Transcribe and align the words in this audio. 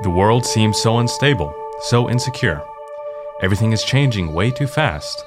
The 0.00 0.10
world 0.10 0.46
seems 0.46 0.80
so 0.80 0.98
unstable, 0.98 1.52
so 1.80 2.08
insecure. 2.08 2.62
Everything 3.42 3.72
is 3.72 3.82
changing 3.82 4.32
way 4.32 4.52
too 4.52 4.68
fast. 4.68 5.24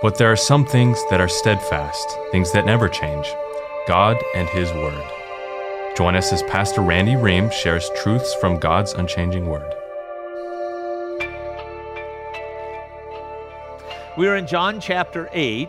But 0.00 0.16
there 0.16 0.32
are 0.32 0.36
some 0.36 0.64
things 0.64 0.98
that 1.10 1.20
are 1.20 1.28
steadfast, 1.28 2.16
things 2.32 2.50
that 2.52 2.64
never 2.64 2.88
change 2.88 3.26
God 3.86 4.16
and 4.34 4.48
His 4.48 4.72
Word. 4.72 5.04
Join 5.98 6.16
us 6.16 6.32
as 6.32 6.42
Pastor 6.44 6.80
Randy 6.80 7.14
Ream 7.14 7.50
shares 7.50 7.90
truths 8.02 8.34
from 8.36 8.58
God's 8.58 8.94
unchanging 8.94 9.48
Word. 9.48 9.70
We 14.16 14.28
are 14.28 14.36
in 14.36 14.46
John 14.46 14.80
chapter 14.80 15.28
8. 15.30 15.68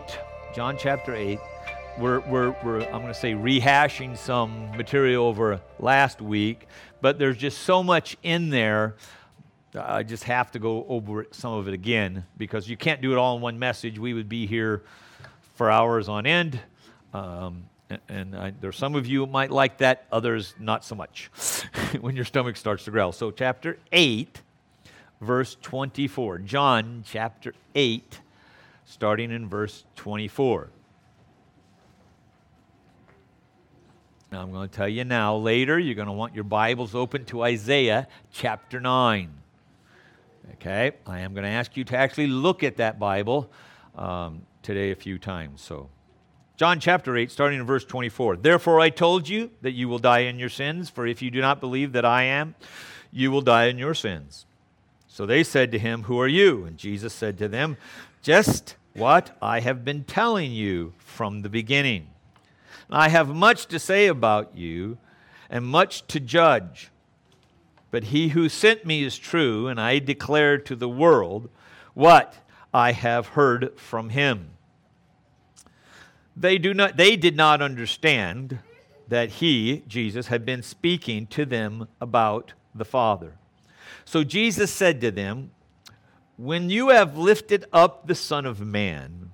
John 0.54 0.78
chapter 0.78 1.14
8. 1.14 1.38
We're, 1.98 2.20
we're, 2.20 2.56
we're 2.64 2.80
I'm 2.84 3.02
going 3.02 3.08
to 3.08 3.14
say, 3.14 3.34
rehashing 3.34 4.16
some 4.16 4.70
material 4.76 5.26
over 5.26 5.60
last 5.80 6.22
week, 6.22 6.66
but 7.00 7.18
there's 7.18 7.36
just 7.36 7.62
so 7.62 7.82
much 7.82 8.16
in 8.22 8.50
there. 8.50 8.96
I 9.74 10.02
just 10.02 10.24
have 10.24 10.50
to 10.52 10.58
go 10.58 10.86
over 10.88 11.26
some 11.30 11.52
of 11.52 11.68
it 11.68 11.74
again 11.74 12.24
because 12.36 12.68
you 12.68 12.76
can't 12.76 13.00
do 13.00 13.12
it 13.12 13.18
all 13.18 13.36
in 13.36 13.42
one 13.42 13.58
message. 13.58 13.98
We 13.98 14.14
would 14.14 14.28
be 14.28 14.46
here 14.46 14.82
for 15.54 15.70
hours 15.70 16.08
on 16.08 16.26
end. 16.26 16.58
Um, 17.12 17.64
and 18.08 18.36
I, 18.36 18.52
there's 18.60 18.76
some 18.76 18.94
of 18.94 19.06
you 19.06 19.26
might 19.26 19.50
like 19.50 19.78
that, 19.78 20.06
others 20.12 20.54
not 20.58 20.84
so 20.84 20.94
much 20.94 21.30
when 22.00 22.16
your 22.16 22.24
stomach 22.24 22.56
starts 22.56 22.84
to 22.84 22.90
growl. 22.90 23.12
So, 23.12 23.30
chapter 23.30 23.78
8, 23.92 24.42
verse 25.20 25.56
24. 25.62 26.38
John 26.40 27.02
chapter 27.06 27.54
8 27.74 28.20
starting 28.84 29.30
in 29.30 29.48
verse 29.48 29.84
24. 29.96 30.70
Now, 34.30 34.42
I'm 34.42 34.52
going 34.52 34.68
to 34.68 34.74
tell 34.74 34.88
you 34.88 35.04
now, 35.04 35.36
later, 35.36 35.78
you're 35.78 35.94
going 35.94 36.06
to 36.06 36.12
want 36.12 36.34
your 36.34 36.44
Bibles 36.44 36.94
open 36.94 37.24
to 37.26 37.44
Isaiah 37.44 38.06
chapter 38.30 38.78
9. 38.78 39.32
Okay? 40.54 40.92
I 41.06 41.20
am 41.20 41.32
going 41.32 41.44
to 41.44 41.50
ask 41.50 41.78
you 41.78 41.84
to 41.84 41.96
actually 41.96 42.26
look 42.26 42.62
at 42.62 42.76
that 42.76 42.98
Bible 42.98 43.50
um, 43.96 44.42
today 44.62 44.90
a 44.90 44.94
few 44.94 45.18
times. 45.18 45.62
So, 45.62 45.88
John 46.58 46.78
chapter 46.78 47.16
8, 47.16 47.30
starting 47.30 47.58
in 47.58 47.64
verse 47.64 47.86
24. 47.86 48.36
Therefore, 48.36 48.80
I 48.80 48.90
told 48.90 49.30
you 49.30 49.50
that 49.62 49.72
you 49.72 49.88
will 49.88 49.98
die 49.98 50.20
in 50.20 50.38
your 50.38 50.50
sins, 50.50 50.90
for 50.90 51.06
if 51.06 51.22
you 51.22 51.30
do 51.30 51.40
not 51.40 51.58
believe 51.58 51.92
that 51.92 52.04
I 52.04 52.24
am, 52.24 52.54
you 53.10 53.30
will 53.30 53.40
die 53.40 53.66
in 53.66 53.78
your 53.78 53.94
sins. 53.94 54.44
So 55.06 55.24
they 55.24 55.42
said 55.42 55.72
to 55.72 55.78
him, 55.78 56.02
Who 56.02 56.20
are 56.20 56.28
you? 56.28 56.64
And 56.66 56.76
Jesus 56.76 57.14
said 57.14 57.38
to 57.38 57.48
them, 57.48 57.78
Just 58.20 58.76
what 58.92 59.38
I 59.40 59.60
have 59.60 59.86
been 59.86 60.04
telling 60.04 60.52
you 60.52 60.92
from 60.98 61.40
the 61.40 61.48
beginning. 61.48 62.08
I 62.90 63.08
have 63.08 63.28
much 63.28 63.66
to 63.66 63.78
say 63.78 64.06
about 64.06 64.56
you 64.56 64.98
and 65.50 65.64
much 65.64 66.06
to 66.08 66.20
judge. 66.20 66.90
But 67.90 68.04
he 68.04 68.28
who 68.28 68.48
sent 68.48 68.84
me 68.84 69.02
is 69.02 69.16
true, 69.16 69.66
and 69.66 69.80
I 69.80 69.98
declare 69.98 70.58
to 70.58 70.76
the 70.76 70.88
world 70.88 71.48
what 71.94 72.34
I 72.72 72.92
have 72.92 73.28
heard 73.28 73.78
from 73.78 74.10
him. 74.10 74.50
They, 76.36 76.58
do 76.58 76.74
not, 76.74 76.96
they 76.96 77.16
did 77.16 77.36
not 77.36 77.62
understand 77.62 78.58
that 79.08 79.30
he, 79.30 79.82
Jesus, 79.88 80.26
had 80.28 80.44
been 80.44 80.62
speaking 80.62 81.26
to 81.28 81.44
them 81.44 81.88
about 82.00 82.52
the 82.74 82.84
Father. 82.84 83.34
So 84.04 84.22
Jesus 84.22 84.70
said 84.70 85.00
to 85.00 85.10
them, 85.10 85.50
when 86.36 86.70
you 86.70 86.90
have 86.90 87.16
lifted 87.18 87.64
up 87.72 88.06
the 88.06 88.14
Son 88.14 88.46
of 88.46 88.60
Man, 88.60 89.32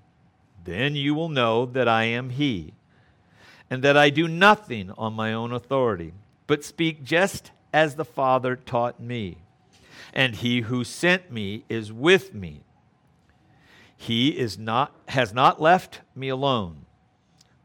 then 0.64 0.97
you 0.97 1.14
will 1.14 1.28
know 1.28 1.66
that 1.66 1.86
I 1.86 2.05
am 2.05 2.30
He, 2.30 2.72
and 3.70 3.83
that 3.83 3.97
I 3.97 4.11
do 4.11 4.29
nothing 4.29 4.91
on 4.97 5.15
my 5.15 5.33
own 5.33 5.53
authority, 5.53 6.12
but 6.47 6.65
speak 6.65 7.05
just 7.05 7.51
as 7.73 7.95
the 7.95 8.05
Father 8.05 8.56
taught 8.56 9.01
me. 9.01 9.39
And 10.12 10.37
He 10.37 10.62
who 10.62 10.84
sent 10.84 11.31
me 11.31 11.65
is 11.69 11.93
with 11.93 12.34
me. 12.34 12.62
He 13.97 14.39
is 14.39 14.59
not, 14.59 14.94
has 15.09 15.33
not 15.33 15.61
left 15.61 16.00
me 16.15 16.28
alone, 16.28 16.87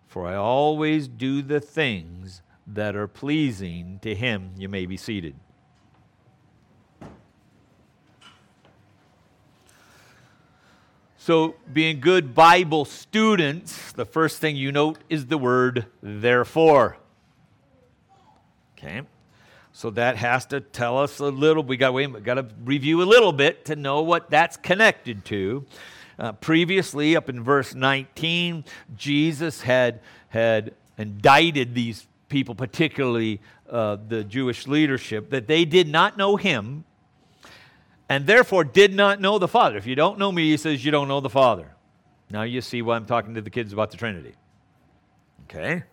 for 0.07 0.25
I 0.25 0.35
always 0.35 1.07
do 1.07 1.41
the 1.41 1.59
things 1.59 2.41
that 2.65 2.95
are 2.95 3.07
pleasing 3.07 3.99
to 4.01 4.15
Him. 4.15 4.51
You 4.57 4.69
may 4.69 4.85
be 4.85 4.97
seated. 4.97 5.35
So, 11.29 11.53
being 11.71 11.99
good 11.99 12.33
Bible 12.33 12.85
students, 12.85 13.91
the 13.91 14.03
first 14.03 14.39
thing 14.39 14.55
you 14.55 14.71
note 14.71 14.97
is 15.09 15.27
the 15.27 15.37
word 15.37 15.85
therefore. 16.01 16.97
Okay? 18.75 19.03
So 19.71 19.91
that 19.91 20.17
has 20.17 20.47
to 20.47 20.59
tell 20.59 20.97
us 20.97 21.19
a 21.19 21.25
little. 21.25 21.61
We 21.61 21.77
got, 21.77 21.93
we 21.93 22.07
got 22.07 22.33
to 22.33 22.47
review 22.63 23.03
a 23.03 23.05
little 23.05 23.31
bit 23.31 23.65
to 23.65 23.75
know 23.75 24.01
what 24.01 24.31
that's 24.31 24.57
connected 24.57 25.23
to. 25.25 25.67
Uh, 26.17 26.31
previously, 26.31 27.15
up 27.15 27.29
in 27.29 27.43
verse 27.43 27.75
19, 27.75 28.65
Jesus 28.97 29.61
had, 29.61 29.99
had 30.29 30.73
indicted 30.97 31.75
these 31.75 32.07
people, 32.29 32.55
particularly 32.55 33.39
uh, 33.69 33.97
the 34.07 34.23
Jewish 34.23 34.65
leadership, 34.65 35.29
that 35.29 35.45
they 35.45 35.63
did 35.63 35.87
not 35.87 36.17
know 36.17 36.37
him 36.37 36.85
and 38.09 38.25
therefore 38.25 38.63
did 38.63 38.93
not 38.93 39.21
know 39.21 39.37
the 39.37 39.47
Father. 39.47 39.77
If 39.77 39.85
you 39.85 39.95
don't 39.95 40.17
know 40.17 40.31
me, 40.31 40.49
he 40.49 40.57
says 40.57 40.83
you 40.83 40.91
don't 40.91 41.07
know 41.07 41.21
the 41.21 41.29
Father. 41.29 41.71
Now 42.31 42.41
you 42.41 42.59
see 42.61 42.81
why 42.81 42.95
I'm 42.95 43.05
talking 43.05 43.35
to 43.35 43.41
the 43.41 43.51
kids 43.51 43.71
about 43.71 43.91
the 43.91 43.97
Trinity. 43.97 44.33
Okay? 45.43 45.83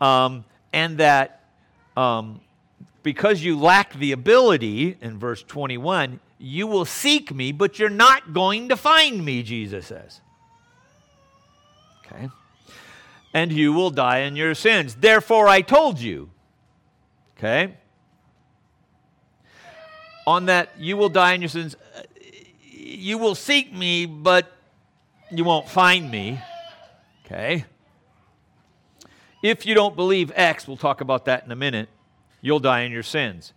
Um, 0.00 0.44
and 0.72 0.98
that 0.98 1.44
um, 1.96 2.40
because 3.02 3.42
you 3.42 3.58
lack 3.58 3.94
the 3.94 4.12
ability, 4.12 4.96
in 5.00 5.18
verse 5.18 5.42
21, 5.42 6.20
you 6.38 6.66
will 6.66 6.84
seek 6.84 7.34
me, 7.34 7.52
but 7.52 7.78
you're 7.78 7.90
not 7.90 8.32
going 8.32 8.68
to 8.68 8.76
find 8.76 9.24
me, 9.24 9.42
Jesus 9.42 9.86
says. 9.86 10.20
Okay? 12.04 12.28
And 13.32 13.52
you 13.52 13.72
will 13.72 13.90
die 13.90 14.20
in 14.20 14.36
your 14.36 14.54
sins. 14.54 14.96
Therefore, 14.96 15.48
I 15.48 15.60
told 15.60 15.98
you. 15.98 16.30
Okay? 17.36 17.74
On 20.26 20.46
that 20.46 20.70
you 20.78 20.96
will 20.96 21.08
die 21.08 21.32
in 21.34 21.42
your 21.42 21.48
sins. 21.48 21.76
You 22.72 23.18
will 23.18 23.34
seek 23.34 23.72
me, 23.72 24.06
but 24.06 24.50
you 25.30 25.44
won't 25.44 25.68
find 25.68 26.10
me. 26.10 26.40
Okay? 27.24 27.64
If 29.42 29.64
you 29.64 29.74
don't 29.74 29.96
believe 29.96 30.32
X, 30.34 30.68
we'll 30.68 30.76
talk 30.76 31.00
about 31.00 31.24
that 31.24 31.44
in 31.44 31.52
a 31.52 31.56
minute, 31.56 31.88
you'll 32.40 32.60
die 32.60 32.80
in 32.80 32.92
your 32.92 33.02
sins. 33.02 33.52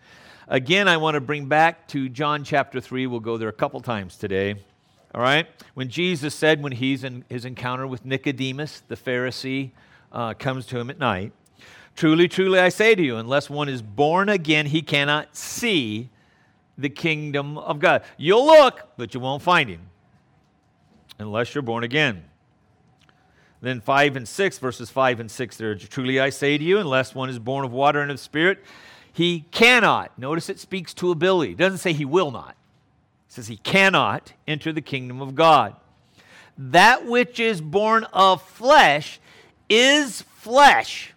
Again, 0.48 0.88
I 0.88 0.98
want 0.98 1.16
to 1.16 1.22
bring 1.22 1.48
back 1.48 1.88
to 1.90 2.10
John 2.10 2.44
chapter 2.44 2.80
3. 2.80 3.08
We'll 3.08 3.20
go 3.20 3.38
there 3.38 3.50
a 3.50 3.54
couple 3.54 3.80
times 3.82 4.18
today. 4.18 4.56
All 5.14 5.22
right? 5.22 5.48
When 5.74 5.90
Jesus 5.90 6.36
said, 6.36 6.62
when 6.62 6.72
he's 6.72 7.04
in 7.04 7.26
his 7.30 7.46
encounter 7.46 7.88
with 7.88 8.06
Nicodemus, 8.06 8.82
the 8.88 8.96
Pharisee, 8.96 9.72
uh, 10.12 10.34
comes 10.34 10.66
to 10.68 10.80
him 10.80 10.90
at 10.90 11.00
night, 11.00 11.34
Truly, 11.96 12.28
truly, 12.28 12.60
I 12.60 12.70
say 12.70 12.96
to 12.96 13.02
you, 13.04 13.18
unless 13.18 13.50
one 13.50 13.70
is 13.70 13.82
born 13.82 14.28
again, 14.28 14.66
he 14.66 14.82
cannot 14.82 15.36
see 15.36 16.10
the 16.78 16.90
kingdom 16.90 17.58
of 17.58 17.80
God. 17.80 18.04
You'll 18.18 18.46
look, 18.46 18.88
but 18.98 19.14
you 19.14 19.20
won't 19.20 19.42
find 19.42 19.70
him 19.70 19.82
unless 21.20 21.54
you're 21.54 21.62
born 21.62 21.84
again. 21.84 22.24
Then 23.62 23.80
5 23.80 24.18
and 24.18 24.28
6, 24.28 24.58
verses 24.58 24.90
5 24.90 25.22
and 25.22 25.32
6 25.32 25.58
there. 25.58 25.76
Truly 25.76 26.20
I 26.20 26.30
say 26.30 26.58
to 26.58 26.64
you, 26.64 26.80
unless 26.80 27.16
one 27.16 27.30
is 27.30 27.40
born 27.40 27.64
of 27.64 27.72
water 27.72 28.02
and 28.02 28.12
of 28.12 28.20
Spirit, 28.20 28.60
he 29.14 29.46
cannot. 29.52 30.18
Notice 30.20 30.50
it 30.50 30.60
speaks 30.60 30.94
to 30.96 31.12
ability. 31.12 31.54
It 31.54 31.58
doesn't 31.58 31.78
say 31.78 31.94
he 31.94 32.04
will 32.04 32.32
not. 32.32 32.58
It 33.28 33.34
says 33.34 33.48
he 33.48 33.58
cannot 33.58 34.34
enter 34.48 34.74
the 34.74 34.82
kingdom 34.82 35.22
of 35.22 35.36
God. 35.36 35.76
That 36.58 37.06
which 37.06 37.40
is 37.40 37.62
born 37.62 38.04
of 38.12 38.42
flesh 38.42 39.20
is 39.70 40.24
flesh 40.24 41.13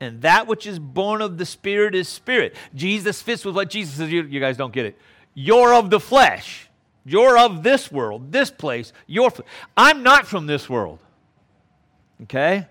and 0.00 0.22
that 0.22 0.46
which 0.46 0.66
is 0.66 0.78
born 0.78 1.22
of 1.22 1.38
the 1.38 1.46
Spirit 1.46 1.94
is 1.94 2.08
spirit. 2.08 2.54
Jesus 2.74 3.20
fits 3.20 3.44
with 3.44 3.54
what 3.54 3.70
Jesus 3.70 3.96
says. 3.96 4.10
You, 4.10 4.22
you, 4.22 4.40
guys 4.40 4.56
don't 4.56 4.72
get 4.72 4.86
it. 4.86 4.98
You're 5.34 5.74
of 5.74 5.90
the 5.90 6.00
flesh. 6.00 6.68
You're 7.04 7.38
of 7.38 7.62
this 7.62 7.90
world, 7.90 8.32
this 8.32 8.50
place. 8.50 8.92
You're. 9.06 9.32
I'm 9.76 10.02
not 10.02 10.26
from 10.26 10.46
this 10.46 10.68
world. 10.68 10.98
Okay. 12.22 12.66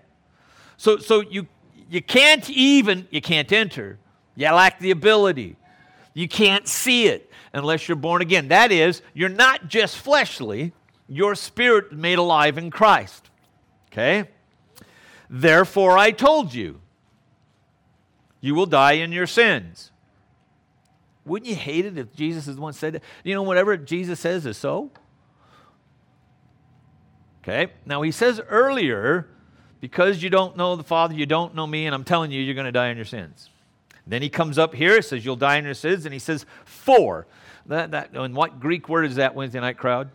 So 0.76 0.98
so 0.98 1.20
you 1.20 1.48
you 1.90 2.00
can't 2.00 2.48
even 2.48 3.08
you 3.10 3.20
can't 3.20 3.50
enter. 3.50 3.98
You 4.36 4.50
lack 4.52 4.78
the 4.78 4.92
ability. 4.92 5.56
You 6.14 6.28
can't 6.28 6.66
see 6.68 7.06
it 7.06 7.30
unless 7.52 7.88
you're 7.88 7.96
born 7.96 8.22
again. 8.22 8.48
That 8.48 8.72
is, 8.72 9.02
you're 9.14 9.28
not 9.28 9.68
just 9.68 9.96
fleshly. 9.96 10.72
Your 11.08 11.34
spirit 11.34 11.92
made 11.92 12.18
alive 12.18 12.58
in 12.58 12.70
Christ. 12.70 13.30
Okay. 13.90 14.28
Therefore, 15.28 15.98
I 15.98 16.10
told 16.10 16.54
you 16.54 16.80
you 18.40 18.54
will 18.54 18.66
die 18.66 18.92
in 18.92 19.12
your 19.12 19.26
sins. 19.26 19.90
Wouldn't 21.24 21.48
you 21.48 21.56
hate 21.56 21.84
it 21.84 21.98
if 21.98 22.14
Jesus 22.14 22.48
is 22.48 22.56
the 22.56 22.62
one 22.62 22.72
said 22.72 22.94
that? 22.94 23.02
You 23.22 23.34
know, 23.34 23.42
whatever 23.42 23.76
Jesus 23.76 24.18
says 24.20 24.46
is 24.46 24.56
so. 24.56 24.90
Okay, 27.42 27.72
now 27.86 28.02
he 28.02 28.10
says 28.10 28.40
earlier, 28.48 29.28
because 29.80 30.22
you 30.22 30.30
don't 30.30 30.56
know 30.56 30.76
the 30.76 30.84
Father, 30.84 31.14
you 31.14 31.26
don't 31.26 31.54
know 31.54 31.66
me, 31.66 31.86
and 31.86 31.94
I'm 31.94 32.04
telling 32.04 32.30
you, 32.30 32.40
you're 32.40 32.54
going 32.54 32.66
to 32.66 32.72
die 32.72 32.88
in 32.88 32.96
your 32.96 33.06
sins. 33.06 33.50
Then 34.06 34.22
he 34.22 34.28
comes 34.28 34.58
up 34.58 34.74
here, 34.74 35.00
says, 35.02 35.24
You'll 35.24 35.36
die 35.36 35.56
in 35.56 35.64
your 35.64 35.74
sins, 35.74 36.04
and 36.04 36.12
he 36.12 36.18
says, 36.18 36.46
For. 36.64 37.26
That, 37.66 37.90
that, 37.90 38.10
and 38.14 38.34
what 38.34 38.60
Greek 38.60 38.88
word 38.88 39.04
is 39.04 39.16
that, 39.16 39.34
Wednesday 39.34 39.60
night 39.60 39.76
crowd? 39.76 40.10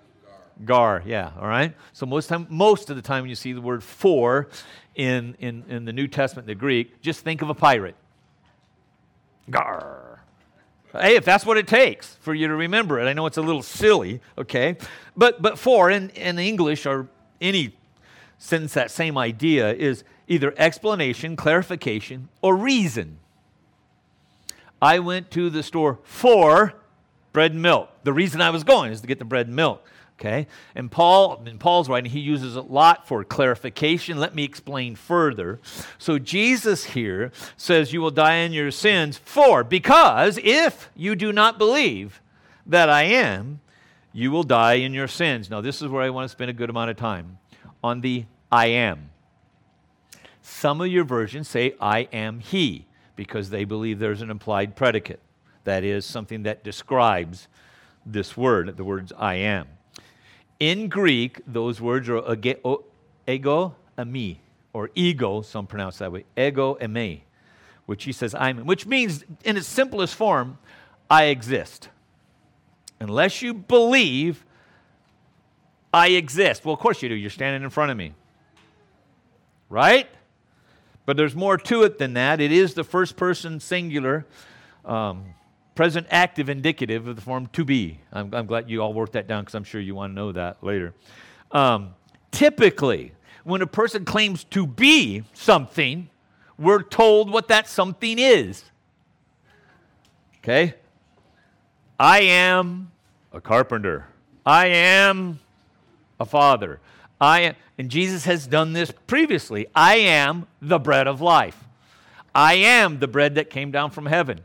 Gar, 0.66 1.04
yeah, 1.06 1.32
all 1.40 1.48
right? 1.48 1.76
So 1.94 2.06
most, 2.06 2.28
time, 2.28 2.48
most 2.50 2.90
of 2.90 2.96
the 2.96 3.02
time 3.02 3.22
when 3.22 3.30
you 3.30 3.36
see 3.36 3.54
the 3.54 3.62
word 3.62 3.84
for 3.84 4.50
in, 4.96 5.36
in, 5.40 5.64
in 5.68 5.86
the 5.86 5.94
New 5.94 6.08
Testament, 6.08 6.48
the 6.48 6.56
Greek, 6.56 7.02
just 7.02 7.22
think 7.22 7.42
of 7.42 7.50
a 7.50 7.56
pirate. 7.56 7.96
Gar. 9.50 10.24
Hey, 10.92 11.16
if 11.16 11.26
that's 11.26 11.46
what 11.46 11.58
it 11.58 11.68
takes 11.68 12.16
for 12.18 12.34
you 12.34 12.48
to 12.48 12.56
remember 12.56 13.00
it, 13.00 13.06
I 13.06 13.14
know 13.14 13.26
it's 13.26 13.38
a 13.38 13.42
little 13.42 13.64
silly, 13.64 14.22
okay? 14.38 14.78
But, 15.18 15.42
but 15.42 15.58
for 15.58 15.90
in, 15.90 16.10
in 16.12 16.38
English 16.38 16.86
or 16.86 17.08
any 17.42 17.76
sentence, 18.38 18.74
that 18.76 18.92
same 18.92 19.18
idea 19.18 19.74
is 19.74 20.04
either 20.28 20.54
explanation, 20.56 21.36
clarification, 21.36 22.30
or 22.42 22.56
reason. 22.56 23.18
I 24.82 25.00
went 25.00 25.32
to 25.32 25.50
the 25.50 25.64
store 25.64 26.00
for 26.04 26.74
bread 27.32 27.54
and 27.54 27.62
milk. 27.62 27.90
The 28.04 28.14
reason 28.14 28.42
I 28.42 28.52
was 28.52 28.64
going 28.64 28.92
is 28.92 29.02
to 29.02 29.08
get 29.08 29.18
the 29.18 29.26
bread 29.26 29.48
and 29.48 29.56
milk. 29.56 29.84
Okay? 30.24 30.48
And 30.74 30.90
Paul, 30.90 31.44
in 31.46 31.58
Paul's 31.58 31.90
writing, 31.90 32.10
he 32.10 32.22
uses 32.22 32.56
a 32.56 32.62
lot 32.62 33.06
for 33.06 33.26
clarification. 33.26 34.22
Let 34.22 34.34
me 34.34 34.46
explain 34.46 34.96
further. 34.96 35.60
So 35.98 36.18
Jesus 36.18 36.86
here 36.86 37.34
says, 37.58 37.92
You 37.92 38.00
will 38.00 38.12
die 38.12 38.36
in 38.36 38.54
your 38.54 38.72
sins, 38.72 39.18
for, 39.18 39.66
because 39.66 40.40
if 40.42 40.90
you 40.96 41.16
do 41.16 41.34
not 41.34 41.58
believe 41.58 42.22
that 42.66 42.90
I 42.90 43.04
am, 43.04 43.60
you 44.14 44.32
will 44.32 44.44
die 44.44 44.76
in 44.76 44.94
your 44.94 45.10
sins. 45.10 45.50
Now, 45.50 45.60
this 45.60 45.82
is 45.82 45.90
where 45.90 46.02
I 46.02 46.10
want 46.10 46.30
to 46.30 46.32
spend 46.32 46.50
a 46.50 46.54
good 46.54 46.70
amount 46.70 46.90
of 46.90 46.96
time 46.96 47.40
on 47.84 48.00
the 48.00 48.24
I 48.50 48.68
am. 48.68 49.10
Some 50.42 50.80
of 50.80 50.88
your 50.88 51.04
versions 51.04 51.50
say, 51.50 51.76
I 51.82 52.08
am 52.14 52.40
he, 52.40 52.86
because 53.18 53.50
they 53.50 53.66
believe 53.66 54.00
there's 54.00 54.22
an 54.22 54.32
implied 54.32 54.78
predicate. 54.78 55.20
That 55.66 55.84
is 55.84 56.06
something 56.06 56.44
that 56.44 56.64
describes 56.64 57.50
this 58.06 58.38
word, 58.38 58.78
the 58.78 58.86
words 58.86 59.12
I 59.18 59.36
am. 59.36 59.68
In 60.64 60.88
Greek, 60.88 61.42
those 61.46 61.82
words 61.82 62.08
are 62.08 62.22
ego, 63.28 63.76
eimi, 63.98 64.38
or 64.72 64.90
ego, 64.96 65.42
some 65.42 65.68
pronounce 65.68 65.98
that 65.98 66.10
way, 66.10 66.24
ego, 66.38 66.76
eimi, 66.76 67.20
which 67.86 68.06
he 68.06 68.14
says 68.14 68.34
I'm, 68.34 68.66
which 68.66 68.86
means 68.86 69.26
in 69.44 69.58
its 69.58 69.68
simplest 69.68 70.16
form, 70.16 70.58
I 71.10 71.26
exist. 71.26 71.90
Unless 73.02 73.42
you 73.42 73.54
believe 73.54 74.46
I 75.94 76.12
exist. 76.12 76.64
Well, 76.64 76.76
of 76.76 76.80
course 76.80 77.02
you 77.02 77.10
do. 77.10 77.16
You're 77.16 77.30
standing 77.30 77.62
in 77.62 77.70
front 77.70 77.92
of 77.92 77.98
me. 77.98 78.14
Right? 79.68 80.08
But 81.06 81.18
there's 81.18 81.36
more 81.36 81.58
to 81.58 81.84
it 81.84 81.98
than 81.98 82.14
that. 82.14 82.40
It 82.40 82.54
is 82.54 82.74
the 82.74 82.86
first 82.86 83.18
person 83.18 83.60
singular. 83.60 84.26
Um, 84.86 85.26
Present 85.76 86.08
active 86.10 86.50
indicative 86.50 87.08
of 87.08 87.16
the 87.16 87.22
form 87.22 87.48
to 87.54 87.66
be. 87.66 88.00
I'm, 88.12 88.34
I'm 88.34 88.46
glad 88.46 88.70
you 88.70 88.82
all 88.82 88.94
wrote 88.94 89.14
that 89.14 89.28
down 89.28 89.44
because 89.44 89.56
I'm 89.56 89.64
sure 89.64 89.82
you 89.82 89.96
want 89.96 90.12
to 90.12 90.16
know 90.16 90.32
that 90.32 90.64
later. 90.64 90.94
Um, 91.52 91.96
typically, 92.32 93.14
when 93.44 93.62
a 93.62 93.68
person 93.68 94.06
claims 94.06 94.44
to 94.46 94.68
be 94.68 95.24
something, 95.34 96.10
we're 96.58 96.84
told 96.84 97.32
what 97.32 97.48
that 97.48 97.68
something 97.68 98.20
is. 98.20 98.64
Okay? 100.40 100.76
I 102.00 102.22
am 102.22 102.92
a 103.32 103.42
carpenter. 103.42 104.08
I 104.46 104.68
am 104.68 105.40
a 106.20 106.26
father. 106.26 106.80
I 107.20 107.40
am, 107.42 107.56
and 107.78 107.90
Jesus 107.90 108.26
has 108.26 108.46
done 108.48 108.74
this 108.74 108.92
previously. 109.08 109.68
I 109.74 109.96
am 109.96 110.48
the 110.62 110.80
bread 110.80 111.08
of 111.08 111.22
life. 111.22 111.58
I 112.36 112.56
am 112.56 113.00
the 113.00 113.08
bread 113.08 113.36
that 113.36 113.50
came 113.50 113.72
down 113.72 113.92
from 113.92 114.08
heaven. 114.08 114.42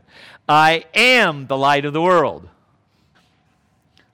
I 0.49 0.85
am 0.95 1.45
the 1.45 1.55
light 1.55 1.85
of 1.85 1.93
the 1.93 2.01
world. 2.01 2.49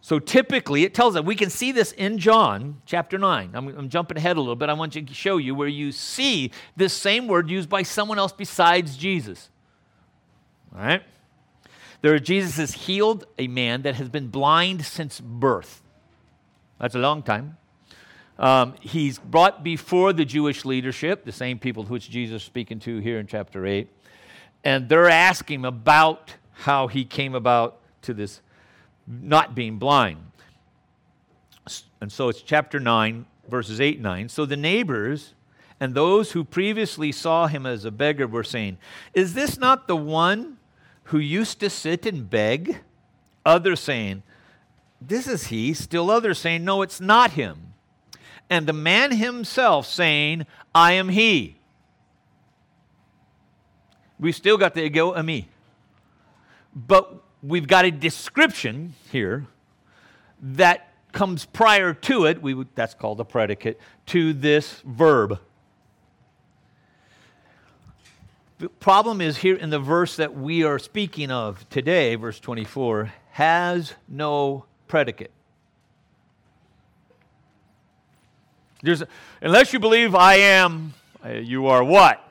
So 0.01 0.19
typically, 0.19 0.83
it 0.83 0.93
tells 0.93 1.15
us, 1.15 1.23
we 1.23 1.33
can 1.33 1.49
see 1.49 1.71
this 1.71 1.93
in 1.93 2.19
John 2.19 2.81
chapter 2.85 3.17
9. 3.17 3.51
I'm, 3.53 3.67
I'm, 3.69 3.89
jumping 3.89 4.17
ahead 4.17 4.35
a 4.35 4.39
little 4.39 4.57
bit. 4.57 4.69
I 4.69 4.73
want 4.73 4.93
to 4.93 5.13
show 5.13 5.37
you 5.37 5.55
where 5.55 5.69
you 5.69 5.93
see 5.93 6.51
this 6.75 6.93
same 6.93 7.27
word 7.27 7.49
used 7.49 7.69
by 7.69 7.81
someone 7.83 8.19
else 8.19 8.33
besides 8.33 8.97
Jesus. 8.97 9.49
All 10.75 10.81
right? 10.81 11.03
There, 12.01 12.19
Jesus 12.19 12.57
has 12.57 12.73
healed 12.73 13.25
a 13.39 13.47
man 13.47 13.81
that 13.83 13.95
has 13.95 14.09
been 14.09 14.27
blind 14.27 14.85
since 14.85 15.19
birth. 15.19 15.81
That's 16.79 16.95
a 16.95 16.99
long 16.99 17.23
time. 17.23 17.57
Um, 18.37 18.75
he's 18.81 19.17
brought 19.17 19.63
before 19.63 20.11
the 20.11 20.25
Jewish 20.25 20.65
leadership, 20.65 21.23
the 21.23 21.31
same 21.31 21.57
people 21.57 21.85
which 21.85 22.09
Jesus 22.09 22.41
is 22.41 22.45
speaking 22.45 22.79
to 22.81 22.99
here 22.99 23.19
in 23.19 23.25
chapter 23.25 23.65
8 23.65 23.87
and 24.65 24.89
they're 24.89 25.09
asking 25.09 25.63
about 25.63 26.33
how 26.51 26.88
he 26.88 27.06
came 27.06 27.35
about 27.35 27.77
to 28.01 28.13
this 28.13 28.41
not 29.07 29.53
being 29.53 29.77
blind. 29.77 30.17
And 32.01 32.12
so 32.12 32.29
it's 32.29 32.41
chapter 32.41 32.79
9, 32.79 33.25
verses 33.47 33.79
8 33.79 33.95
and 33.95 34.03
9. 34.03 34.29
So 34.29 34.45
the 34.45 34.57
neighbors 34.57 35.35
and 35.79 35.94
those 35.94 36.31
who 36.31 36.44
previously 36.44 37.12
saw 37.12 37.47
him 37.47 37.65
as 37.65 37.85
a 37.85 37.91
beggar 37.91 38.27
were 38.27 38.44
saying, 38.44 38.79
Is 39.13 39.35
this 39.35 39.57
not 39.57 39.88
the 39.88 39.95
one 39.95 40.57
who 41.06 41.19
used 41.19 41.59
to 41.59 41.69
sit 41.69 42.06
and 42.06 42.27
beg? 42.27 42.79
Others 43.45 43.79
saying, 43.79 44.23
This 45.00 45.27
is 45.27 45.47
he. 45.47 45.73
Still 45.73 46.09
others 46.09 46.39
saying, 46.39 46.65
No, 46.65 46.81
it's 46.81 47.01
not 47.01 47.31
him. 47.31 47.73
And 48.50 48.68
the 48.68 48.73
man 48.73 49.11
himself 49.11 49.85
saying, 49.85 50.45
I 50.73 50.94
am 50.94 51.09
he 51.09 51.55
we've 54.19 54.35
still 54.35 54.57
got 54.57 54.73
the 54.73 54.83
ego 54.83 55.13
eimi. 55.13 55.45
But 56.75 57.21
we've 57.41 57.67
got 57.67 57.85
a 57.85 57.91
description 57.91 58.95
here 59.12 59.45
that 60.41 60.91
comes 61.12 61.45
prior 61.45 61.94
to 61.94 62.25
it. 62.25 62.41
We 62.41 62.53
would, 62.53 62.67
that's 62.75 62.94
called 62.94 63.19
a 63.19 63.25
predicate 63.25 63.79
to 64.07 64.33
this 64.33 64.81
verb. 64.85 65.39
The 68.57 68.69
problem 68.69 69.19
is 69.19 69.38
here 69.38 69.56
in 69.56 69.69
the 69.69 69.79
verse 69.79 70.15
that 70.15 70.35
we 70.35 70.63
are 70.63 70.79
speaking 70.79 71.29
of 71.29 71.69
today, 71.69 72.15
verse 72.15 72.39
24, 72.39 73.13
has 73.31 73.94
no 74.07 74.65
predicate. 74.88 75.31
There's, 78.81 79.03
unless 79.41 79.73
you 79.73 79.79
believe 79.79 80.15
I 80.15 80.35
am, 80.35 80.94
uh, 81.23 81.29
you 81.29 81.68
are 81.68 81.83
what? 81.83 82.25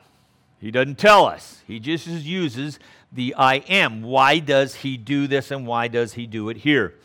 He 0.59 0.71
doesn't 0.71 0.97
tell 0.97 1.25
us. 1.25 1.61
He 1.67 1.79
just 1.79 2.07
uses 2.07 2.79
the 3.11 3.35
I 3.35 3.55
am. 3.55 4.01
Why 4.01 4.39
does 4.39 4.75
he 4.75 4.97
do 4.97 5.27
this 5.27 5.51
and 5.51 5.67
why 5.67 5.87
does 5.87 6.13
he 6.13 6.27
do 6.27 6.49
it 6.49 6.57
here? 6.57 6.95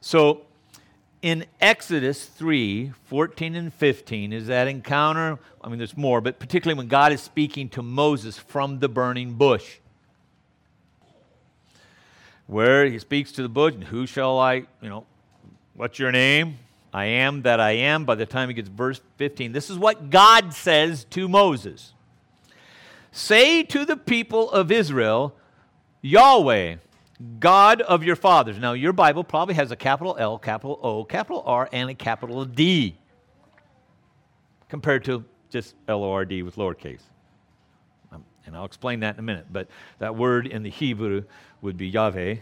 So 0.00 0.42
in 1.22 1.44
Exodus 1.60 2.24
3 2.26 2.92
14 3.06 3.54
and 3.56 3.72
15 3.72 4.32
is 4.32 4.46
that 4.46 4.68
encounter. 4.68 5.38
I 5.62 5.68
mean, 5.68 5.78
there's 5.78 5.96
more, 5.96 6.20
but 6.20 6.38
particularly 6.38 6.78
when 6.78 6.88
God 6.88 7.12
is 7.12 7.20
speaking 7.20 7.68
to 7.70 7.82
Moses 7.82 8.38
from 8.38 8.78
the 8.78 8.88
burning 8.88 9.34
bush. 9.34 9.78
Where 12.46 12.86
he 12.86 13.00
speaks 13.00 13.32
to 13.32 13.42
the 13.42 13.48
bush, 13.48 13.74
and 13.74 13.82
who 13.82 14.06
shall 14.06 14.38
I, 14.38 14.66
you 14.80 14.88
know, 14.88 15.04
what's 15.74 15.98
your 15.98 16.12
name? 16.12 16.58
I 16.92 17.06
am 17.06 17.42
that 17.42 17.58
I 17.58 17.72
am. 17.72 18.04
By 18.04 18.14
the 18.14 18.24
time 18.24 18.48
he 18.48 18.54
gets 18.54 18.68
verse 18.68 19.00
15, 19.16 19.50
this 19.50 19.68
is 19.68 19.76
what 19.76 20.10
God 20.10 20.54
says 20.54 21.04
to 21.10 21.28
Moses. 21.28 21.92
Say 23.16 23.62
to 23.62 23.86
the 23.86 23.96
people 23.96 24.50
of 24.50 24.70
Israel, 24.70 25.34
Yahweh, 26.02 26.76
God 27.40 27.80
of 27.80 28.04
your 28.04 28.14
fathers. 28.14 28.58
Now, 28.58 28.74
your 28.74 28.92
Bible 28.92 29.24
probably 29.24 29.54
has 29.54 29.70
a 29.70 29.76
capital 29.76 30.16
L, 30.18 30.38
capital 30.38 30.78
O, 30.82 31.02
capital 31.02 31.42
R, 31.46 31.66
and 31.72 31.88
a 31.88 31.94
capital 31.94 32.44
D 32.44 32.98
compared 34.68 35.02
to 35.06 35.24
just 35.48 35.76
L 35.88 36.04
O 36.04 36.12
R 36.12 36.26
D 36.26 36.42
with 36.42 36.56
lowercase. 36.56 37.00
Um, 38.12 38.22
and 38.44 38.54
I'll 38.54 38.66
explain 38.66 39.00
that 39.00 39.14
in 39.14 39.20
a 39.20 39.22
minute. 39.22 39.46
But 39.50 39.68
that 39.98 40.14
word 40.14 40.46
in 40.46 40.62
the 40.62 40.68
Hebrew 40.68 41.24
would 41.62 41.78
be 41.78 41.88
Yahweh. 41.88 42.36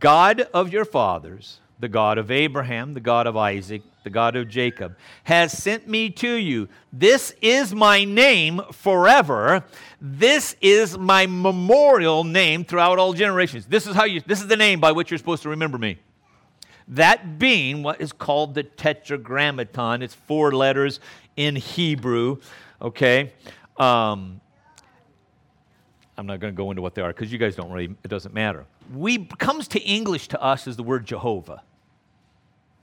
God 0.00 0.40
of 0.52 0.72
your 0.72 0.84
fathers, 0.84 1.60
the 1.78 1.88
God 1.88 2.18
of 2.18 2.30
Abraham, 2.30 2.94
the 2.94 3.00
God 3.00 3.26
of 3.26 3.36
Isaac, 3.36 3.82
the 4.04 4.10
God 4.10 4.36
of 4.36 4.48
Jacob, 4.48 4.96
has 5.24 5.56
sent 5.56 5.88
me 5.88 6.10
to 6.10 6.34
you. 6.34 6.68
This 6.92 7.34
is 7.42 7.74
my 7.74 8.04
name 8.04 8.60
forever. 8.72 9.64
This 10.00 10.56
is 10.60 10.96
my 10.96 11.26
memorial 11.26 12.24
name 12.24 12.64
throughout 12.64 12.98
all 12.98 13.12
generations. 13.12 13.66
This 13.66 13.86
is 13.86 13.94
how 13.94 14.04
you 14.04 14.20
this 14.26 14.40
is 14.40 14.46
the 14.46 14.56
name 14.56 14.80
by 14.80 14.92
which 14.92 15.10
you're 15.10 15.18
supposed 15.18 15.42
to 15.42 15.48
remember 15.48 15.78
me. 15.78 15.98
That 16.88 17.38
being 17.38 17.82
what 17.82 18.00
is 18.00 18.12
called 18.12 18.54
the 18.54 18.62
tetragrammaton. 18.62 20.02
It's 20.02 20.14
four 20.14 20.52
letters 20.52 21.00
in 21.36 21.56
Hebrew, 21.56 22.38
okay? 22.80 23.32
Um, 23.78 24.40
I'm 26.16 26.26
not 26.26 26.40
going 26.40 26.52
to 26.52 26.56
go 26.56 26.70
into 26.70 26.82
what 26.82 26.94
they 26.94 27.02
are 27.02 27.12
because 27.12 27.32
you 27.32 27.38
guys 27.38 27.56
don't 27.56 27.70
really, 27.70 27.94
it 28.04 28.08
doesn't 28.08 28.34
matter. 28.34 28.66
We 28.92 29.24
comes 29.24 29.68
to 29.68 29.80
English 29.80 30.28
to 30.28 30.40
us 30.40 30.68
as 30.68 30.76
the 30.76 30.82
word 30.82 31.06
Jehovah. 31.06 31.62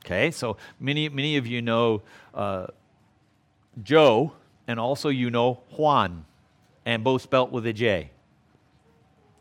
Okay, 0.06 0.32
so 0.32 0.58
many, 0.80 1.10
many 1.10 1.38
of 1.38 1.46
you 1.46 1.62
know 1.62 2.02
uh, 2.34 2.68
Joe, 3.84 4.34
and 4.68 4.80
also 4.80 5.10
you 5.10 5.30
know 5.30 5.62
Juan, 5.78 6.26
and 6.86 7.04
both 7.04 7.22
spelt 7.22 7.52
with 7.52 7.66
a 7.68 7.74
J. 7.74 8.10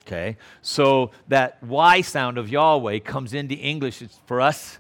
Okay? 0.06 0.37
So 0.62 1.12
that 1.28 1.62
Y 1.62 2.00
sound 2.00 2.37
of 2.38 2.49
Yahweh 2.49 2.99
comes 3.00 3.32
into 3.32 3.54
English. 3.54 4.02
It's, 4.02 4.18
for 4.26 4.40
us 4.40 4.78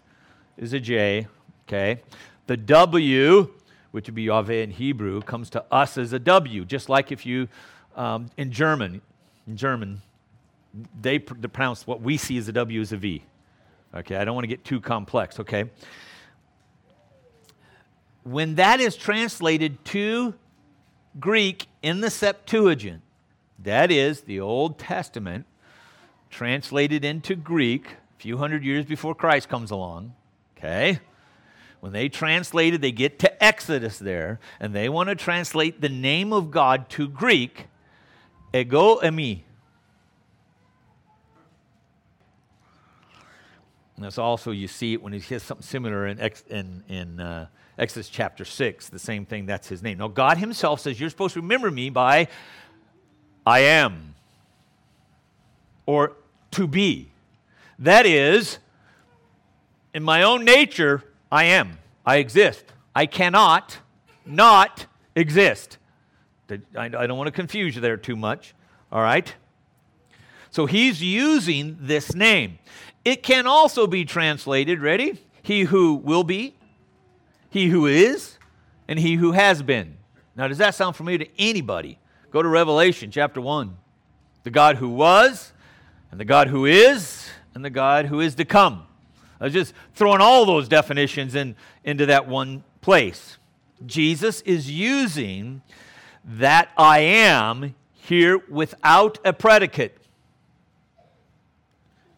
is 0.56 0.72
a 0.72 0.80
J. 0.80 1.28
Okay? 1.68 2.02
The 2.46 2.56
W, 2.56 3.48
which 3.92 4.08
would 4.08 4.14
be 4.14 4.24
Yahweh 4.24 4.62
in 4.62 4.70
Hebrew, 4.70 5.22
comes 5.22 5.48
to 5.50 5.64
us 5.70 5.96
as 5.96 6.12
a 6.12 6.18
W, 6.18 6.64
just 6.64 6.88
like 6.88 7.12
if 7.12 7.24
you, 7.24 7.48
um, 8.00 8.30
in 8.38 8.50
German, 8.50 9.02
in 9.46 9.58
German, 9.58 10.00
they, 11.02 11.18
pr- 11.18 11.34
they 11.34 11.48
pronounce 11.48 11.86
what 11.86 12.00
we 12.00 12.16
see 12.16 12.38
as 12.38 12.48
a 12.48 12.52
W 12.52 12.80
as 12.80 12.92
a 12.92 12.96
V. 12.96 13.22
Okay, 13.94 14.16
I 14.16 14.24
don't 14.24 14.34
want 14.34 14.44
to 14.44 14.48
get 14.48 14.64
too 14.64 14.80
complex, 14.80 15.38
okay? 15.38 15.64
When 18.22 18.54
that 18.54 18.80
is 18.80 18.96
translated 18.96 19.84
to 19.86 20.32
Greek 21.18 21.66
in 21.82 22.00
the 22.00 22.08
Septuagint, 22.08 23.02
that 23.58 23.90
is 23.90 24.22
the 24.22 24.40
Old 24.40 24.78
Testament, 24.78 25.44
translated 26.30 27.04
into 27.04 27.34
Greek 27.36 27.86
a 28.16 28.22
few 28.22 28.38
hundred 28.38 28.64
years 28.64 28.86
before 28.86 29.14
Christ 29.14 29.50
comes 29.50 29.70
along, 29.70 30.14
okay? 30.56 31.00
When 31.80 31.92
they 31.92 32.08
translated, 32.08 32.80
they 32.80 32.92
get 32.92 33.18
to 33.18 33.44
Exodus 33.44 33.98
there, 33.98 34.40
and 34.58 34.74
they 34.74 34.88
want 34.88 35.10
to 35.10 35.14
translate 35.14 35.82
the 35.82 35.88
name 35.90 36.32
of 36.32 36.50
God 36.50 36.88
to 36.90 37.06
Greek, 37.06 37.66
ego 38.54 39.00
eimi. 39.00 39.42
And 43.96 44.04
that's 44.06 44.18
also, 44.18 44.50
you 44.50 44.66
see 44.66 44.94
it 44.94 45.02
when 45.02 45.12
he 45.12 45.20
says 45.20 45.42
something 45.42 45.66
similar 45.66 46.06
in, 46.06 46.18
Ex, 46.18 46.42
in, 46.48 46.82
in 46.88 47.20
uh, 47.20 47.48
Exodus 47.78 48.08
chapter 48.08 48.46
6, 48.46 48.88
the 48.88 48.98
same 48.98 49.26
thing, 49.26 49.44
that's 49.44 49.68
his 49.68 49.82
name. 49.82 49.98
Now, 49.98 50.08
God 50.08 50.38
himself 50.38 50.80
says, 50.80 50.98
You're 50.98 51.10
supposed 51.10 51.34
to 51.34 51.40
remember 51.40 51.70
me 51.70 51.90
by 51.90 52.28
I 53.46 53.60
am, 53.60 54.14
or 55.84 56.12
to 56.52 56.66
be. 56.66 57.10
That 57.78 58.06
is, 58.06 58.58
in 59.92 60.02
my 60.02 60.22
own 60.22 60.44
nature, 60.44 61.04
I 61.30 61.44
am. 61.44 61.78
I 62.06 62.16
exist. 62.16 62.64
I 62.94 63.06
cannot 63.06 63.78
not 64.24 64.86
exist. 65.14 65.78
I 66.76 66.88
don't 66.88 67.16
want 67.16 67.28
to 67.28 67.32
confuse 67.32 67.74
you 67.74 67.80
there 67.80 67.96
too 67.96 68.16
much, 68.16 68.54
all 68.90 69.02
right? 69.02 69.32
So 70.50 70.66
he's 70.66 71.02
using 71.02 71.78
this 71.80 72.14
name. 72.14 72.58
It 73.04 73.22
can 73.22 73.46
also 73.46 73.86
be 73.86 74.04
translated, 74.04 74.80
ready? 74.80 75.24
He 75.42 75.62
who 75.62 75.94
will 75.94 76.24
be, 76.24 76.54
he 77.48 77.68
who 77.68 77.86
is, 77.86 78.38
and 78.88 78.98
he 78.98 79.14
who 79.14 79.32
has 79.32 79.62
been. 79.62 79.96
Now, 80.36 80.48
does 80.48 80.58
that 80.58 80.74
sound 80.74 80.96
familiar 80.96 81.18
to 81.18 81.28
anybody? 81.38 81.98
Go 82.30 82.42
to 82.42 82.48
Revelation 82.48 83.10
chapter 83.10 83.40
1. 83.40 83.76
The 84.42 84.50
God 84.50 84.76
who 84.76 84.88
was, 84.88 85.52
and 86.10 86.18
the 86.18 86.24
God 86.24 86.48
who 86.48 86.66
is, 86.66 87.28
and 87.54 87.64
the 87.64 87.70
God 87.70 88.06
who 88.06 88.20
is 88.20 88.34
to 88.36 88.44
come. 88.44 88.86
I 89.40 89.44
was 89.44 89.52
just 89.52 89.74
throwing 89.94 90.20
all 90.20 90.44
those 90.44 90.68
definitions 90.68 91.34
in, 91.34 91.56
into 91.84 92.06
that 92.06 92.28
one 92.28 92.62
place. 92.80 93.38
Jesus 93.86 94.42
is 94.42 94.70
using 94.70 95.62
that 96.24 96.70
I 96.76 97.00
am 97.00 97.74
here 97.94 98.38
without 98.48 99.18
a 99.24 99.32
predicate. 99.32 99.96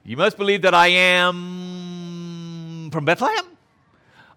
You 0.04 0.16
must 0.16 0.36
believe 0.36 0.62
that 0.62 0.74
I 0.74 0.88
am 0.88 2.90
from 2.90 3.04
Bethlehem. 3.04 3.44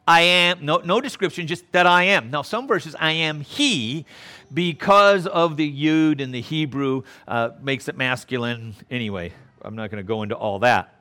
I 0.08 0.22
am, 0.22 0.64
no, 0.64 0.78
no 0.78 1.02
description, 1.02 1.48
just 1.48 1.70
that 1.72 1.88
I 1.88 2.04
am. 2.04 2.30
Now, 2.30 2.44
some 2.44 2.68
verses, 2.68 2.96
I 3.00 3.12
am 3.12 3.42
he, 3.42 4.06
because 4.54 5.26
of 5.26 5.58
the 5.58 5.68
yud 5.68 6.22
in 6.22 6.32
the 6.32 6.42
Hebrew, 6.42 7.02
uh, 7.28 7.50
makes 7.62 7.88
it 7.88 7.98
masculine. 7.98 8.76
Anyway, 8.92 9.34
I'm 9.64 9.76
not 9.76 9.90
going 9.90 10.04
to 10.04 10.08
go 10.08 10.22
into 10.22 10.36
all 10.36 10.60
that. 10.60 10.94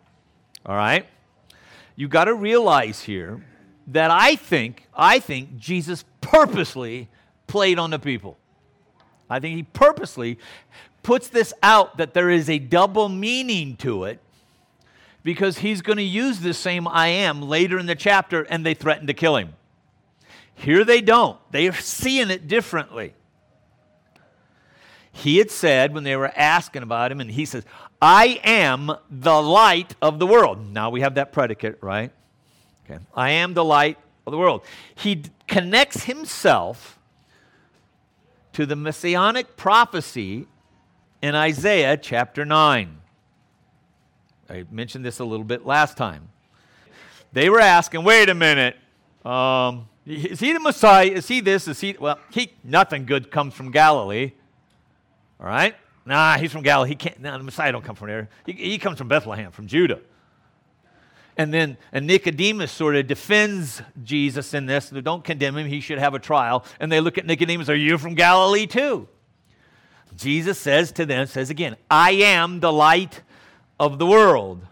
All 0.65 0.75
right? 0.75 1.07
You 1.97 2.09
got 2.09 2.25
to 2.25 2.35
realize 2.35 3.03
here 3.03 3.45
that 3.89 4.11
I 4.11 4.37
think, 4.37 4.89
I 4.95 5.19
think 5.19 5.59
Jesus 5.59 6.07
purposely 6.23 7.09
played 7.47 7.79
on 7.79 7.91
the 7.91 7.99
people. 7.99 8.39
I 9.29 9.41
think 9.41 9.57
he 9.57 9.63
purposely 9.63 10.39
puts 11.03 11.29
this 11.29 11.53
out 11.63 11.99
that 11.99 12.15
there 12.15 12.31
is 12.31 12.49
a 12.49 12.59
double 12.59 13.09
meaning 13.09 13.77
to 13.79 14.05
it 14.05 14.21
because 15.23 15.59
he's 15.59 15.83
going 15.83 15.97
to 15.97 16.03
use 16.03 16.41
this 16.41 16.59
same 16.59 16.87
I 16.87 17.09
am 17.09 17.43
later 17.43 17.79
in 17.79 17.87
the 17.87 17.95
chapter 17.95 18.43
and 18.43 18.65
they 18.65 18.75
threaten 18.75 19.07
to 19.07 19.15
kill 19.15 19.37
him. 19.37 19.55
Here 20.55 20.85
they 20.85 21.01
don't, 21.01 21.39
they 21.51 21.69
are 21.69 21.75
seeing 21.75 22.31
it 22.31 22.47
differently. 22.47 23.15
He 25.13 25.39
had 25.39 25.51
said 25.51 25.95
when 25.95 26.03
they 26.03 26.17
were 26.17 26.33
asking 26.35 26.83
about 26.83 27.13
him, 27.13 27.21
and 27.21 27.31
he 27.31 27.45
says, 27.45 27.65
I 28.03 28.41
am 28.43 28.91
the 29.09 29.41
light 29.41 29.95
of 30.03 30.19
the 30.19 30.27
world. 30.27 30.73
Now 30.73 30.91
we 30.91 31.03
have 31.03 31.15
that 31.15 31.33
predicate, 31.33 31.79
right? 31.81 32.11
Okay. 32.85 32.99
I 33.15 33.31
am 33.31 33.55
the 33.55 33.65
light 33.65 33.97
of 34.27 34.33
the 34.33 34.39
world. 34.39 34.65
He 34.95 35.23
connects 35.47 36.05
himself 36.05 36.99
to 38.55 38.67
the 38.67 38.77
messianic 38.77 39.57
prophecy 39.57 40.47
in 41.21 41.35
Isaiah 41.35 41.97
chapter 41.97 42.45
9. 42.45 42.99
I 44.49 44.65
mentioned 44.71 45.05
this 45.05 45.19
a 45.19 45.25
little 45.25 45.45
bit 45.45 45.67
last 45.67 45.97
time. 45.97 46.29
They 47.33 47.51
were 47.51 47.61
asking, 47.61 48.05
wait 48.05 48.29
a 48.29 48.35
minute, 48.35 48.77
um, 49.25 49.89
is 50.07 50.39
he 50.39 50.53
the 50.53 50.61
Messiah? 50.61 51.07
Is 51.07 51.27
he 51.27 51.41
this? 51.41 51.67
Is 51.67 51.81
he, 51.81 51.97
well, 51.99 52.19
he, 52.31 52.53
nothing 52.63 53.07
good 53.07 53.31
comes 53.31 53.55
from 53.55 53.71
Galilee. 53.71 54.33
All 55.41 55.47
right? 55.47 55.75
Nah, 56.07 56.37
he's 56.37 56.53
from 56.53 56.63
Galilee. 56.63 56.91
He 56.91 56.95
can't, 56.95 57.21
nah, 57.21 57.37
the 57.37 57.43
Messiah 57.43 57.73
don't 57.73 57.85
come 57.85 57.97
from 57.97 58.09
there. 58.09 58.29
He, 58.47 58.53
he 58.53 58.79
comes 58.79 58.99
from 58.99 59.09
Bethlehem, 59.09 59.51
from 59.51 59.67
Judah. 59.67 60.01
And 61.37 61.53
then 61.53 61.77
and 61.93 62.07
Nicodemus 62.07 62.71
sort 62.71 62.97
of 62.97 63.07
defends 63.07 63.83
Jesus 64.03 64.55
in 64.55 64.67
this. 64.67 64.91
Don't 64.91 65.25
condemn 65.25 65.57
him. 65.57 65.67
He 65.67 65.81
should 65.81 65.99
have 65.99 66.15
a 66.15 66.19
trial. 66.19 66.65
And 66.79 66.93
they 66.93 67.01
look 67.01 67.19
at 67.19 67.27
Nicodemus, 67.27 67.69
Are 67.69 67.75
you 67.75 67.99
from 67.99 68.15
Galilee 68.15 68.67
too? 68.67 69.09
Jesus 70.17 70.59
says 70.59 70.93
to 70.93 71.07
them, 71.07 71.27
says 71.27 71.51
again, 71.51 71.77
I 71.91 72.13
am 72.13 72.61
the 72.61 72.73
light 72.73 73.23
of 73.81 73.99
the 73.99 74.07
world. 74.07 74.65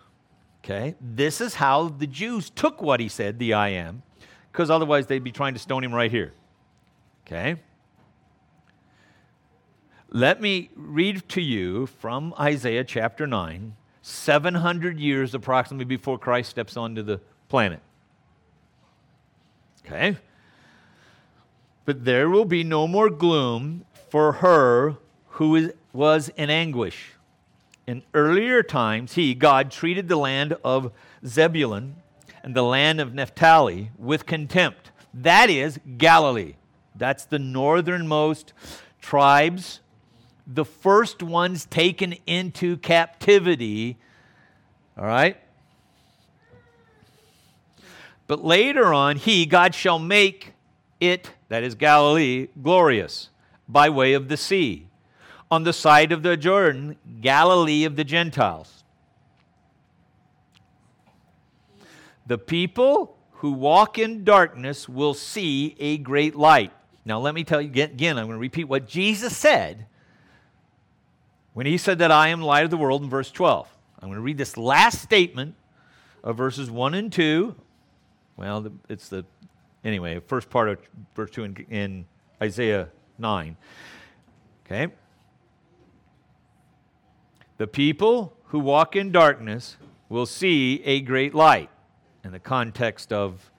Okay? 0.64 0.94
This 1.00 1.40
is 1.40 1.54
how 1.54 1.88
the 1.88 2.06
Jews 2.06 2.50
took 2.50 2.80
what 2.80 3.00
he 3.00 3.08
said, 3.08 3.38
the 3.38 3.54
I 3.54 3.70
am, 3.70 4.02
because 4.50 4.70
otherwise 4.70 5.06
they'd 5.06 5.24
be 5.24 5.32
trying 5.32 5.54
to 5.54 5.60
stone 5.60 5.82
him 5.82 5.92
right 5.92 6.10
here. 6.10 6.32
Okay? 7.26 7.56
Let 10.10 10.40
me 10.40 10.70
read 10.76 11.28
to 11.30 11.40
you 11.40 11.86
from 11.86 12.34
Isaiah 12.38 12.84
chapter 12.84 13.26
9, 13.26 13.74
700 14.02 14.98
years 14.98 15.34
approximately 15.34 15.84
before 15.84 16.18
Christ 16.18 16.50
steps 16.50 16.76
onto 16.76 17.02
the 17.02 17.20
planet. 17.48 17.80
Okay? 19.86 20.16
But 21.84 22.04
there 22.04 22.28
will 22.28 22.44
be 22.44 22.64
no 22.64 22.86
more 22.86 23.10
gloom 23.10 23.84
for 24.10 24.32
her 24.34 24.96
who 25.30 25.56
is, 25.56 25.72
was 25.92 26.30
in 26.36 26.50
anguish. 26.50 27.12
In 27.86 28.02
earlier 28.14 28.62
times, 28.62 29.14
he, 29.14 29.34
God, 29.34 29.70
treated 29.70 30.08
the 30.08 30.16
land 30.16 30.56
of 30.64 30.92
Zebulun 31.26 31.96
and 32.42 32.54
the 32.54 32.62
land 32.62 33.00
of 33.00 33.14
Naphtali 33.14 33.90
with 33.98 34.26
contempt. 34.26 34.90
That 35.12 35.50
is 35.50 35.80
Galilee. 35.98 36.54
That's 36.94 37.24
the 37.24 37.38
northernmost 37.38 38.52
tribes, 39.00 39.80
the 40.54 40.64
first 40.64 41.22
ones 41.22 41.64
taken 41.66 42.14
into 42.26 42.76
captivity. 42.76 43.96
All 44.98 45.06
right? 45.06 45.36
But 48.26 48.44
later 48.44 48.92
on, 48.92 49.16
he, 49.16 49.46
God, 49.46 49.74
shall 49.74 49.98
make 49.98 50.52
it, 51.00 51.30
that 51.48 51.62
is 51.62 51.74
Galilee, 51.74 52.48
glorious 52.62 53.30
by 53.68 53.88
way 53.88 54.12
of 54.12 54.28
the 54.28 54.36
sea 54.36 54.88
on 55.50 55.64
the 55.64 55.72
side 55.72 56.12
of 56.12 56.22
the 56.22 56.36
Jordan, 56.36 56.96
Galilee 57.20 57.84
of 57.84 57.96
the 57.96 58.04
Gentiles. 58.04 58.84
The 62.26 62.38
people 62.38 63.18
who 63.32 63.52
walk 63.52 63.98
in 63.98 64.24
darkness 64.24 64.88
will 64.88 65.14
see 65.14 65.76
a 65.78 65.98
great 65.98 66.36
light. 66.36 66.72
Now, 67.04 67.18
let 67.18 67.34
me 67.34 67.42
tell 67.42 67.60
you 67.60 67.68
again, 67.68 68.16
I'm 68.16 68.26
going 68.26 68.36
to 68.36 68.40
repeat 68.40 68.64
what 68.64 68.86
Jesus 68.86 69.36
said 69.36 69.86
when 71.54 71.66
he 71.66 71.76
said 71.76 71.98
that 71.98 72.10
I 72.10 72.28
am 72.28 72.40
light 72.40 72.64
of 72.64 72.70
the 72.70 72.76
world 72.76 73.02
in 73.02 73.10
verse 73.10 73.30
12. 73.30 73.68
I'm 74.00 74.08
going 74.08 74.16
to 74.16 74.22
read 74.22 74.38
this 74.38 74.56
last 74.56 75.02
statement 75.02 75.54
of 76.24 76.36
verses 76.36 76.70
1 76.70 76.94
and 76.94 77.12
2. 77.12 77.54
Well, 78.36 78.72
it's 78.88 79.08
the, 79.08 79.24
anyway, 79.84 80.20
first 80.26 80.50
part 80.50 80.68
of 80.68 80.78
verse 81.14 81.30
2 81.30 81.44
in, 81.44 81.66
in 81.70 82.04
Isaiah 82.42 82.88
9. 83.18 83.56
Okay? 84.66 84.92
The 87.58 87.66
people 87.66 88.36
who 88.46 88.58
walk 88.58 88.96
in 88.96 89.12
darkness 89.12 89.76
will 90.08 90.26
see 90.26 90.82
a 90.84 91.00
great 91.00 91.34
light 91.34 91.70
in 92.24 92.32
the 92.32 92.40
context 92.40 93.12
of 93.12 93.50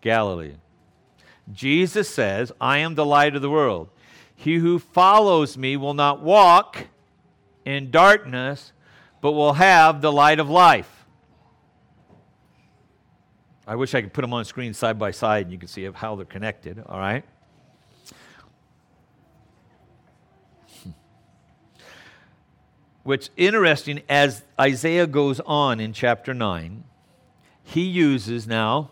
Galilee. 0.00 0.54
Jesus 1.52 2.08
says, 2.08 2.52
I 2.60 2.78
am 2.78 2.94
the 2.94 3.04
light 3.04 3.36
of 3.36 3.42
the 3.42 3.50
world. 3.50 3.90
He 4.34 4.56
who 4.56 4.78
follows 4.78 5.58
me 5.58 5.76
will 5.76 5.94
not 5.94 6.20
walk 6.20 6.86
in 7.64 7.90
darkness, 7.90 8.72
but 9.20 9.32
will 9.32 9.54
have 9.54 10.00
the 10.00 10.12
light 10.12 10.38
of 10.38 10.48
life. 10.50 11.06
I 13.66 13.76
wish 13.76 13.94
I 13.94 14.02
could 14.02 14.12
put 14.12 14.22
them 14.22 14.34
on 14.34 14.44
screen 14.44 14.74
side 14.74 14.98
by 14.98 15.10
side 15.10 15.46
and 15.46 15.52
you 15.52 15.58
can 15.58 15.68
see 15.68 15.90
how 15.90 16.16
they're 16.16 16.26
connected, 16.26 16.82
all 16.86 16.98
right? 16.98 17.24
Hmm. 20.82 20.90
What's 23.02 23.30
interesting 23.36 24.02
as 24.08 24.44
Isaiah 24.60 25.06
goes 25.06 25.40
on 25.40 25.80
in 25.80 25.94
chapter 25.94 26.34
9, 26.34 26.84
he 27.62 27.82
uses 27.82 28.46
now 28.46 28.90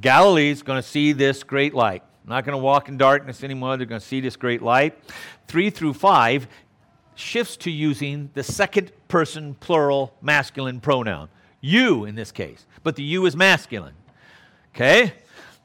Galilee 0.00 0.50
is 0.50 0.62
going 0.62 0.80
to 0.80 0.88
see 0.88 1.12
this 1.12 1.42
great 1.42 1.74
light. 1.74 2.02
Not 2.28 2.44
going 2.44 2.52
to 2.52 2.62
walk 2.62 2.88
in 2.88 2.98
darkness 2.98 3.42
anymore. 3.42 3.78
They're 3.78 3.86
going 3.86 4.00
to 4.00 4.06
see 4.06 4.20
this 4.20 4.36
great 4.36 4.60
light. 4.60 4.98
Three 5.46 5.70
through 5.70 5.94
five 5.94 6.46
shifts 7.14 7.56
to 7.56 7.70
using 7.70 8.30
the 8.34 8.42
second 8.42 8.92
person 9.08 9.54
plural 9.54 10.14
masculine 10.20 10.80
pronoun. 10.80 11.30
You 11.60 12.04
in 12.04 12.14
this 12.14 12.30
case, 12.30 12.66
but 12.84 12.96
the 12.96 13.02
you 13.02 13.24
is 13.26 13.34
masculine. 13.34 13.94
Okay? 14.74 15.14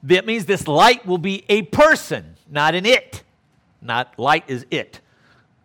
That 0.03 0.25
means 0.25 0.46
this 0.46 0.67
light 0.67 1.05
will 1.05 1.17
be 1.17 1.43
a 1.50 1.63
person, 1.63 2.36
not 2.50 2.75
an 2.75 2.86
it. 2.86 3.24
Not 3.82 4.17
light 4.17 4.46
is 4.48 4.65
it. 4.72 5.01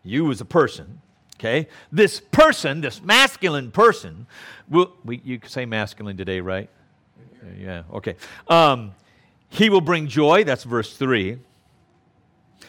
You 0.03 0.31
is 0.31 0.41
a 0.41 0.45
person. 0.45 1.01
Okay? 1.37 1.69
This 1.93 2.21
person, 2.21 2.81
this 2.81 3.01
masculine 3.01 3.71
person, 3.71 4.27
will, 4.69 4.93
we, 5.05 5.21
you 5.25 5.41
say 5.47 5.65
masculine 5.65 6.17
today, 6.17 6.41
right? 6.41 6.69
Yeah, 7.57 7.85
okay. 7.93 8.17
Um, 8.49 8.93
he 9.49 9.71
will 9.71 9.81
bring 9.81 10.09
joy, 10.09 10.45
that's 10.45 10.65
verse 10.65 10.97
3. 10.97 11.39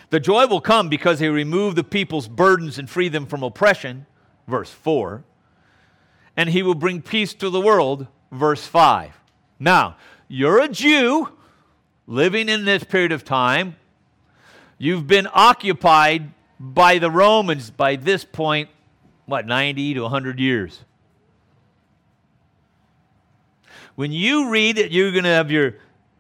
The 0.10 0.20
joy 0.20 0.48
will 0.48 0.62
come 0.62 0.90
because 0.90 1.20
he 1.20 1.28
remove 1.28 1.76
the 1.76 1.84
people's 1.84 2.28
burdens 2.28 2.80
and 2.80 2.90
free 2.90 3.10
them 3.10 3.26
from 3.26 3.44
oppression, 3.44 4.06
verse 4.48 4.72
4. 4.72 5.24
And 6.36 6.50
he 6.50 6.64
will 6.64 6.76
bring 6.76 7.02
peace 7.02 7.34
to 7.36 7.50
the 7.50 7.62
world, 7.62 8.08
verse 8.32 8.66
5. 8.66 9.20
Now, 9.60 9.98
you're 10.28 10.60
a 10.60 10.70
Jew 10.70 11.30
living 12.08 12.50
in 12.50 12.66
this 12.66 12.84
period 12.84 13.12
of 13.12 13.24
time. 13.24 13.76
You've 14.78 15.06
been 15.06 15.28
occupied 15.34 16.32
by 16.60 16.98
the 16.98 17.12
Romans 17.12 17.70
by 17.70 17.96
this 17.96 18.24
point, 18.24 18.70
what, 19.26 19.46
90 19.46 19.96
to 19.96 20.02
100 20.02 20.40
years. 20.40 20.86
When 23.96 24.12
you 24.12 24.50
read 24.50 24.78
that 24.78 24.92
you're 24.92 25.12
going 25.12 25.26
to 25.26 25.30
have 25.30 25.52
your 25.52 25.76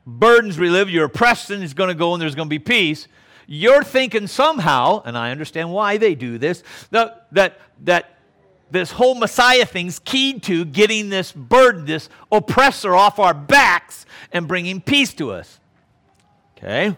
burdens 0.09 0.57
relieved, 0.57 0.89
your 0.89 1.05
oppression 1.05 1.61
is 1.61 1.73
going 1.73 1.89
to 1.89 1.95
go, 1.95 2.13
and 2.13 2.21
there's 2.21 2.35
going 2.35 2.47
to 2.47 2.49
be 2.49 2.59
peace, 2.59 3.07
you're 3.47 3.83
thinking 3.83 4.27
somehow, 4.27 5.01
and 5.05 5.17
I 5.17 5.31
understand 5.31 5.71
why 5.71 5.97
they 5.97 6.15
do 6.15 6.37
this, 6.37 6.63
that, 6.91 7.27
that, 7.31 7.59
that 7.81 8.19
this 8.69 8.91
whole 8.91 9.15
Messiah 9.15 9.65
thing's 9.65 9.99
keyed 9.99 10.43
to 10.43 10.65
getting 10.65 11.09
this 11.09 11.31
burden, 11.31 11.85
this 11.85 12.09
oppressor 12.31 12.95
off 12.95 13.17
our 13.17 13.33
backs 13.33 14.05
and 14.31 14.47
bringing 14.47 14.81
peace 14.81 15.13
to 15.15 15.31
us. 15.31 15.59
Okay? 16.57 16.95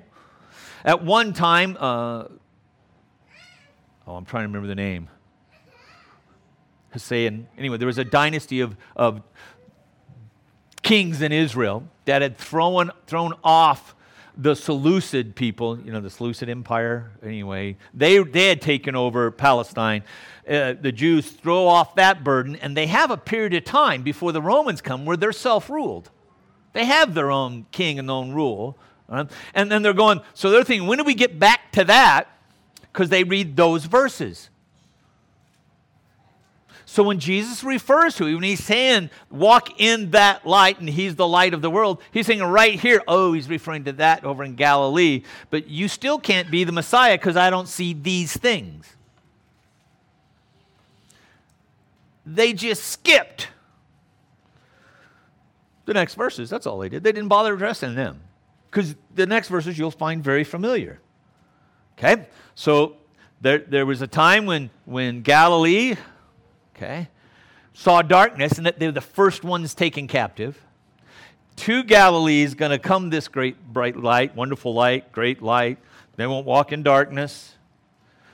At 0.83 1.03
one 1.03 1.33
time, 1.33 1.77
uh, 1.79 2.25
oh, 4.07 4.15
I'm 4.15 4.25
trying 4.25 4.43
to 4.43 4.47
remember 4.47 4.67
the 4.67 4.75
name. 4.75 5.07
Hussein. 6.91 7.47
Anyway, 7.57 7.77
there 7.77 7.87
was 7.87 7.97
a 7.97 8.03
dynasty 8.03 8.59
of, 8.59 8.75
of 8.95 9.21
kings 10.81 11.21
in 11.21 11.31
Israel 11.31 11.83
that 12.05 12.21
had 12.21 12.37
thrown, 12.37 12.91
thrown 13.07 13.33
off 13.43 13.95
the 14.37 14.55
Seleucid 14.55 15.35
people, 15.35 15.79
you 15.79 15.91
know, 15.91 15.99
the 15.99 16.09
Seleucid 16.09 16.49
Empire, 16.49 17.11
anyway, 17.23 17.77
they, 17.93 18.17
they 18.19 18.47
had 18.47 18.61
taken 18.61 18.95
over 18.95 19.29
Palestine. 19.29 20.03
Uh, 20.47 20.73
the 20.73 20.91
Jews 20.91 21.29
throw 21.29 21.67
off 21.67 21.95
that 21.95 22.23
burden, 22.23 22.55
and 22.55 22.75
they 22.75 22.87
have 22.87 23.11
a 23.11 23.17
period 23.17 23.53
of 23.53 23.63
time 23.65 24.01
before 24.01 24.31
the 24.31 24.41
Romans 24.41 24.81
come 24.81 25.05
where 25.05 25.17
they're 25.17 25.31
self 25.31 25.69
ruled. 25.69 26.09
They 26.73 26.85
have 26.85 27.13
their 27.13 27.29
own 27.29 27.65
king 27.71 27.99
and 27.99 28.09
own 28.09 28.31
rule. 28.31 28.77
Right? 29.07 29.29
And 29.53 29.69
then 29.69 29.81
they're 29.81 29.93
going, 29.93 30.21
so 30.33 30.49
they're 30.49 30.63
thinking, 30.63 30.87
when 30.87 30.97
do 30.97 31.03
we 31.03 31.13
get 31.13 31.37
back 31.37 31.71
to 31.73 31.83
that? 31.85 32.29
Because 32.91 33.09
they 33.09 33.23
read 33.23 33.55
those 33.55 33.85
verses. 33.85 34.49
So 36.91 37.03
when 37.03 37.19
Jesus 37.19 37.63
refers 37.63 38.15
to 38.15 38.25
it, 38.27 38.33
when 38.33 38.43
he's 38.43 38.61
saying, 38.61 39.11
walk 39.29 39.79
in 39.79 40.11
that 40.11 40.45
light 40.45 40.81
and 40.81 40.89
he's 40.89 41.15
the 41.15 41.25
light 41.25 41.53
of 41.53 41.61
the 41.61 41.69
world, 41.69 42.01
he's 42.11 42.27
saying 42.27 42.43
right 42.43 42.77
here, 42.77 43.01
oh, 43.07 43.31
he's 43.31 43.47
referring 43.47 43.85
to 43.85 43.93
that 43.93 44.25
over 44.25 44.43
in 44.43 44.55
Galilee. 44.55 45.23
But 45.49 45.69
you 45.69 45.87
still 45.87 46.19
can't 46.19 46.51
be 46.51 46.65
the 46.65 46.73
Messiah 46.73 47.17
because 47.17 47.37
I 47.37 47.49
don't 47.49 47.69
see 47.69 47.93
these 47.93 48.35
things. 48.35 48.93
They 52.25 52.51
just 52.51 52.83
skipped 52.83 53.47
the 55.85 55.93
next 55.93 56.15
verses. 56.15 56.49
That's 56.49 56.67
all 56.67 56.77
they 56.77 56.89
did. 56.89 57.05
They 57.05 57.13
didn't 57.13 57.29
bother 57.29 57.53
addressing 57.53 57.95
them 57.95 58.19
because 58.69 58.95
the 59.15 59.25
next 59.25 59.47
verses 59.47 59.79
you'll 59.79 59.91
find 59.91 60.21
very 60.21 60.43
familiar. 60.43 60.99
Okay? 61.97 62.27
So 62.53 62.97
there, 63.39 63.59
there 63.59 63.85
was 63.85 64.01
a 64.01 64.07
time 64.07 64.45
when, 64.45 64.69
when 64.83 65.21
Galilee 65.21 65.95
okay, 66.81 67.09
saw 67.73 68.01
darkness 68.01 68.53
and 68.57 68.65
that 68.65 68.79
they're 68.79 68.91
the 68.91 69.01
first 69.01 69.43
ones 69.43 69.75
taken 69.75 70.07
captive. 70.07 70.59
To 71.57 71.83
Galilee 71.83 72.41
is 72.41 72.55
going 72.55 72.71
to 72.71 72.79
come 72.79 73.09
this 73.09 73.27
great 73.27 73.67
bright 73.67 73.95
light, 73.95 74.35
wonderful 74.35 74.73
light, 74.73 75.11
great 75.11 75.41
light. 75.41 75.77
They 76.15 76.25
won't 76.25 76.45
walk 76.45 76.71
in 76.71 76.81
darkness. 76.81 77.55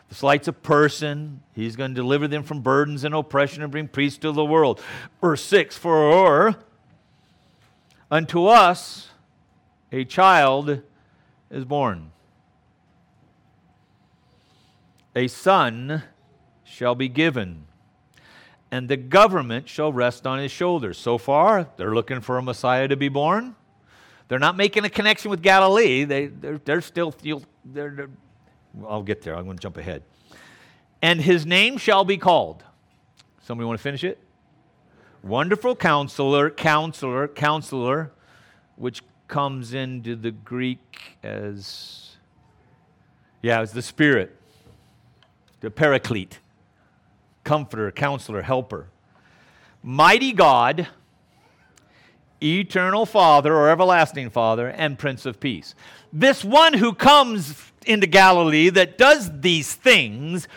This 0.08 0.24
light's 0.24 0.48
a 0.48 0.54
person. 0.54 1.42
He's 1.54 1.76
going 1.76 1.92
to 1.92 1.96
deliver 1.96 2.28
them 2.28 2.44
from 2.44 2.62
burdens 2.62 3.04
and 3.04 3.14
oppression 3.14 3.64
and 3.64 3.72
bring 3.72 3.90
peace 3.90 4.18
to 4.20 4.32
the 4.32 4.46
world. 4.46 4.82
Verse 5.20 5.44
6 5.44 5.78
For 5.78 6.56
unto 8.10 8.46
us 8.46 9.10
a 9.92 10.06
child 10.06 10.82
is 11.52 11.66
born, 11.66 12.12
a 15.16 15.28
son 15.28 16.04
shall 16.64 16.96
be 16.96 17.10
given 17.10 17.66
and 18.72 18.90
the 18.90 18.98
government 18.98 19.70
shall 19.70 19.94
rest 19.94 20.28
on 20.28 20.40
his 20.40 20.52
shoulders. 20.52 20.98
So 20.98 21.18
far, 21.18 21.68
they're 21.78 21.94
looking 21.94 22.22
for 22.22 22.38
a 22.38 22.42
Messiah 22.42 22.88
to 22.88 22.98
be 22.98 23.10
born. 23.10 23.56
They're 24.28 24.40
not 24.40 24.58
making 24.58 24.84
a 24.84 24.90
connection 24.90 25.32
with 25.32 25.42
Galilee. 25.42 26.04
They, 26.04 26.28
they're, 26.28 26.58
they're 26.58 26.82
still, 26.82 27.14
they're, 27.64 27.92
they're, 27.92 28.10
I'll 28.86 29.04
get 29.04 29.22
there. 29.22 29.38
I'm 29.38 29.46
going 29.46 29.58
to 29.58 29.62
jump 29.62 29.78
ahead. 29.78 30.04
And 31.02 31.22
his 31.22 31.46
name 31.46 31.78
shall 31.78 32.04
be 32.04 32.18
called. 32.18 32.64
Somebody 33.42 33.66
want 33.66 33.80
to 33.80 33.84
finish 33.84 34.04
it? 34.04 34.20
Wonderful 35.24 35.76
counselor, 35.76 36.50
counselor, 36.50 37.28
counselor, 37.28 38.12
which 38.76 39.02
comes 39.28 39.74
into 39.74 40.16
the 40.16 40.32
Greek 40.32 41.18
as, 41.24 42.18
yeah, 43.42 43.62
as 43.62 43.72
the 43.72 43.82
Spirit, 43.82 44.36
the 45.62 45.72
Paraclete 45.72 46.40
comforter, 47.48 47.90
counselor, 47.94 48.42
helper. 48.42 48.88
Mighty 49.82 50.34
God, 50.34 50.90
eternal 52.44 53.06
Father 53.06 53.56
or 53.56 53.70
everlasting 53.70 54.30
Father, 54.30 54.68
and 54.68 55.00
Prince 55.00 55.26
of 55.26 55.40
Peace. 55.40 55.74
This 56.12 56.44
one 56.44 56.74
who 56.74 56.94
comes 56.94 57.72
into 57.86 58.06
Galilee 58.06 58.70
that 58.72 58.98
does 58.98 59.40
these 59.40 59.74
things 59.74 60.50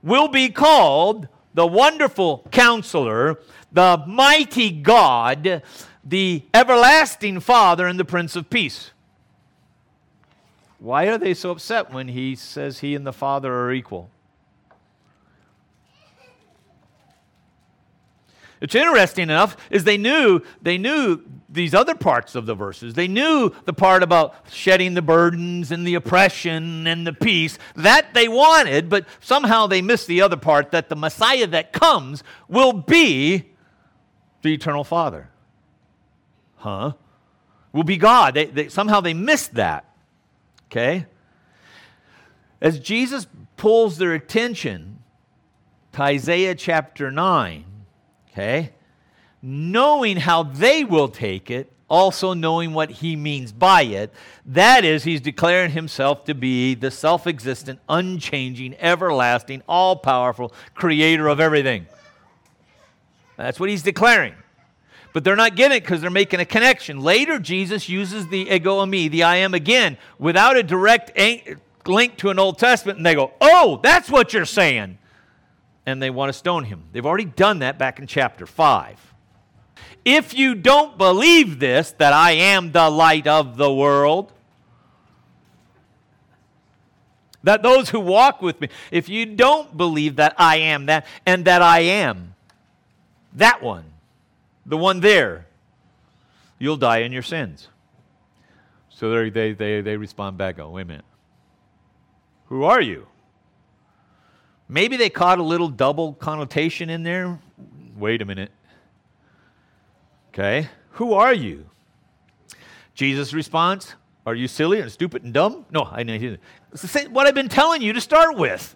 will 0.00 0.28
be 0.28 0.48
called 0.48 1.26
the 1.54 1.66
wonderful 1.66 2.46
counselor, 2.52 3.40
the 3.72 4.04
mighty 4.06 4.70
God, 4.70 5.60
the 6.04 6.44
everlasting 6.54 7.40
Father, 7.40 7.88
and 7.88 7.98
the 7.98 8.04
Prince 8.04 8.36
of 8.36 8.48
Peace. 8.48 8.92
Why 10.78 11.06
are 11.06 11.18
they 11.18 11.34
so 11.34 11.50
upset 11.50 11.92
when 11.92 12.06
he 12.06 12.36
says 12.36 12.78
he 12.78 12.94
and 12.94 13.04
the 13.04 13.12
Father 13.12 13.52
are 13.52 13.72
equal? 13.72 14.08
It's 18.60 18.74
interesting 18.74 19.24
enough 19.24 19.56
is 19.70 19.84
they 19.84 19.98
knew 19.98 20.40
they 20.62 20.78
knew 20.78 21.22
these 21.48 21.74
other 21.74 21.94
parts 21.94 22.34
of 22.34 22.46
the 22.46 22.54
verses. 22.54 22.94
They 22.94 23.08
knew 23.08 23.52
the 23.64 23.72
part 23.72 24.02
about 24.02 24.34
shedding 24.50 24.94
the 24.94 25.02
burdens 25.02 25.70
and 25.70 25.86
the 25.86 25.94
oppression 25.94 26.86
and 26.86 27.06
the 27.06 27.12
peace 27.12 27.58
that 27.74 28.14
they 28.14 28.28
wanted, 28.28 28.88
but 28.88 29.06
somehow 29.20 29.66
they 29.66 29.82
missed 29.82 30.06
the 30.06 30.22
other 30.22 30.36
part 30.36 30.70
that 30.72 30.88
the 30.88 30.96
Messiah 30.96 31.46
that 31.48 31.72
comes 31.72 32.24
will 32.48 32.72
be 32.72 33.50
the 34.42 34.54
eternal 34.54 34.84
Father. 34.84 35.28
Huh? 36.56 36.92
Will 37.72 37.84
be 37.84 37.96
God. 37.96 38.34
They, 38.34 38.46
they, 38.46 38.68
somehow 38.68 39.00
they 39.00 39.14
missed 39.14 39.54
that. 39.54 39.84
Okay? 40.70 41.06
As 42.60 42.80
Jesus 42.80 43.26
pulls 43.56 43.98
their 43.98 44.14
attention 44.14 44.98
to 45.92 46.02
Isaiah 46.02 46.54
chapter 46.54 47.10
9, 47.10 47.64
Okay? 48.36 48.72
Knowing 49.40 50.18
how 50.18 50.42
they 50.42 50.84
will 50.84 51.08
take 51.08 51.50
it, 51.50 51.72
also 51.88 52.34
knowing 52.34 52.74
what 52.74 52.90
he 52.90 53.16
means 53.16 53.50
by 53.50 53.82
it. 53.82 54.12
That 54.44 54.84
is, 54.84 55.04
he's 55.04 55.22
declaring 55.22 55.70
himself 55.70 56.24
to 56.24 56.34
be 56.34 56.74
the 56.74 56.90
self 56.90 57.26
existent, 57.26 57.80
unchanging, 57.88 58.76
everlasting, 58.78 59.62
all 59.66 59.96
powerful 59.96 60.52
creator 60.74 61.28
of 61.28 61.40
everything. 61.40 61.86
That's 63.36 63.58
what 63.58 63.70
he's 63.70 63.82
declaring. 63.82 64.34
But 65.14 65.24
they're 65.24 65.36
not 65.36 65.56
getting 65.56 65.78
it 65.78 65.80
because 65.80 66.02
they're 66.02 66.10
making 66.10 66.40
a 66.40 66.44
connection. 66.44 67.00
Later, 67.00 67.38
Jesus 67.38 67.88
uses 67.88 68.28
the 68.28 68.50
ego 68.50 68.84
eimi, 68.84 69.10
the 69.10 69.22
I 69.22 69.36
am 69.36 69.54
again, 69.54 69.96
without 70.18 70.58
a 70.58 70.62
direct 70.62 71.18
link 71.86 72.18
to 72.18 72.28
an 72.28 72.38
Old 72.38 72.58
Testament, 72.58 72.98
and 72.98 73.06
they 73.06 73.14
go, 73.14 73.32
Oh, 73.40 73.80
that's 73.82 74.10
what 74.10 74.34
you're 74.34 74.44
saying. 74.44 74.98
And 75.86 76.02
they 76.02 76.10
want 76.10 76.30
to 76.30 76.32
stone 76.32 76.64
him. 76.64 76.82
They've 76.92 77.06
already 77.06 77.24
done 77.24 77.60
that 77.60 77.78
back 77.78 77.98
in 77.98 78.06
chapter 78.06 78.44
5. 78.46 79.14
If 80.04 80.34
you 80.34 80.54
don't 80.54 80.98
believe 80.98 81.58
this, 81.58 81.92
that 81.92 82.12
I 82.12 82.32
am 82.32 82.72
the 82.72 82.90
light 82.90 83.26
of 83.26 83.56
the 83.56 83.72
world, 83.72 84.32
that 87.42 87.62
those 87.62 87.90
who 87.90 88.00
walk 88.00 88.42
with 88.42 88.60
me, 88.60 88.68
if 88.90 89.08
you 89.08 89.24
don't 89.24 89.76
believe 89.76 90.16
that 90.16 90.34
I 90.36 90.56
am 90.56 90.86
that, 90.86 91.06
and 91.24 91.44
that 91.44 91.62
I 91.62 91.80
am 91.80 92.34
that 93.36 93.62
one, 93.62 93.84
the 94.64 94.76
one 94.76 95.00
there, 95.00 95.46
you'll 96.58 96.76
die 96.76 96.98
in 96.98 97.12
your 97.12 97.22
sins. 97.22 97.68
So 98.88 99.10
they, 99.10 99.30
they, 99.30 99.52
they, 99.52 99.80
they 99.82 99.96
respond 99.96 100.38
back, 100.38 100.58
oh, 100.58 100.70
wait 100.70 100.82
a 100.82 100.84
minute. 100.86 101.04
Who 102.46 102.64
are 102.64 102.80
you? 102.80 103.06
Maybe 104.68 104.96
they 104.96 105.10
caught 105.10 105.38
a 105.38 105.42
little 105.42 105.68
double 105.68 106.14
connotation 106.14 106.90
in 106.90 107.02
there. 107.02 107.38
Wait 107.96 108.20
a 108.20 108.24
minute. 108.24 108.50
Okay? 110.30 110.68
Who 110.92 111.14
are 111.14 111.32
you? 111.32 111.66
Jesus' 112.94 113.32
response, 113.32 113.94
Are 114.24 114.34
you 114.34 114.48
silly 114.48 114.80
and 114.80 114.90
stupid 114.90 115.22
and 115.22 115.32
dumb? 115.32 115.66
No, 115.70 115.84
I 115.84 116.02
know. 116.02 116.14
It's 116.72 116.82
the 116.82 116.88
same, 116.88 117.12
what 117.12 117.26
I've 117.26 117.34
been 117.34 117.48
telling 117.48 117.80
you 117.80 117.92
to 117.92 118.00
start 118.00 118.36
with. 118.36 118.74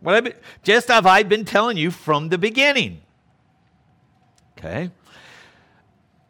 What 0.00 0.14
I've 0.14 0.24
been, 0.24 0.34
just 0.62 0.88
have 0.88 1.06
I 1.06 1.24
been 1.24 1.44
telling 1.44 1.76
you 1.76 1.90
from 1.90 2.30
the 2.30 2.38
beginning. 2.38 3.02
Okay? 4.56 4.90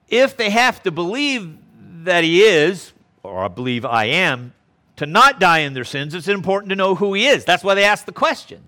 If 0.09 0.37
they 0.37 0.51
have 0.51 0.83
to 0.83 0.91
believe 0.91 1.57
that 2.05 2.25
he 2.25 2.43
is, 2.43 2.93
or 3.23 3.45
I 3.45 3.49
believe 3.49 3.85
I 3.85 4.07
am, 4.07 4.55
to 4.97 5.07
not 5.07 5.39
die 5.39 5.61
in 5.61 5.75
their 5.75 5.85
sins, 5.85 6.15
it's 6.15 6.29
important 6.29 6.71
to 6.71 6.77
know 6.77 6.95
who 6.95 7.15
he 7.15 7.27
is. 7.27 7.45
That's 7.45 7.63
why 7.63 7.75
they 7.75 7.85
ask 7.85 8.07
the 8.07 8.13
question. 8.13 8.65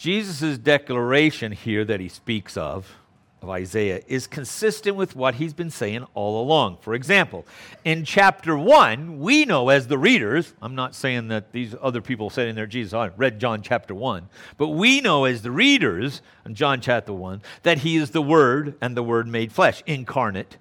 Jesus' 0.00 0.56
declaration 0.56 1.52
here 1.52 1.84
that 1.84 2.00
he 2.00 2.08
speaks 2.08 2.56
of, 2.56 2.96
of 3.42 3.50
Isaiah, 3.50 4.00
is 4.06 4.26
consistent 4.26 4.96
with 4.96 5.14
what 5.14 5.34
he's 5.34 5.52
been 5.52 5.68
saying 5.68 6.06
all 6.14 6.42
along. 6.42 6.78
For 6.80 6.94
example, 6.94 7.46
in 7.84 8.06
chapter 8.06 8.56
1, 8.56 9.18
we 9.18 9.44
know 9.44 9.68
as 9.68 9.88
the 9.88 9.98
readers, 9.98 10.54
I'm 10.62 10.74
not 10.74 10.94
saying 10.94 11.28
that 11.28 11.52
these 11.52 11.74
other 11.82 12.00
people 12.00 12.30
said 12.30 12.54
there, 12.56 12.66
Jesus, 12.66 12.94
I 12.94 13.08
read 13.08 13.38
John 13.38 13.60
chapter 13.60 13.94
1, 13.94 14.26
but 14.56 14.68
we 14.68 15.02
know 15.02 15.26
as 15.26 15.42
the 15.42 15.50
readers 15.50 16.22
in 16.46 16.54
John 16.54 16.80
chapter 16.80 17.12
1 17.12 17.42
that 17.62 17.80
he 17.80 17.98
is 17.98 18.12
the 18.12 18.22
Word 18.22 18.76
and 18.80 18.96
the 18.96 19.02
Word 19.02 19.28
made 19.28 19.52
flesh, 19.52 19.82
incarnate. 19.84 20.56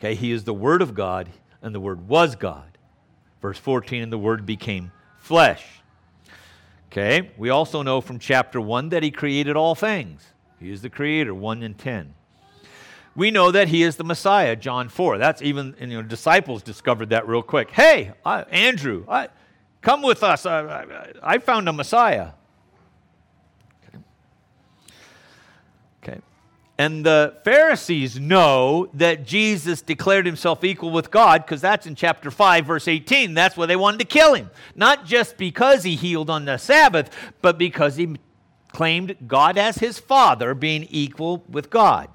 Okay, 0.00 0.16
he 0.16 0.32
is 0.32 0.42
the 0.42 0.52
Word 0.52 0.82
of 0.82 0.96
God 0.96 1.28
and 1.62 1.72
the 1.72 1.78
Word 1.78 2.08
was 2.08 2.34
God. 2.34 2.76
Verse 3.40 3.58
14, 3.58 4.02
and 4.02 4.12
the 4.12 4.18
Word 4.18 4.44
became 4.44 4.90
flesh. 5.16 5.77
Okay, 6.90 7.30
we 7.36 7.50
also 7.50 7.82
know 7.82 8.00
from 8.00 8.18
chapter 8.18 8.60
1 8.60 8.88
that 8.90 9.02
he 9.02 9.10
created 9.10 9.56
all 9.56 9.74
things. 9.74 10.24
He 10.58 10.70
is 10.70 10.80
the 10.80 10.88
creator, 10.88 11.34
1 11.34 11.62
and 11.62 11.76
10. 11.76 12.14
We 13.14 13.30
know 13.30 13.50
that 13.50 13.68
he 13.68 13.82
is 13.82 13.96
the 13.96 14.04
Messiah, 14.04 14.56
John 14.56 14.88
4. 14.88 15.18
That's 15.18 15.42
even, 15.42 15.76
you 15.80 15.88
know, 15.88 16.02
disciples 16.02 16.62
discovered 16.62 17.10
that 17.10 17.28
real 17.28 17.42
quick. 17.42 17.70
Hey, 17.70 18.12
I, 18.24 18.42
Andrew, 18.42 19.04
I, 19.08 19.28
come 19.82 20.02
with 20.02 20.22
us. 20.22 20.46
I, 20.46 20.86
I, 21.22 21.38
found 21.38 21.68
a 21.68 21.72
Messiah. 21.72 22.30
And 26.78 27.04
the 27.04 27.34
Pharisees 27.42 28.20
know 28.20 28.88
that 28.94 29.26
Jesus 29.26 29.82
declared 29.82 30.26
himself 30.26 30.62
equal 30.62 30.92
with 30.92 31.10
God 31.10 31.44
because 31.44 31.60
that's 31.60 31.86
in 31.88 31.96
chapter 31.96 32.30
5, 32.30 32.66
verse 32.66 32.86
18. 32.86 33.34
That's 33.34 33.56
why 33.56 33.66
they 33.66 33.74
wanted 33.74 33.98
to 33.98 34.06
kill 34.06 34.34
him. 34.34 34.48
Not 34.76 35.04
just 35.04 35.36
because 35.36 35.82
he 35.82 35.96
healed 35.96 36.30
on 36.30 36.44
the 36.44 36.56
Sabbath, 36.56 37.10
but 37.42 37.58
because 37.58 37.96
he 37.96 38.16
claimed 38.70 39.16
God 39.26 39.58
as 39.58 39.78
his 39.78 39.98
Father, 39.98 40.54
being 40.54 40.86
equal 40.88 41.42
with 41.48 41.68
God. 41.68 42.10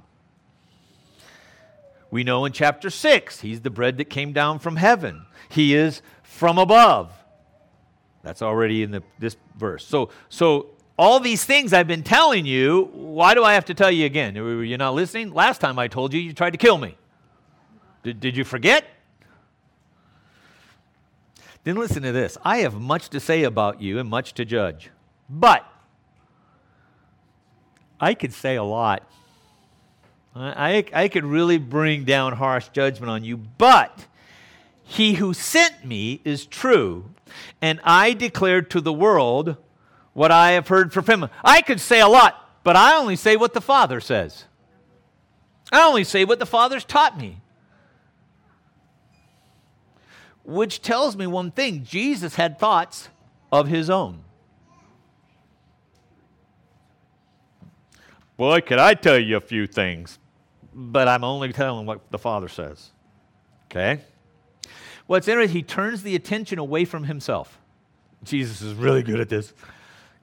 We 2.09 2.23
know 2.23 2.45
in 2.45 2.53
chapter 2.53 2.89
6, 2.89 3.41
he's 3.41 3.61
the 3.61 3.69
bread 3.69 3.97
that 3.97 4.05
came 4.05 4.31
down 4.31 4.59
from 4.59 4.77
heaven, 4.77 5.25
he 5.49 5.75
is 5.75 6.01
from 6.21 6.57
above. 6.57 7.11
That's 8.21 8.41
already 8.41 8.83
in 8.83 8.91
the, 8.91 9.03
this 9.19 9.35
verse. 9.57 9.85
So, 9.85 10.09
so 10.29 10.69
all 10.97 11.19
these 11.19 11.43
things 11.43 11.73
I've 11.73 11.87
been 11.87 12.03
telling 12.03 12.45
you, 12.45 12.89
why 12.93 13.33
do 13.33 13.43
I 13.43 13.53
have 13.53 13.65
to 13.65 13.73
tell 13.73 13.91
you 13.91 14.05
again? 14.05 14.35
You're 14.35 14.77
not 14.77 14.93
listening? 14.93 15.33
Last 15.33 15.59
time 15.59 15.79
I 15.79 15.87
told 15.87 16.13
you, 16.13 16.19
you 16.19 16.33
tried 16.33 16.51
to 16.51 16.57
kill 16.57 16.77
me. 16.77 16.97
Did, 18.03 18.19
did 18.19 18.37
you 18.37 18.43
forget? 18.43 18.85
Then 21.63 21.77
listen 21.77 22.03
to 22.03 22.11
this. 22.11 22.37
I 22.43 22.57
have 22.57 22.75
much 22.75 23.09
to 23.09 23.19
say 23.19 23.43
about 23.43 23.81
you 23.81 23.97
and 23.97 24.09
much 24.09 24.33
to 24.33 24.45
judge. 24.45 24.89
But 25.29 25.65
I 27.99 28.13
could 28.13 28.33
say 28.33 28.57
a 28.57 28.63
lot. 28.63 29.09
I, 30.35 30.77
I, 30.93 31.03
I 31.03 31.07
could 31.07 31.23
really 31.23 31.57
bring 31.57 32.03
down 32.03 32.33
harsh 32.33 32.67
judgment 32.69 33.09
on 33.09 33.23
you. 33.23 33.37
But 33.37 34.07
he 34.83 35.13
who 35.13 35.33
sent 35.33 35.85
me 35.85 36.19
is 36.25 36.45
true, 36.45 37.09
and 37.61 37.79
I 37.83 38.11
declared 38.13 38.69
to 38.71 38.81
the 38.81 38.93
world 38.93 39.55
what 40.13 40.31
I 40.31 40.51
have 40.51 40.67
heard 40.67 40.93
from 40.93 41.05
him. 41.05 41.29
I 41.43 41.61
could 41.61 41.79
say 41.79 41.99
a 41.99 42.07
lot, 42.07 42.61
but 42.63 42.75
I 42.75 42.95
only 42.95 43.15
say 43.15 43.35
what 43.35 43.53
the 43.53 43.61
Father 43.61 43.99
says. 43.99 44.45
I 45.71 45.81
only 45.87 46.03
say 46.03 46.23
what 46.23 46.39
the 46.39 46.45
Father's 46.45 46.85
taught 46.85 47.17
me. 47.17 47.39
Which 50.43 50.81
tells 50.81 51.15
me 51.15 51.25
one 51.25 51.51
thing 51.51 51.83
Jesus 51.83 52.35
had 52.35 52.59
thoughts 52.59 53.09
of 53.51 53.67
his 53.67 53.89
own. 53.89 54.23
Boy, 58.37 58.61
could 58.61 58.79
I 58.79 58.93
tell 58.93 59.17
you 59.17 59.37
a 59.37 59.41
few 59.41 59.67
things, 59.67 60.19
but 60.73 61.07
I'm 61.07 61.23
only 61.23 61.53
telling 61.53 61.85
what 61.85 62.11
the 62.11 62.17
Father 62.17 62.49
says. 62.49 62.91
Okay? 63.65 64.01
What's 65.07 65.27
interesting, 65.27 65.55
he 65.55 65.63
turns 65.63 66.03
the 66.03 66.15
attention 66.15 66.59
away 66.59 66.85
from 66.85 67.03
himself. 67.05 67.59
Jesus 68.23 68.61
is 68.61 68.73
really 68.73 69.03
good 69.03 69.19
at 69.19 69.29
this. 69.29 69.53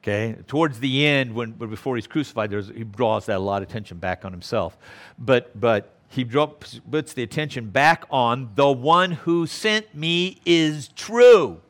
Okay, 0.03 0.37
towards 0.47 0.81
the 0.81 1.07
end, 1.07 1.35
when, 1.35 1.53
before 1.53 1.97
he's 1.97 2.07
crucified, 2.07 2.51
he 2.53 2.85
draws 2.85 3.27
that 3.27 3.37
a 3.37 3.39
lot 3.39 3.63
of 3.63 3.69
attention 3.69 3.99
back 3.99 4.25
on 4.25 4.33
himself. 4.33 4.79
But, 5.19 5.59
but 5.61 5.93
he 6.09 6.25
drops, 6.25 6.81
puts 6.91 7.13
the 7.13 7.23
attention 7.23 7.69
back 7.69 8.05
on 8.11 8.51
the 8.55 8.71
one 8.73 9.13
who 9.13 9.47
sent 9.47 9.95
me 9.95 10.41
is 10.47 10.89
true. 10.89 11.61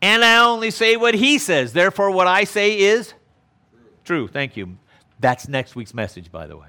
And 0.00 0.24
I 0.24 0.44
only 0.44 0.70
say 0.70 0.96
what 0.96 1.14
he 1.14 1.38
says. 1.38 1.74
Therefore, 1.74 2.10
what 2.10 2.26
I 2.26 2.44
say 2.44 2.78
is 2.78 3.12
true. 4.04 4.26
Thank 4.26 4.56
you. 4.56 4.76
That's 5.20 5.48
next 5.48 5.76
week's 5.76 5.94
message, 5.94 6.32
by 6.32 6.46
the 6.46 6.56
way. 6.56 6.68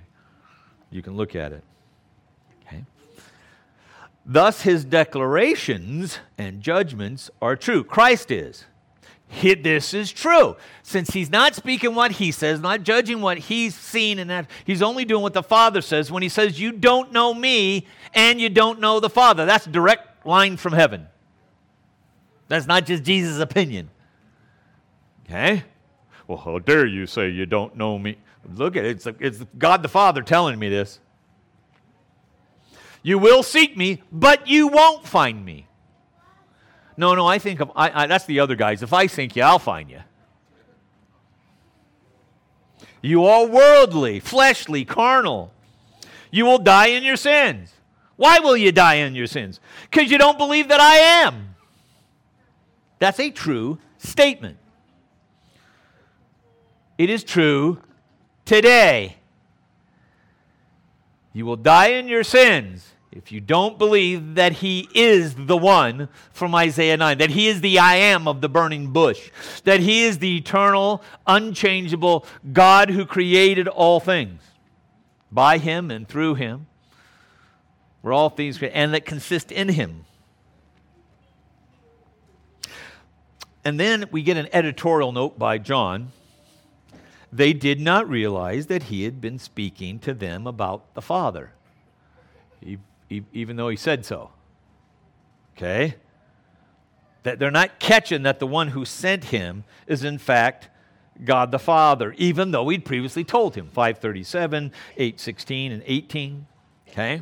You 0.91 1.01
can 1.01 1.15
look 1.15 1.35
at 1.35 1.53
it. 1.53 1.63
Okay. 2.67 2.83
Thus, 4.25 4.61
his 4.61 4.85
declarations 4.85 6.19
and 6.37 6.61
judgments 6.61 7.31
are 7.41 7.55
true. 7.55 7.83
Christ 7.83 8.29
is. 8.29 8.65
He, 9.27 9.53
this 9.55 9.93
is 9.93 10.11
true. 10.11 10.55
Since 10.83 11.11
he's 11.11 11.29
not 11.29 11.55
speaking 11.55 11.95
what 11.95 12.13
he 12.13 12.31
says, 12.31 12.59
not 12.59 12.83
judging 12.83 13.21
what 13.21 13.37
he's 13.37 13.75
seen, 13.75 14.19
and 14.19 14.29
that 14.29 14.49
he's 14.65 14.81
only 14.81 15.03
doing 15.03 15.21
what 15.21 15.33
the 15.33 15.43
Father 15.43 15.81
says 15.81 16.11
when 16.11 16.23
he 16.23 16.29
says, 16.29 16.59
You 16.59 16.71
don't 16.71 17.11
know 17.11 17.33
me 17.33 17.87
and 18.13 18.39
you 18.39 18.49
don't 18.49 18.79
know 18.79 18.99
the 18.99 19.09
Father. 19.09 19.45
That's 19.45 19.67
a 19.67 19.71
direct 19.71 20.25
line 20.25 20.57
from 20.57 20.73
heaven. 20.73 21.07
That's 22.47 22.67
not 22.67 22.85
just 22.85 23.03
Jesus' 23.03 23.39
opinion. 23.39 23.89
Okay? 25.25 25.63
Well, 26.27 26.37
how 26.37 26.59
dare 26.59 26.85
you 26.85 27.07
say 27.07 27.29
you 27.29 27.45
don't 27.45 27.75
know 27.75 27.97
me? 27.97 28.17
Look 28.53 28.75
at 28.75 28.85
it. 28.85 29.05
It's, 29.05 29.07
it's 29.19 29.43
God 29.57 29.81
the 29.81 29.89
Father 29.89 30.21
telling 30.21 30.59
me 30.59 30.69
this. 30.69 30.99
You 33.01 33.19
will 33.19 33.43
seek 33.43 33.75
me, 33.77 34.01
but 34.11 34.47
you 34.47 34.67
won't 34.67 35.07
find 35.07 35.43
me. 35.43 35.64
No, 36.97 37.13
no, 37.13 37.27
I 37.27 37.39
think 37.39 37.59
of, 37.59 37.71
I, 37.75 38.03
I, 38.03 38.07
that's 38.07 38.25
the 38.25 38.39
other 38.39 38.55
guys. 38.55 38.81
If 38.81 38.93
I 38.93 39.07
sink 39.07 39.35
you, 39.35 39.43
I'll 39.43 39.59
find 39.59 39.89
you. 39.89 39.99
You 43.01 43.25
are 43.25 43.45
worldly, 43.45 44.19
fleshly, 44.19 44.85
carnal. 44.85 45.51
You 46.31 46.45
will 46.45 46.57
die 46.57 46.87
in 46.87 47.03
your 47.03 47.17
sins. 47.17 47.71
Why 48.15 48.39
will 48.39 48.57
you 48.57 48.71
die 48.71 48.95
in 48.95 49.13
your 49.13 49.27
sins? 49.27 49.59
Because 49.91 50.09
you 50.09 50.17
don't 50.17 50.37
believe 50.37 50.69
that 50.69 50.79
I 50.79 50.95
am. 51.25 51.55
That's 52.99 53.19
a 53.19 53.29
true 53.29 53.77
statement. 53.97 54.57
it 56.97 57.09
is 57.09 57.23
true 57.23 57.79
today. 58.45 59.17
You 61.33 61.45
will 61.45 61.57
die 61.57 61.87
in 61.87 62.07
your 62.07 62.23
sins 62.23 62.94
if 63.15 63.31
you 63.31 63.39
don't 63.39 63.79
believe 63.79 64.35
that 64.35 64.51
He 64.51 64.89
is 64.93 65.35
the 65.35 65.55
one 65.55 66.09
from 66.33 66.53
Isaiah 66.53 66.97
9, 66.97 67.17
that 67.19 67.29
He 67.29 67.47
is 67.47 67.61
the 67.61 67.79
I 67.79 67.95
am 67.95 68.27
of 68.27 68.41
the 68.41 68.49
burning 68.49 68.91
bush, 68.91 69.31
that 69.63 69.79
He 69.79 70.03
is 70.03 70.19
the 70.19 70.35
eternal, 70.37 71.01
unchangeable 71.25 72.25
God 72.51 72.89
who 72.89 73.05
created 73.05 73.69
all 73.69 74.01
things 74.01 74.41
by 75.31 75.57
Him 75.57 75.89
and 75.89 76.05
through 76.05 76.35
Him, 76.35 76.67
were 78.03 78.11
all 78.11 78.29
things 78.29 78.61
and 78.61 78.93
that 78.93 79.05
consist 79.05 79.49
in 79.49 79.69
Him. 79.69 80.03
And 83.63 83.79
then 83.79 84.05
we 84.11 84.23
get 84.23 84.35
an 84.35 84.49
editorial 84.51 85.13
note 85.13 85.39
by 85.39 85.57
John. 85.57 86.11
They 87.31 87.53
did 87.53 87.79
not 87.79 88.07
realize 88.07 88.67
that 88.67 88.83
he 88.83 89.03
had 89.03 89.19
been 89.19 89.39
speaking 89.39 89.99
to 89.99 90.13
them 90.13 90.45
about 90.45 90.93
the 90.93 91.01
Father, 91.01 91.51
even 93.09 93.55
though 93.55 93.69
he 93.69 93.77
said 93.77 94.05
so. 94.05 94.31
Okay? 95.55 95.95
That 97.23 97.39
they're 97.39 97.51
not 97.51 97.79
catching 97.79 98.23
that 98.23 98.39
the 98.39 98.47
one 98.47 98.69
who 98.69 98.85
sent 98.85 99.25
him 99.25 99.63
is, 99.87 100.03
in 100.03 100.17
fact, 100.17 100.69
God 101.23 101.51
the 101.51 101.59
Father, 101.59 102.13
even 102.17 102.51
though 102.51 102.67
he'd 102.69 102.83
previously 102.83 103.23
told 103.23 103.55
him 103.55 103.67
537, 103.67 104.71
816, 104.97 105.71
and 105.71 105.83
18. 105.85 106.47
Okay? 106.89 107.21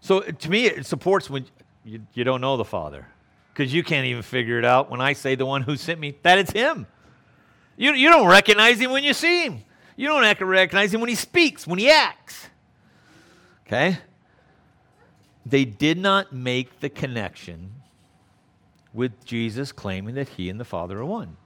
So 0.00 0.20
to 0.20 0.50
me, 0.50 0.66
it 0.66 0.86
supports 0.86 1.28
when 1.28 1.46
you, 1.84 2.00
you 2.14 2.24
don't 2.24 2.40
know 2.40 2.56
the 2.56 2.64
Father 2.64 3.06
because 3.52 3.72
you 3.72 3.82
can't 3.82 4.06
even 4.06 4.22
figure 4.22 4.58
it 4.58 4.64
out 4.64 4.90
when 4.90 5.00
I 5.00 5.12
say 5.12 5.34
the 5.34 5.46
one 5.46 5.62
who 5.62 5.76
sent 5.76 6.00
me, 6.00 6.16
that 6.22 6.38
it's 6.38 6.52
Him. 6.52 6.86
You, 7.76 7.92
you 7.92 8.08
don't 8.08 8.26
recognize 8.26 8.80
Him 8.80 8.90
when 8.90 9.04
you 9.04 9.12
see 9.12 9.44
Him. 9.44 9.62
You 10.00 10.08
don't 10.08 10.22
have 10.22 10.38
to 10.38 10.46
recognize 10.46 10.94
Him 10.94 11.02
when 11.02 11.10
He 11.10 11.14
speaks, 11.14 11.66
when 11.66 11.78
He 11.78 11.90
acts. 11.90 12.48
Okay? 13.66 13.98
They 15.44 15.66
did 15.66 15.98
not 15.98 16.32
make 16.32 16.80
the 16.80 16.88
connection 16.88 17.72
with 18.94 19.22
Jesus 19.26 19.72
claiming 19.72 20.14
that 20.14 20.30
He 20.30 20.48
and 20.48 20.58
the 20.58 20.64
Father 20.64 21.00
are 21.00 21.04
one. 21.04 21.36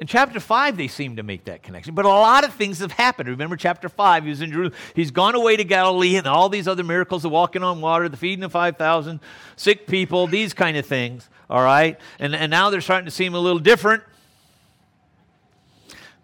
In 0.00 0.08
chapter 0.08 0.40
5, 0.40 0.76
they 0.76 0.88
seem 0.88 1.14
to 1.14 1.22
make 1.22 1.44
that 1.44 1.62
connection. 1.62 1.94
But 1.94 2.04
a 2.04 2.08
lot 2.08 2.42
of 2.42 2.52
things 2.52 2.80
have 2.80 2.90
happened. 2.90 3.28
Remember, 3.28 3.56
chapter 3.56 3.88
5, 3.88 4.24
he 4.24 4.30
was 4.30 4.42
in 4.42 4.50
Jerusalem. 4.50 4.76
He's 4.96 5.12
gone 5.12 5.36
away 5.36 5.56
to 5.56 5.62
Galilee 5.62 6.16
and 6.16 6.26
all 6.26 6.48
these 6.48 6.66
other 6.66 6.82
miracles 6.82 7.22
the 7.22 7.28
walking 7.28 7.62
on 7.62 7.80
water, 7.80 8.08
the 8.08 8.16
feeding 8.16 8.42
of 8.42 8.50
5,000, 8.50 9.20
sick 9.54 9.86
people, 9.86 10.26
these 10.26 10.52
kind 10.52 10.76
of 10.76 10.84
things. 10.84 11.30
All 11.48 11.62
right? 11.62 11.96
And, 12.18 12.34
and 12.34 12.50
now 12.50 12.70
they're 12.70 12.80
starting 12.80 13.04
to 13.04 13.12
seem 13.12 13.36
a 13.36 13.38
little 13.38 13.60
different. 13.60 14.02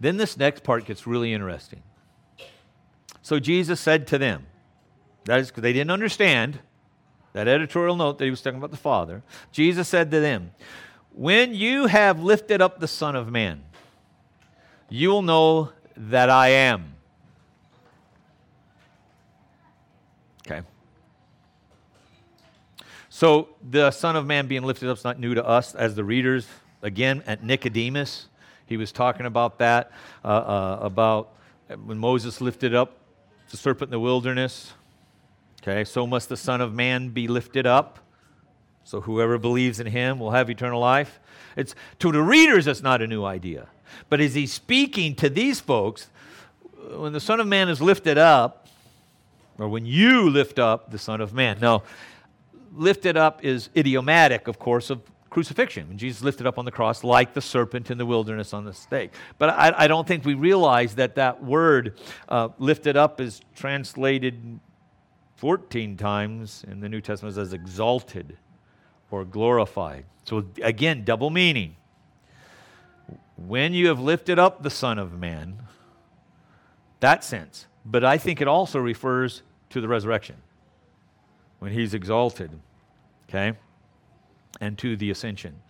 Then 0.00 0.16
this 0.16 0.36
next 0.36 0.64
part 0.64 0.86
gets 0.86 1.06
really 1.06 1.32
interesting. 1.32 1.82
So 3.22 3.38
Jesus 3.38 3.78
said 3.78 4.06
to 4.08 4.18
them, 4.18 4.46
that 5.26 5.40
is 5.40 5.48
because 5.48 5.62
they 5.62 5.74
didn't 5.74 5.90
understand 5.90 6.58
that 7.34 7.46
editorial 7.46 7.94
note 7.94 8.18
that 8.18 8.24
he 8.24 8.30
was 8.30 8.40
talking 8.40 8.58
about 8.58 8.70
the 8.70 8.76
Father. 8.76 9.22
Jesus 9.52 9.86
said 9.86 10.10
to 10.10 10.20
them, 10.20 10.52
when 11.12 11.54
you 11.54 11.86
have 11.86 12.22
lifted 12.22 12.62
up 12.62 12.80
the 12.80 12.88
Son 12.88 13.14
of 13.14 13.30
Man, 13.30 13.62
you 14.88 15.10
will 15.10 15.22
know 15.22 15.70
that 15.96 16.30
I 16.30 16.48
am. 16.48 16.94
Okay. 20.46 20.62
So 23.10 23.50
the 23.68 23.90
Son 23.90 24.16
of 24.16 24.26
Man 24.26 24.46
being 24.46 24.62
lifted 24.62 24.88
up 24.88 24.96
is 24.96 25.04
not 25.04 25.20
new 25.20 25.34
to 25.34 25.44
us 25.44 25.74
as 25.74 25.94
the 25.94 26.04
readers. 26.04 26.48
Again, 26.82 27.22
at 27.26 27.44
Nicodemus, 27.44 28.28
he 28.70 28.78
was 28.78 28.90
talking 28.90 29.26
about 29.26 29.58
that, 29.58 29.92
uh, 30.24 30.28
uh, 30.28 30.78
about 30.80 31.34
when 31.84 31.98
Moses 31.98 32.40
lifted 32.40 32.74
up 32.74 32.96
the 33.50 33.58
serpent 33.58 33.88
in 33.88 33.90
the 33.90 34.00
wilderness. 34.00 34.72
Okay, 35.62 35.84
so 35.84 36.06
must 36.06 36.30
the 36.30 36.38
Son 36.38 36.62
of 36.62 36.72
Man 36.72 37.10
be 37.10 37.28
lifted 37.28 37.66
up 37.66 37.98
so 38.90 39.00
whoever 39.02 39.38
believes 39.38 39.78
in 39.78 39.86
him 39.86 40.18
will 40.18 40.32
have 40.32 40.50
eternal 40.50 40.80
life. 40.80 41.20
It's 41.56 41.76
to 42.00 42.10
the 42.10 42.22
readers 42.22 42.66
it's 42.66 42.82
not 42.82 43.00
a 43.00 43.06
new 43.06 43.24
idea. 43.24 43.68
But 44.08 44.20
as 44.20 44.34
he's 44.34 44.52
speaking 44.52 45.14
to 45.16 45.28
these 45.28 45.60
folks, 45.60 46.08
when 46.96 47.12
the 47.12 47.20
Son 47.20 47.38
of 47.38 47.46
Man 47.46 47.68
is 47.68 47.80
lifted 47.80 48.18
up, 48.18 48.66
or 49.58 49.68
when 49.68 49.86
you 49.86 50.28
lift 50.28 50.58
up 50.58 50.90
the 50.90 50.98
Son 50.98 51.20
of 51.20 51.32
Man. 51.32 51.58
Now, 51.60 51.84
lifted 52.74 53.16
up 53.16 53.44
is 53.44 53.68
idiomatic, 53.76 54.48
of 54.48 54.58
course, 54.58 54.90
of 54.90 55.02
crucifixion. 55.30 55.88
When 55.88 55.98
Jesus 55.98 56.22
lifted 56.22 56.46
up 56.46 56.58
on 56.58 56.64
the 56.64 56.72
cross 56.72 57.02
like 57.04 57.32
the 57.34 57.40
serpent 57.40 57.90
in 57.90 57.98
the 57.98 58.06
wilderness 58.06 58.52
on 58.52 58.64
the 58.64 58.74
stake. 58.74 59.12
But 59.38 59.50
I, 59.50 59.72
I 59.76 59.86
don't 59.86 60.06
think 60.06 60.24
we 60.24 60.34
realize 60.34 60.96
that 60.96 61.14
that 61.14 61.42
word 61.42 61.98
uh, 62.28 62.48
lifted 62.58 62.96
up 62.96 63.20
is 63.20 63.40
translated 63.54 64.60
14 65.36 65.96
times 65.96 66.64
in 66.68 66.80
the 66.80 66.88
New 66.88 67.00
Testament 67.00 67.36
as 67.38 67.52
exalted 67.52 68.36
or 69.10 69.24
glorified. 69.24 70.04
So 70.24 70.44
again, 70.62 71.04
double 71.04 71.30
meaning. 71.30 71.76
When 73.36 73.72
you 73.72 73.88
have 73.88 74.00
lifted 74.00 74.38
up 74.38 74.62
the 74.62 74.70
Son 74.70 74.98
of 74.98 75.18
Man, 75.18 75.58
that 77.00 77.24
sense. 77.24 77.66
But 77.84 78.04
I 78.04 78.18
think 78.18 78.40
it 78.40 78.48
also 78.48 78.78
refers 78.78 79.42
to 79.70 79.80
the 79.80 79.88
resurrection 79.88 80.36
when 81.58 81.72
he's 81.72 81.94
exalted, 81.94 82.50
okay, 83.28 83.56
and 84.60 84.76
to 84.78 84.96
the 84.96 85.10
ascension. 85.10 85.60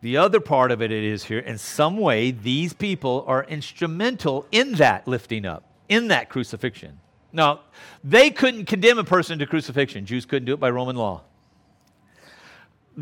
The 0.00 0.18
other 0.18 0.38
part 0.38 0.70
of 0.70 0.82
it 0.82 0.92
is 0.92 1.24
here, 1.24 1.38
in 1.38 1.56
some 1.56 1.96
way, 1.96 2.30
these 2.30 2.74
people 2.74 3.24
are 3.26 3.42
instrumental 3.44 4.46
in 4.52 4.72
that 4.74 5.08
lifting 5.08 5.46
up, 5.46 5.64
in 5.88 6.08
that 6.08 6.28
crucifixion. 6.28 7.00
Now, 7.32 7.60
they 8.04 8.30
couldn't 8.30 8.66
condemn 8.66 8.98
a 8.98 9.04
person 9.04 9.38
to 9.38 9.46
crucifixion. 9.46 10.04
Jews 10.04 10.26
couldn't 10.26 10.44
do 10.44 10.52
it 10.52 10.60
by 10.60 10.68
Roman 10.68 10.94
law. 10.94 11.22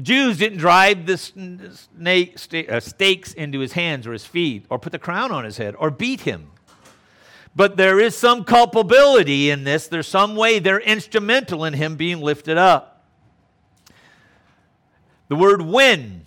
Jews 0.00 0.38
didn't 0.38 0.58
drive 0.58 1.04
the 1.04 2.66
uh, 2.68 2.80
stakes 2.80 3.34
into 3.34 3.58
his 3.58 3.72
hands 3.72 4.06
or 4.06 4.12
his 4.12 4.24
feet, 4.24 4.64
or 4.70 4.78
put 4.78 4.92
the 4.92 4.98
crown 4.98 5.32
on 5.32 5.44
his 5.44 5.58
head, 5.58 5.74
or 5.78 5.90
beat 5.90 6.22
him. 6.22 6.52
But 7.54 7.76
there 7.76 8.00
is 8.00 8.16
some 8.16 8.44
culpability 8.44 9.50
in 9.50 9.64
this. 9.64 9.88
There's 9.88 10.08
some 10.08 10.36
way 10.36 10.58
they're 10.58 10.80
instrumental 10.80 11.64
in 11.64 11.74
him 11.74 11.96
being 11.96 12.20
lifted 12.20 12.56
up. 12.56 13.04
The 15.28 15.36
word 15.36 15.62
when, 15.62 16.26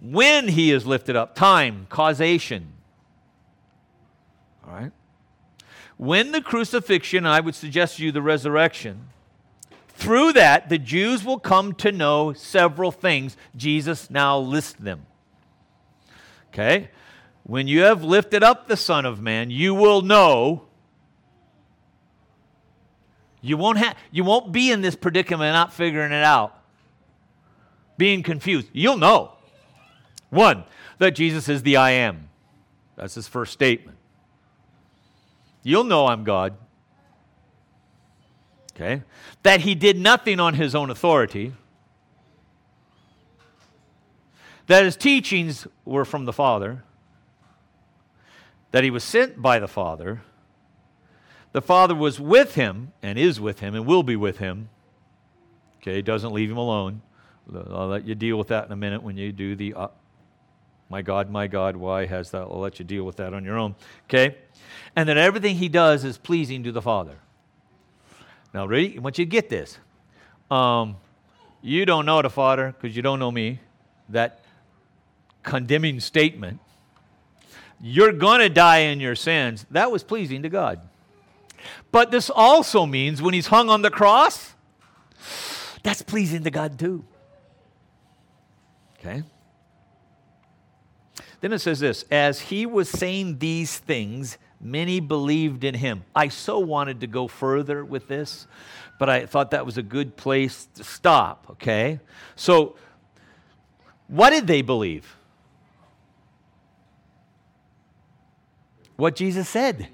when 0.00 0.48
he 0.48 0.72
is 0.72 0.86
lifted 0.86 1.16
up, 1.16 1.34
time, 1.34 1.86
causation. 1.90 2.72
All 4.66 4.72
right? 4.74 4.92
when 5.96 6.32
the 6.32 6.42
crucifixion, 6.42 7.24
I 7.24 7.40
would 7.40 7.54
suggest 7.54 7.96
to 7.96 8.04
you 8.04 8.12
the 8.12 8.22
resurrection, 8.22 9.08
through 9.88 10.34
that, 10.34 10.68
the 10.68 10.78
Jews 10.78 11.24
will 11.24 11.38
come 11.38 11.72
to 11.74 11.90
know 11.90 12.34
several 12.34 12.92
things. 12.92 13.36
Jesus 13.56 14.10
now 14.10 14.38
lists 14.38 14.74
them. 14.74 15.06
Okay? 16.52 16.90
When 17.46 17.68
you 17.68 17.82
have 17.82 18.02
lifted 18.02 18.42
up 18.42 18.66
the 18.66 18.76
Son 18.76 19.06
of 19.06 19.22
Man, 19.22 19.50
you 19.50 19.72
will 19.72 20.02
know. 20.02 20.64
You 23.40 23.56
won't, 23.56 23.78
have, 23.78 23.96
you 24.10 24.24
won't 24.24 24.50
be 24.50 24.72
in 24.72 24.80
this 24.80 24.96
predicament 24.96 25.52
not 25.52 25.72
figuring 25.72 26.10
it 26.10 26.24
out, 26.24 26.60
being 27.96 28.24
confused. 28.24 28.66
You'll 28.72 28.96
know. 28.96 29.34
One, 30.30 30.64
that 30.98 31.12
Jesus 31.12 31.48
is 31.48 31.62
the 31.62 31.76
I 31.76 31.92
am. 31.92 32.28
That's 32.96 33.14
his 33.14 33.28
first 33.28 33.52
statement. 33.52 33.96
You'll 35.62 35.84
know 35.84 36.08
I'm 36.08 36.24
God. 36.24 36.56
Okay? 38.74 39.04
That 39.44 39.60
he 39.60 39.76
did 39.76 39.96
nothing 39.96 40.40
on 40.40 40.54
his 40.54 40.74
own 40.74 40.90
authority. 40.90 41.52
That 44.66 44.84
his 44.84 44.96
teachings 44.96 45.68
were 45.84 46.04
from 46.04 46.24
the 46.24 46.32
Father. 46.32 46.82
That 48.72 48.84
he 48.84 48.90
was 48.90 49.04
sent 49.04 49.40
by 49.40 49.58
the 49.58 49.68
Father. 49.68 50.22
The 51.52 51.62
Father 51.62 51.94
was 51.94 52.20
with 52.20 52.54
him 52.54 52.92
and 53.02 53.18
is 53.18 53.40
with 53.40 53.60
him 53.60 53.74
and 53.74 53.86
will 53.86 54.02
be 54.02 54.16
with 54.16 54.38
him. 54.38 54.68
Okay, 55.78 56.02
doesn't 56.02 56.32
leave 56.32 56.50
him 56.50 56.56
alone. 56.56 57.02
I'll 57.54 57.86
let 57.86 58.04
you 58.04 58.14
deal 58.14 58.36
with 58.36 58.48
that 58.48 58.66
in 58.66 58.72
a 58.72 58.76
minute 58.76 59.02
when 59.02 59.16
you 59.16 59.32
do 59.32 59.54
the 59.54 59.74
uh, 59.74 59.88
my 60.88 61.02
God, 61.02 61.30
my 61.30 61.46
God, 61.46 61.76
why 61.76 62.06
has 62.06 62.30
that? 62.30 62.42
I'll 62.42 62.60
let 62.60 62.78
you 62.78 62.84
deal 62.84 63.04
with 63.04 63.16
that 63.16 63.34
on 63.34 63.44
your 63.44 63.58
own. 63.58 63.74
Okay? 64.04 64.36
And 64.94 65.08
that 65.08 65.16
everything 65.16 65.56
he 65.56 65.68
does 65.68 66.04
is 66.04 66.16
pleasing 66.16 66.62
to 66.62 66.72
the 66.72 66.82
Father. 66.82 67.16
Now, 68.54 68.66
ready? 68.66 68.98
Want 68.98 69.18
you 69.18 69.26
get 69.26 69.48
this. 69.48 69.78
Um, 70.50 70.96
you 71.60 71.84
don't 71.86 72.06
know 72.06 72.22
the 72.22 72.30
Father 72.30 72.72
because 72.72 72.94
you 72.96 73.02
don't 73.02 73.18
know 73.18 73.32
me. 73.32 73.60
That 74.08 74.44
condemning 75.42 75.98
statement. 75.98 76.60
You're 77.80 78.12
going 78.12 78.40
to 78.40 78.48
die 78.48 78.78
in 78.78 79.00
your 79.00 79.14
sins. 79.14 79.66
That 79.70 79.90
was 79.90 80.02
pleasing 80.02 80.42
to 80.42 80.48
God. 80.48 80.80
But 81.92 82.10
this 82.10 82.30
also 82.30 82.86
means 82.86 83.20
when 83.20 83.34
he's 83.34 83.48
hung 83.48 83.68
on 83.68 83.82
the 83.82 83.90
cross, 83.90 84.54
That's 85.82 86.02
pleasing 86.02 86.44
to 86.44 86.50
God 86.50 86.78
too. 86.78 87.04
Okay? 88.98 89.22
Then 91.40 91.52
it 91.52 91.60
says 91.60 91.80
this 91.80 92.04
As 92.10 92.40
he 92.40 92.66
was 92.66 92.88
saying 92.88 93.38
these 93.38 93.78
things, 93.78 94.38
many 94.60 95.00
believed 95.00 95.64
in 95.64 95.74
him. 95.74 96.04
I 96.14 96.28
so 96.28 96.58
wanted 96.58 97.00
to 97.00 97.06
go 97.06 97.28
further 97.28 97.84
with 97.84 98.08
this, 98.08 98.46
but 98.98 99.08
I 99.08 99.26
thought 99.26 99.50
that 99.50 99.66
was 99.66 99.78
a 99.78 99.82
good 99.82 100.16
place 100.16 100.68
to 100.74 100.84
stop, 100.84 101.46
okay? 101.50 102.00
So, 102.34 102.76
what 104.08 104.30
did 104.30 104.46
they 104.46 104.62
believe? 104.62 105.15
What 108.96 109.16
Jesus 109.16 109.48
said. 109.48 109.88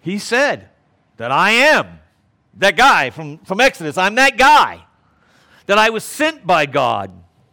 He 0.00 0.18
said 0.18 0.68
that 1.16 1.30
I 1.30 1.50
am 1.50 2.00
that 2.58 2.76
guy 2.76 3.10
from, 3.10 3.38
from 3.38 3.60
Exodus. 3.60 3.98
I'm 3.98 4.14
that 4.16 4.36
guy. 4.36 4.82
That 5.66 5.78
I 5.78 5.90
was 5.90 6.04
sent 6.04 6.46
by 6.46 6.66
God, 6.66 7.10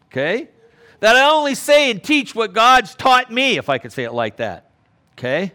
okay? 0.07 0.49
That 0.99 1.15
I 1.15 1.29
only 1.31 1.55
say 1.55 1.89
and 1.89 2.01
teach 2.01 2.35
what 2.35 2.53
God's 2.53 2.95
taught 2.95 3.31
me, 3.31 3.57
if 3.57 3.69
I 3.69 3.79
could 3.79 3.91
say 3.91 4.03
it 4.03 4.13
like 4.13 4.37
that, 4.37 4.69
okay? 5.13 5.51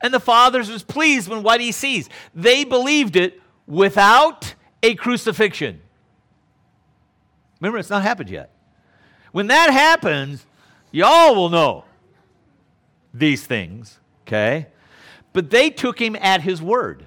And 0.00 0.14
the 0.14 0.20
fathers 0.20 0.70
was 0.70 0.84
pleased 0.84 1.28
when 1.28 1.42
what 1.42 1.60
he 1.60 1.72
sees. 1.72 2.08
They 2.34 2.64
believed 2.64 3.16
it 3.16 3.40
without 3.66 4.54
a 4.82 4.94
crucifixion. 4.94 5.80
Remember, 7.60 7.78
it's 7.78 7.90
not 7.90 8.02
happened 8.02 8.30
yet. 8.30 8.50
When 9.32 9.48
that 9.48 9.70
happens, 9.70 10.46
y'all 10.92 11.34
will 11.34 11.48
know 11.48 11.84
these 13.12 13.44
things, 13.44 13.98
okay? 14.28 14.66
But 15.32 15.50
they 15.50 15.70
took 15.70 16.00
him 16.00 16.14
at 16.16 16.42
his 16.42 16.62
word. 16.62 17.06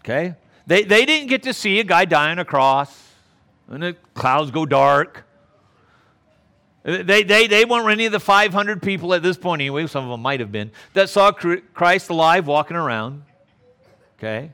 Okay? 0.00 0.34
They, 0.66 0.82
they 0.82 1.04
didn't 1.04 1.28
get 1.28 1.42
to 1.44 1.52
see 1.52 1.78
a 1.78 1.84
guy 1.84 2.04
die 2.04 2.30
on 2.30 2.38
a 2.38 2.44
cross 2.44 3.10
and 3.68 3.82
the 3.82 3.96
clouds 4.14 4.50
go 4.50 4.66
dark. 4.66 5.24
They, 6.84 7.22
they, 7.22 7.46
they 7.46 7.64
weren't 7.64 7.88
any 7.90 8.06
of 8.06 8.12
the 8.12 8.20
500 8.20 8.82
people 8.82 9.14
at 9.14 9.22
this 9.22 9.36
point, 9.36 9.60
anyway, 9.62 9.86
some 9.86 10.04
of 10.04 10.10
them 10.10 10.20
might 10.20 10.40
have 10.40 10.50
been, 10.50 10.72
that 10.94 11.08
saw 11.08 11.30
Christ 11.30 12.10
alive 12.10 12.48
walking 12.48 12.76
around. 12.76 13.22
Okay? 14.18 14.50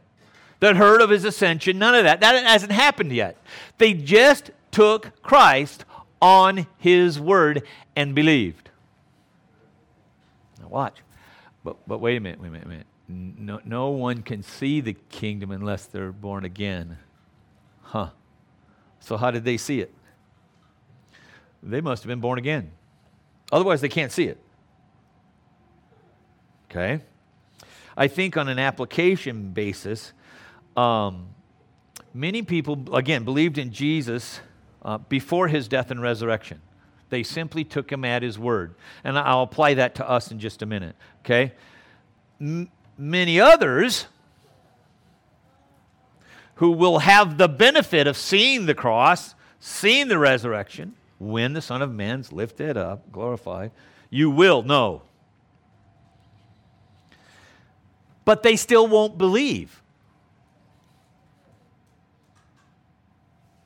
That 0.60 0.76
heard 0.76 1.00
of 1.00 1.08
his 1.08 1.24
ascension. 1.24 1.78
None 1.78 1.94
of 1.94 2.04
that. 2.04 2.20
That 2.20 2.44
hasn't 2.44 2.72
happened 2.72 3.12
yet. 3.12 3.36
They 3.78 3.94
just 3.94 4.50
took 4.70 5.22
Christ 5.22 5.84
on 6.20 6.66
his 6.78 7.18
word 7.18 7.62
and 7.96 8.14
believed. 8.14 8.67
Watch. 10.70 10.98
But, 11.64 11.76
but 11.86 11.98
wait 11.98 12.16
a 12.16 12.20
minute, 12.20 12.40
wait 12.40 12.48
a 12.48 12.50
minute, 12.50 12.68
wait 12.68 12.84
a 13.08 13.12
minute. 13.12 13.38
No, 13.38 13.60
no 13.64 13.90
one 13.90 14.22
can 14.22 14.42
see 14.42 14.80
the 14.80 14.94
kingdom 15.10 15.50
unless 15.50 15.86
they're 15.86 16.12
born 16.12 16.44
again. 16.44 16.98
Huh. 17.82 18.10
So, 19.00 19.16
how 19.16 19.30
did 19.30 19.44
they 19.44 19.56
see 19.56 19.80
it? 19.80 19.94
They 21.62 21.80
must 21.80 22.02
have 22.02 22.08
been 22.08 22.20
born 22.20 22.38
again. 22.38 22.70
Otherwise, 23.50 23.80
they 23.80 23.88
can't 23.88 24.12
see 24.12 24.24
it. 24.24 24.38
Okay? 26.70 27.00
I 27.96 28.08
think 28.08 28.36
on 28.36 28.48
an 28.48 28.58
application 28.58 29.52
basis, 29.52 30.12
um, 30.76 31.28
many 32.12 32.42
people, 32.42 32.94
again, 32.94 33.24
believed 33.24 33.58
in 33.58 33.72
Jesus 33.72 34.40
uh, 34.82 34.98
before 34.98 35.48
his 35.48 35.66
death 35.66 35.90
and 35.90 36.00
resurrection. 36.00 36.60
They 37.10 37.22
simply 37.22 37.64
took 37.64 37.90
him 37.90 38.04
at 38.04 38.22
his 38.22 38.38
word. 38.38 38.74
And 39.04 39.18
I'll 39.18 39.42
apply 39.42 39.74
that 39.74 39.94
to 39.96 40.08
us 40.08 40.30
in 40.30 40.38
just 40.38 40.62
a 40.62 40.66
minute. 40.66 40.94
Okay? 41.24 41.52
M- 42.40 42.70
many 42.96 43.40
others 43.40 44.06
who 46.56 46.72
will 46.72 46.98
have 47.00 47.38
the 47.38 47.48
benefit 47.48 48.06
of 48.06 48.16
seeing 48.16 48.66
the 48.66 48.74
cross, 48.74 49.34
seeing 49.60 50.08
the 50.08 50.18
resurrection, 50.18 50.94
when 51.18 51.52
the 51.52 51.62
Son 51.62 51.82
of 51.82 51.92
Man's 51.92 52.32
lifted 52.32 52.76
up, 52.76 53.10
glorified, 53.10 53.70
you 54.10 54.30
will 54.30 54.62
know. 54.62 55.02
But 58.24 58.42
they 58.42 58.56
still 58.56 58.86
won't 58.86 59.16
believe. 59.16 59.82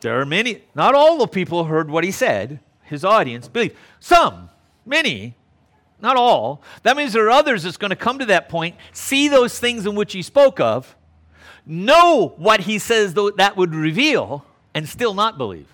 There 0.00 0.20
are 0.20 0.26
many, 0.26 0.62
not 0.74 0.94
all 0.94 1.18
the 1.18 1.26
people 1.26 1.64
heard 1.64 1.90
what 1.90 2.04
he 2.04 2.10
said, 2.10 2.60
his 2.92 3.04
audience 3.04 3.48
believe. 3.48 3.76
Some, 3.98 4.50
many, 4.86 5.34
not 6.00 6.16
all. 6.16 6.62
That 6.82 6.96
means 6.96 7.12
there 7.12 7.26
are 7.26 7.30
others 7.30 7.64
that's 7.64 7.76
going 7.76 7.90
to 7.90 7.96
come 7.96 8.18
to 8.20 8.26
that 8.26 8.48
point, 8.48 8.76
see 8.92 9.28
those 9.28 9.58
things 9.58 9.86
in 9.86 9.96
which 9.96 10.12
he 10.12 10.22
spoke 10.22 10.60
of, 10.60 10.94
know 11.66 12.34
what 12.36 12.60
he 12.60 12.78
says 12.78 13.14
that 13.14 13.56
would 13.56 13.74
reveal, 13.74 14.44
and 14.74 14.88
still 14.88 15.14
not 15.14 15.38
believe. 15.38 15.68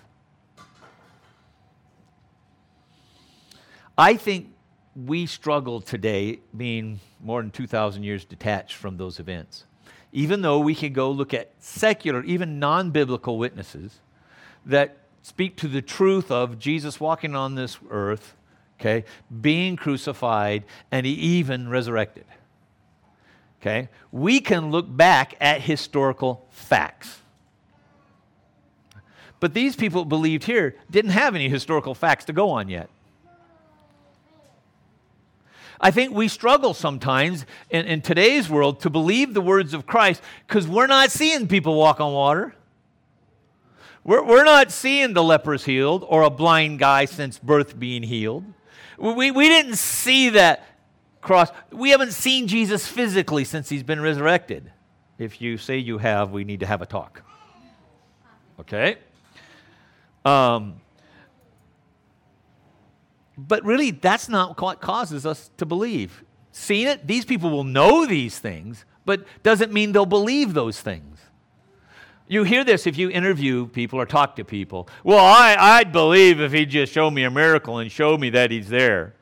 I 3.97 4.15
think 4.15 4.53
we 4.95 5.25
struggle 5.25 5.81
today 5.81 6.39
being 6.55 6.99
more 7.19 7.41
than 7.41 7.51
2,000 7.51 8.03
years 8.03 8.23
detached 8.23 8.75
from 8.75 8.97
those 8.97 9.19
events. 9.19 9.65
Even 10.11 10.41
though 10.41 10.59
we 10.59 10.73
can 10.73 10.93
go 10.93 11.11
look 11.11 11.33
at 11.33 11.51
secular, 11.59 12.23
even 12.23 12.59
non 12.59 12.91
biblical 12.91 13.37
witnesses 13.37 13.99
that 14.65 14.97
speak 15.29 15.55
to 15.57 15.67
the 15.67 15.81
truth 15.81 16.31
of 16.31 16.57
Jesus 16.57 16.99
walking 16.99 17.35
on 17.35 17.53
this 17.53 17.77
earth, 17.91 18.35
okay, 18.79 19.05
being 19.41 19.75
crucified, 19.75 20.63
and 20.91 21.05
he 21.05 21.13
even 21.13 21.69
resurrected. 21.69 22.25
Okay? 23.61 23.89
We 24.11 24.41
can 24.41 24.71
look 24.71 24.85
back 24.89 25.35
at 25.39 25.61
historical 25.61 26.47
facts. 26.49 27.19
But 29.39 29.53
these 29.53 29.75
people 29.75 30.03
believed 30.03 30.45
here 30.45 30.75
didn't 30.89 31.11
have 31.11 31.35
any 31.35 31.47
historical 31.47 31.93
facts 31.93 32.25
to 32.25 32.33
go 32.33 32.49
on 32.49 32.67
yet. 32.67 32.89
I 35.79 35.91
think 35.91 36.13
we 36.13 36.27
struggle 36.27 36.73
sometimes 36.73 37.45
in, 37.69 37.85
in 37.85 38.01
today's 38.01 38.49
world 38.49 38.81
to 38.81 38.89
believe 38.89 39.33
the 39.33 39.41
words 39.41 39.75
of 39.75 39.85
Christ 39.85 40.21
because 40.47 40.67
we're 40.67 40.87
not 40.87 41.11
seeing 41.11 41.47
people 41.47 41.75
walk 41.75 42.01
on 42.01 42.13
water. 42.13 42.55
We're, 44.09 44.23
we're 44.23 44.43
not 44.43 44.71
seeing 44.71 45.13
the 45.13 45.21
lepers 45.21 45.65
healed 45.65 46.03
or 46.07 46.23
a 46.23 46.31
blind 46.31 46.79
guy 46.79 47.05
since 47.05 47.37
birth 47.37 47.77
being 47.77 48.01
healed. 48.01 48.43
We, 48.97 49.29
we 49.29 49.47
didn't 49.47 49.75
see 49.75 50.29
that 50.29 50.65
cross. 51.21 51.51
We 51.71 51.91
haven't 51.91 52.13
seen 52.13 52.47
Jesus 52.47 52.87
physically 52.87 53.43
since 53.43 53.69
he's 53.69 53.83
been 53.83 54.01
resurrected. 54.01 54.71
If 55.19 55.39
you 55.41 55.59
say 55.59 55.77
you 55.77 55.99
have, 55.99 56.31
we 56.31 56.43
need 56.43 56.61
to 56.61 56.65
have 56.65 56.81
a 56.81 56.87
talk. 56.87 57.21
Okay? 58.59 58.97
Um, 60.25 60.81
but 63.37 63.63
really, 63.63 63.91
that's 63.91 64.27
not 64.27 64.59
what 64.59 64.81
causes 64.81 65.23
us 65.23 65.51
to 65.57 65.67
believe. 65.67 66.23
Seeing 66.51 66.87
it, 66.87 67.05
these 67.05 67.25
people 67.25 67.51
will 67.51 67.63
know 67.63 68.07
these 68.07 68.39
things, 68.39 68.85
but 69.05 69.23
doesn't 69.43 69.71
mean 69.71 69.91
they'll 69.91 70.07
believe 70.07 70.55
those 70.55 70.81
things. 70.81 71.18
You 72.29 72.43
hear 72.43 72.63
this 72.63 72.85
if 72.85 72.95
you 72.95 73.09
interview 73.09 73.65
people 73.65 73.99
or 73.99 74.05
talk 74.05 74.35
to 74.35 74.45
people. 74.45 74.87
Well, 75.03 75.17
I, 75.17 75.55
I'd 75.59 75.91
believe 75.91 76.39
if 76.39 76.51
he'd 76.51 76.69
just 76.69 76.93
show 76.93 77.09
me 77.09 77.23
a 77.23 77.31
miracle 77.31 77.79
and 77.79 77.91
show 77.91 78.19
me 78.19 78.29
that 78.29 78.51
he's 78.51 78.69
there. 78.69 79.15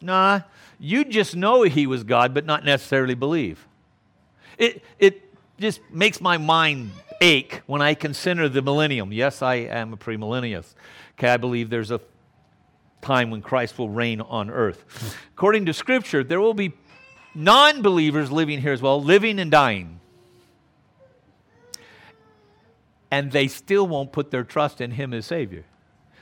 Nah, 0.00 0.40
you 0.80 1.04
just 1.04 1.36
know 1.36 1.64
he 1.64 1.86
was 1.86 2.02
God, 2.02 2.32
but 2.32 2.46
not 2.46 2.64
necessarily 2.64 3.14
believe. 3.14 3.68
It, 4.56 4.82
it 4.98 5.34
just 5.60 5.82
makes 5.92 6.18
my 6.18 6.38
mind 6.38 6.92
ache 7.20 7.60
when 7.66 7.82
I 7.82 7.92
consider 7.92 8.48
the 8.48 8.62
millennium. 8.62 9.12
Yes, 9.12 9.42
I 9.42 9.56
am 9.56 9.92
a 9.92 9.98
premillennialist. 9.98 10.72
Okay, 11.18 11.28
I 11.28 11.36
believe 11.36 11.68
there's 11.68 11.90
a 11.90 12.00
time 13.02 13.30
when 13.30 13.42
Christ 13.42 13.78
will 13.78 13.90
reign 13.90 14.22
on 14.22 14.48
earth. 14.48 15.14
According 15.34 15.66
to 15.66 15.74
Scripture, 15.74 16.24
there 16.24 16.40
will 16.40 16.54
be 16.54 16.72
non 17.34 17.82
believers 17.82 18.32
living 18.32 18.62
here 18.62 18.72
as 18.72 18.80
well, 18.80 19.02
living 19.02 19.38
and 19.38 19.50
dying 19.50 20.00
and 23.10 23.32
they 23.32 23.48
still 23.48 23.86
won't 23.86 24.12
put 24.12 24.30
their 24.30 24.44
trust 24.44 24.80
in 24.80 24.92
him 24.92 25.12
as 25.12 25.26
Savior. 25.26 25.64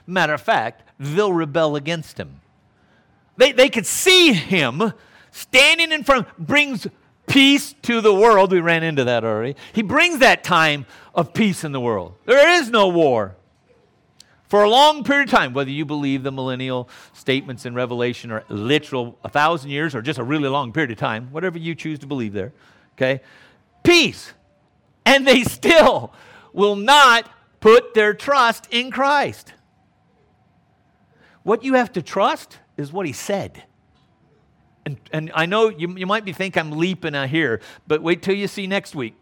Matter 0.06 0.34
of 0.34 0.42
fact, 0.42 0.82
they'll 0.98 1.32
rebel 1.32 1.76
against 1.76 2.18
him. 2.18 2.40
They, 3.36 3.52
they 3.52 3.68
could 3.68 3.86
see 3.86 4.32
him 4.32 4.92
standing 5.30 5.92
in 5.92 6.04
front, 6.04 6.28
brings 6.38 6.86
peace 7.26 7.74
to 7.82 8.00
the 8.00 8.14
world. 8.14 8.52
We 8.52 8.60
ran 8.60 8.82
into 8.82 9.04
that 9.04 9.24
already. 9.24 9.56
He 9.72 9.82
brings 9.82 10.18
that 10.18 10.44
time 10.44 10.86
of 11.14 11.32
peace 11.32 11.64
in 11.64 11.72
the 11.72 11.80
world. 11.80 12.14
There 12.26 12.60
is 12.60 12.70
no 12.70 12.88
war. 12.88 13.36
For 14.46 14.62
a 14.62 14.68
long 14.68 15.02
period 15.02 15.28
of 15.28 15.34
time, 15.34 15.52
whether 15.52 15.70
you 15.70 15.84
believe 15.84 16.22
the 16.22 16.30
millennial 16.30 16.88
statements 17.12 17.66
in 17.66 17.74
Revelation 17.74 18.30
are 18.30 18.44
literal, 18.48 19.18
a 19.24 19.28
thousand 19.28 19.70
years, 19.70 19.94
or 19.94 20.02
just 20.02 20.18
a 20.18 20.22
really 20.22 20.48
long 20.48 20.72
period 20.72 20.92
of 20.92 20.98
time, 20.98 21.28
whatever 21.32 21.58
you 21.58 21.74
choose 21.74 21.98
to 22.00 22.06
believe 22.06 22.34
there, 22.34 22.52
okay? 22.92 23.20
Peace. 23.82 24.32
And 25.04 25.26
they 25.26 25.42
still 25.44 26.12
will 26.54 26.76
not 26.76 27.28
put 27.60 27.92
their 27.92 28.14
trust 28.14 28.68
in 28.70 28.90
Christ. 28.90 29.52
What 31.42 31.62
you 31.62 31.74
have 31.74 31.92
to 31.92 32.00
trust 32.00 32.58
is 32.78 32.90
what 32.90 33.04
he 33.04 33.12
said. 33.12 33.64
And, 34.86 34.98
and 35.12 35.30
I 35.34 35.44
know 35.44 35.68
you, 35.68 35.94
you 35.96 36.06
might 36.06 36.24
be 36.24 36.32
thinking 36.32 36.60
I'm 36.60 36.70
leaping 36.70 37.14
out 37.14 37.28
here, 37.28 37.60
but 37.86 38.02
wait 38.02 38.22
till 38.22 38.34
you 38.34 38.48
see 38.48 38.66
next 38.66 38.94
week. 38.94 39.14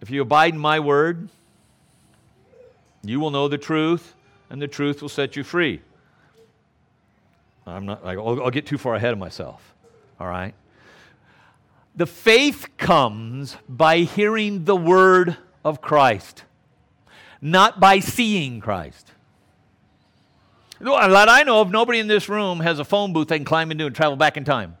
If 0.00 0.10
you 0.10 0.22
abide 0.22 0.54
in 0.54 0.58
my 0.58 0.80
word, 0.80 1.28
you 3.04 3.20
will 3.20 3.30
know 3.30 3.46
the 3.46 3.58
truth, 3.58 4.14
and 4.50 4.60
the 4.60 4.68
truth 4.68 5.02
will 5.02 5.08
set 5.08 5.36
you 5.36 5.44
free. 5.44 5.80
I'm 7.66 7.86
not, 7.86 8.04
I'll, 8.04 8.42
I'll 8.42 8.50
get 8.50 8.66
too 8.66 8.78
far 8.78 8.94
ahead 8.94 9.12
of 9.12 9.18
myself. 9.18 9.74
All 10.18 10.26
right? 10.26 10.54
The 11.94 12.06
faith 12.06 12.68
comes 12.78 13.56
by 13.68 13.98
hearing 13.98 14.64
the 14.64 14.76
word 14.76 15.36
of 15.64 15.80
Christ, 15.80 16.44
not 17.40 17.80
by 17.80 18.00
seeing 18.00 18.60
Christ. 18.60 19.12
A 20.80 20.84
lot 20.84 21.28
I 21.28 21.42
know 21.42 21.60
of, 21.60 21.70
nobody 21.70 22.00
in 22.00 22.08
this 22.08 22.28
room 22.28 22.60
has 22.60 22.78
a 22.78 22.84
phone 22.84 23.12
booth 23.12 23.28
they 23.28 23.38
can 23.38 23.44
climb 23.44 23.70
into 23.70 23.86
and 23.86 23.94
travel 23.94 24.16
back 24.16 24.36
in 24.36 24.44
time. 24.44 24.76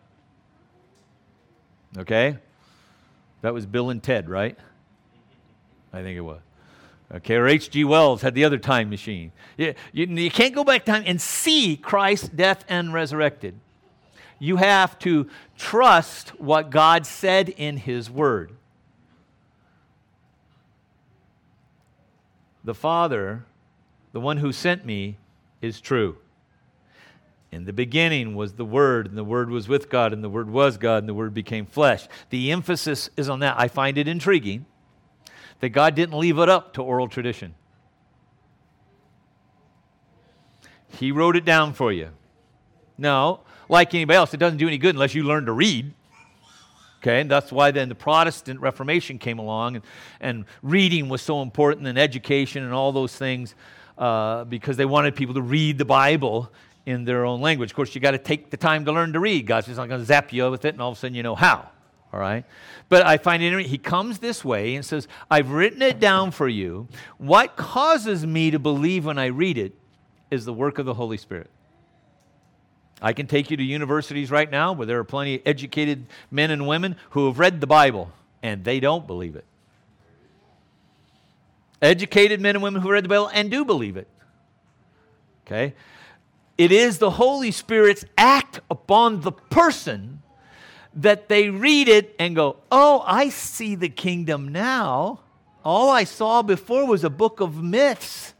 Okay? 1.96 2.38
That 3.42 3.54
was 3.54 3.66
Bill 3.66 3.90
and 3.90 4.02
Ted, 4.02 4.28
right? 4.28 4.58
I 5.92 6.02
think 6.02 6.16
it 6.16 6.22
was. 6.22 6.40
Okay, 7.14 7.34
or 7.34 7.46
H.G. 7.46 7.84
Wells 7.84 8.22
had 8.22 8.34
the 8.34 8.44
other 8.44 8.56
time 8.56 8.88
machine. 8.88 9.32
You, 9.58 9.74
you, 9.92 10.06
you 10.06 10.30
can't 10.30 10.54
go 10.54 10.64
back 10.64 10.86
time 10.86 11.02
and 11.04 11.20
see 11.20 11.76
Christ's 11.76 12.28
death 12.28 12.64
and 12.68 12.94
resurrected. 12.94 13.54
You 14.42 14.56
have 14.56 14.98
to 14.98 15.28
trust 15.56 16.30
what 16.30 16.70
God 16.70 17.06
said 17.06 17.48
in 17.48 17.76
His 17.76 18.10
Word. 18.10 18.50
The 22.64 22.74
Father, 22.74 23.44
the 24.10 24.18
one 24.18 24.38
who 24.38 24.50
sent 24.50 24.84
me, 24.84 25.16
is 25.60 25.80
true. 25.80 26.16
In 27.52 27.66
the 27.66 27.72
beginning 27.72 28.34
was 28.34 28.54
the 28.54 28.64
Word, 28.64 29.06
and 29.06 29.16
the 29.16 29.22
Word 29.22 29.48
was 29.48 29.68
with 29.68 29.88
God, 29.88 30.12
and 30.12 30.24
the 30.24 30.28
Word 30.28 30.50
was 30.50 30.76
God, 30.76 31.04
and 31.04 31.08
the 31.08 31.14
Word 31.14 31.32
became 31.32 31.64
flesh. 31.64 32.08
The 32.30 32.50
emphasis 32.50 33.10
is 33.16 33.28
on 33.28 33.38
that. 33.38 33.54
I 33.56 33.68
find 33.68 33.96
it 33.96 34.08
intriguing 34.08 34.66
that 35.60 35.68
God 35.68 35.94
didn't 35.94 36.18
leave 36.18 36.40
it 36.40 36.48
up 36.48 36.74
to 36.74 36.82
oral 36.82 37.06
tradition. 37.06 37.54
He 40.88 41.12
wrote 41.12 41.36
it 41.36 41.44
down 41.44 41.74
for 41.74 41.92
you. 41.92 42.08
No, 42.98 43.42
like 43.68 43.94
anybody 43.94 44.16
else, 44.16 44.34
it 44.34 44.38
doesn't 44.38 44.58
do 44.58 44.66
any 44.66 44.78
good 44.78 44.94
unless 44.94 45.14
you 45.14 45.24
learn 45.24 45.46
to 45.46 45.52
read. 45.52 45.92
Okay, 47.02 47.20
and 47.20 47.30
that's 47.30 47.50
why 47.50 47.72
then 47.72 47.88
the 47.88 47.96
Protestant 47.96 48.60
Reformation 48.60 49.18
came 49.18 49.40
along, 49.40 49.76
and, 49.76 49.84
and 50.20 50.44
reading 50.62 51.08
was 51.08 51.20
so 51.20 51.42
important, 51.42 51.86
and 51.88 51.98
education 51.98 52.62
and 52.62 52.72
all 52.72 52.92
those 52.92 53.16
things, 53.16 53.56
uh, 53.98 54.44
because 54.44 54.76
they 54.76 54.84
wanted 54.84 55.16
people 55.16 55.34
to 55.34 55.42
read 55.42 55.78
the 55.78 55.84
Bible 55.84 56.52
in 56.86 57.04
their 57.04 57.24
own 57.24 57.40
language. 57.40 57.70
Of 57.70 57.76
course, 57.76 57.94
you 57.94 58.00
got 58.00 58.12
to 58.12 58.18
take 58.18 58.50
the 58.50 58.56
time 58.56 58.84
to 58.84 58.92
learn 58.92 59.12
to 59.14 59.20
read. 59.20 59.46
God's 59.46 59.66
just 59.66 59.78
not 59.78 59.88
going 59.88 60.00
to 60.00 60.06
zap 60.06 60.32
you 60.32 60.48
with 60.48 60.64
it, 60.64 60.74
and 60.74 60.80
all 60.80 60.92
of 60.92 60.96
a 60.96 61.00
sudden 61.00 61.16
you 61.16 61.24
know 61.24 61.34
how. 61.34 61.68
All 62.12 62.20
right? 62.20 62.44
But 62.88 63.06
I 63.06 63.16
find 63.16 63.42
it, 63.42 63.66
he 63.66 63.78
comes 63.78 64.18
this 64.18 64.44
way 64.44 64.76
and 64.76 64.84
says, 64.84 65.08
I've 65.30 65.50
written 65.50 65.82
it 65.82 65.98
down 65.98 66.30
for 66.30 66.46
you. 66.46 66.86
What 67.18 67.56
causes 67.56 68.26
me 68.26 68.50
to 68.50 68.58
believe 68.58 69.06
when 69.06 69.18
I 69.18 69.26
read 69.26 69.58
it 69.58 69.74
is 70.30 70.44
the 70.44 70.52
work 70.52 70.78
of 70.78 70.86
the 70.86 70.94
Holy 70.94 71.16
Spirit. 71.16 71.50
I 73.02 73.12
can 73.12 73.26
take 73.26 73.50
you 73.50 73.56
to 73.56 73.62
universities 73.62 74.30
right 74.30 74.48
now 74.48 74.72
where 74.72 74.86
there 74.86 75.00
are 75.00 75.04
plenty 75.04 75.34
of 75.34 75.42
educated 75.44 76.06
men 76.30 76.52
and 76.52 76.68
women 76.68 76.94
who 77.10 77.26
have 77.26 77.38
read 77.40 77.60
the 77.60 77.66
Bible 77.66 78.12
and 78.42 78.64
they 78.64 78.78
don't 78.78 79.06
believe 79.06 79.34
it. 79.34 79.44
Educated 81.82 82.40
men 82.40 82.54
and 82.54 82.62
women 82.62 82.80
who 82.80 82.90
read 82.90 83.04
the 83.04 83.08
Bible 83.08 83.28
and 83.34 83.50
do 83.50 83.64
believe 83.64 83.96
it. 83.96 84.06
Okay? 85.44 85.74
It 86.56 86.70
is 86.70 86.98
the 86.98 87.10
Holy 87.10 87.50
Spirit's 87.50 88.04
act 88.16 88.60
upon 88.70 89.22
the 89.22 89.32
person 89.32 90.22
that 90.94 91.28
they 91.28 91.50
read 91.50 91.88
it 91.88 92.14
and 92.20 92.36
go, 92.36 92.58
Oh, 92.70 93.02
I 93.04 93.30
see 93.30 93.74
the 93.74 93.88
kingdom 93.88 94.48
now. 94.48 95.20
All 95.64 95.90
I 95.90 96.04
saw 96.04 96.42
before 96.42 96.86
was 96.86 97.02
a 97.02 97.10
book 97.10 97.40
of 97.40 97.62
myths, 97.62 98.34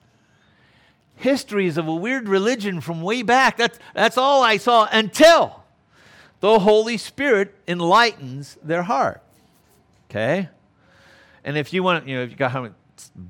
histories 1.16 1.76
of 1.76 1.86
a 1.88 1.94
weird 1.94 2.28
religion 2.28 2.80
from 2.80 3.02
way 3.02 3.22
back. 3.22 3.56
That's, 3.56 3.78
that's 3.94 4.18
all 4.18 4.42
I 4.42 4.56
saw 4.56 4.88
until 4.92 5.62
the 6.40 6.58
Holy 6.58 6.96
Spirit 6.96 7.54
enlightens 7.68 8.58
their 8.62 8.82
heart. 8.82 9.22
Okay? 10.10 10.48
And 11.44 11.56
if 11.56 11.72
you 11.72 11.82
want, 11.82 12.06
you 12.06 12.16
know, 12.16 12.22
if 12.22 12.30
you 12.30 12.36
got 12.36 12.50
how 12.50 12.68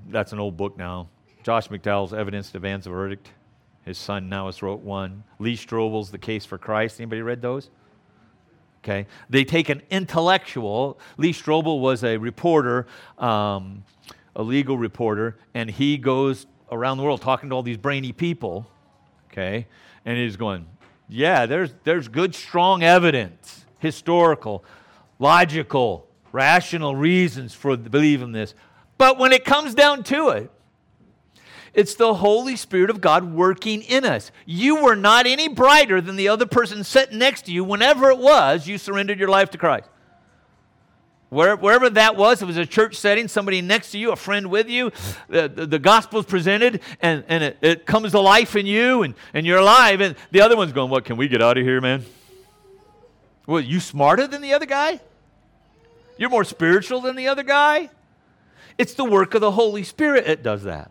that's 0.08 0.32
an 0.32 0.38
old 0.38 0.56
book 0.56 0.76
now. 0.76 1.08
Josh 1.42 1.68
McDowell's 1.68 2.12
Evidence 2.12 2.50
That 2.50 2.58
Demands 2.58 2.84
the 2.84 2.90
Verdict. 2.90 3.30
His 3.84 3.98
son 3.98 4.28
now 4.28 4.46
has 4.46 4.62
wrote 4.62 4.80
one. 4.80 5.24
Lee 5.38 5.56
Strobel's 5.56 6.10
The 6.10 6.18
Case 6.18 6.44
for 6.44 6.58
Christ. 6.58 7.00
Anybody 7.00 7.22
read 7.22 7.42
those? 7.42 7.70
Okay, 8.84 9.06
they 9.30 9.44
take 9.44 9.68
an 9.68 9.82
intellectual. 9.90 10.98
Lee 11.16 11.32
Strobel 11.32 11.80
was 11.80 12.02
a 12.02 12.16
reporter, 12.16 12.86
um, 13.16 13.84
a 14.34 14.42
legal 14.42 14.76
reporter, 14.76 15.36
and 15.54 15.70
he 15.70 15.96
goes 15.96 16.46
around 16.72 16.96
the 16.96 17.02
world 17.02 17.20
talking 17.20 17.50
to 17.50 17.54
all 17.54 17.62
these 17.62 17.76
brainy 17.76 18.12
people. 18.12 18.66
Okay, 19.30 19.66
and 20.04 20.18
he's 20.18 20.36
going, 20.36 20.66
yeah, 21.08 21.46
there's 21.46 21.72
there's 21.84 22.08
good, 22.08 22.34
strong 22.34 22.82
evidence, 22.82 23.64
historical, 23.78 24.64
logical, 25.18 26.08
rational 26.32 26.96
reasons 26.96 27.54
for 27.54 27.76
believing 27.76 28.32
this. 28.32 28.54
But 28.98 29.18
when 29.18 29.32
it 29.32 29.44
comes 29.44 29.74
down 29.74 30.02
to 30.04 30.28
it, 30.30 30.50
it's 31.74 31.94
the 31.94 32.14
Holy 32.14 32.56
Spirit 32.56 32.90
of 32.90 33.00
God 33.00 33.32
working 33.32 33.82
in 33.82 34.04
us. 34.04 34.30
You 34.44 34.82
were 34.82 34.94
not 34.94 35.26
any 35.26 35.48
brighter 35.48 36.00
than 36.00 36.16
the 36.16 36.28
other 36.28 36.46
person 36.46 36.84
sitting 36.84 37.18
next 37.18 37.46
to 37.46 37.52
you 37.52 37.64
whenever 37.64 38.10
it 38.10 38.18
was 38.18 38.66
you 38.66 38.76
surrendered 38.76 39.18
your 39.18 39.28
life 39.28 39.50
to 39.50 39.58
Christ. 39.58 39.88
Where, 41.32 41.56
wherever 41.56 41.88
that 41.88 42.14
was, 42.16 42.42
it 42.42 42.44
was 42.44 42.58
a 42.58 42.66
church 42.66 42.94
setting, 42.94 43.26
somebody 43.26 43.62
next 43.62 43.92
to 43.92 43.98
you, 43.98 44.12
a 44.12 44.16
friend 44.16 44.50
with 44.50 44.68
you, 44.68 44.92
the, 45.28 45.48
the, 45.48 45.64
the 45.64 45.78
gospel 45.78 46.20
is 46.20 46.26
presented, 46.26 46.82
and, 47.00 47.24
and 47.26 47.42
it, 47.42 47.56
it 47.62 47.86
comes 47.86 48.10
to 48.10 48.20
life 48.20 48.54
in 48.54 48.66
you, 48.66 49.02
and, 49.02 49.14
and 49.32 49.46
you're 49.46 49.60
alive. 49.60 50.02
And 50.02 50.14
the 50.30 50.42
other 50.42 50.58
one's 50.58 50.72
going, 50.74 50.90
What, 50.90 51.06
can 51.06 51.16
we 51.16 51.28
get 51.28 51.40
out 51.40 51.56
of 51.56 51.64
here, 51.64 51.80
man? 51.80 52.04
Well, 53.46 53.62
you 53.62 53.80
smarter 53.80 54.26
than 54.26 54.42
the 54.42 54.52
other 54.52 54.66
guy? 54.66 55.00
You're 56.18 56.28
more 56.28 56.44
spiritual 56.44 57.00
than 57.00 57.16
the 57.16 57.28
other 57.28 57.44
guy? 57.44 57.88
It's 58.76 58.92
the 58.92 59.04
work 59.06 59.32
of 59.32 59.40
the 59.40 59.52
Holy 59.52 59.84
Spirit 59.84 60.26
that 60.26 60.42
does 60.42 60.64
that. 60.64 60.90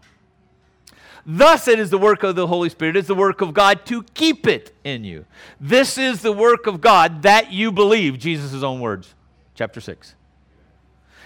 Thus, 1.23 1.67
it 1.67 1.77
is 1.77 1.91
the 1.91 1.99
work 1.99 2.23
of 2.23 2.35
the 2.35 2.47
Holy 2.47 2.69
Spirit, 2.69 2.95
it's 2.95 3.07
the 3.07 3.13
work 3.13 3.41
of 3.41 3.53
God 3.53 3.85
to 3.85 4.01
keep 4.15 4.47
it 4.47 4.75
in 4.83 5.03
you. 5.03 5.25
This 5.59 5.99
is 5.99 6.23
the 6.23 6.31
work 6.31 6.65
of 6.65 6.81
God 6.81 7.21
that 7.21 7.51
you 7.51 7.71
believe, 7.71 8.17
Jesus' 8.17 8.63
own 8.63 8.79
words, 8.79 9.13
chapter 9.53 9.79
6. 9.79 10.15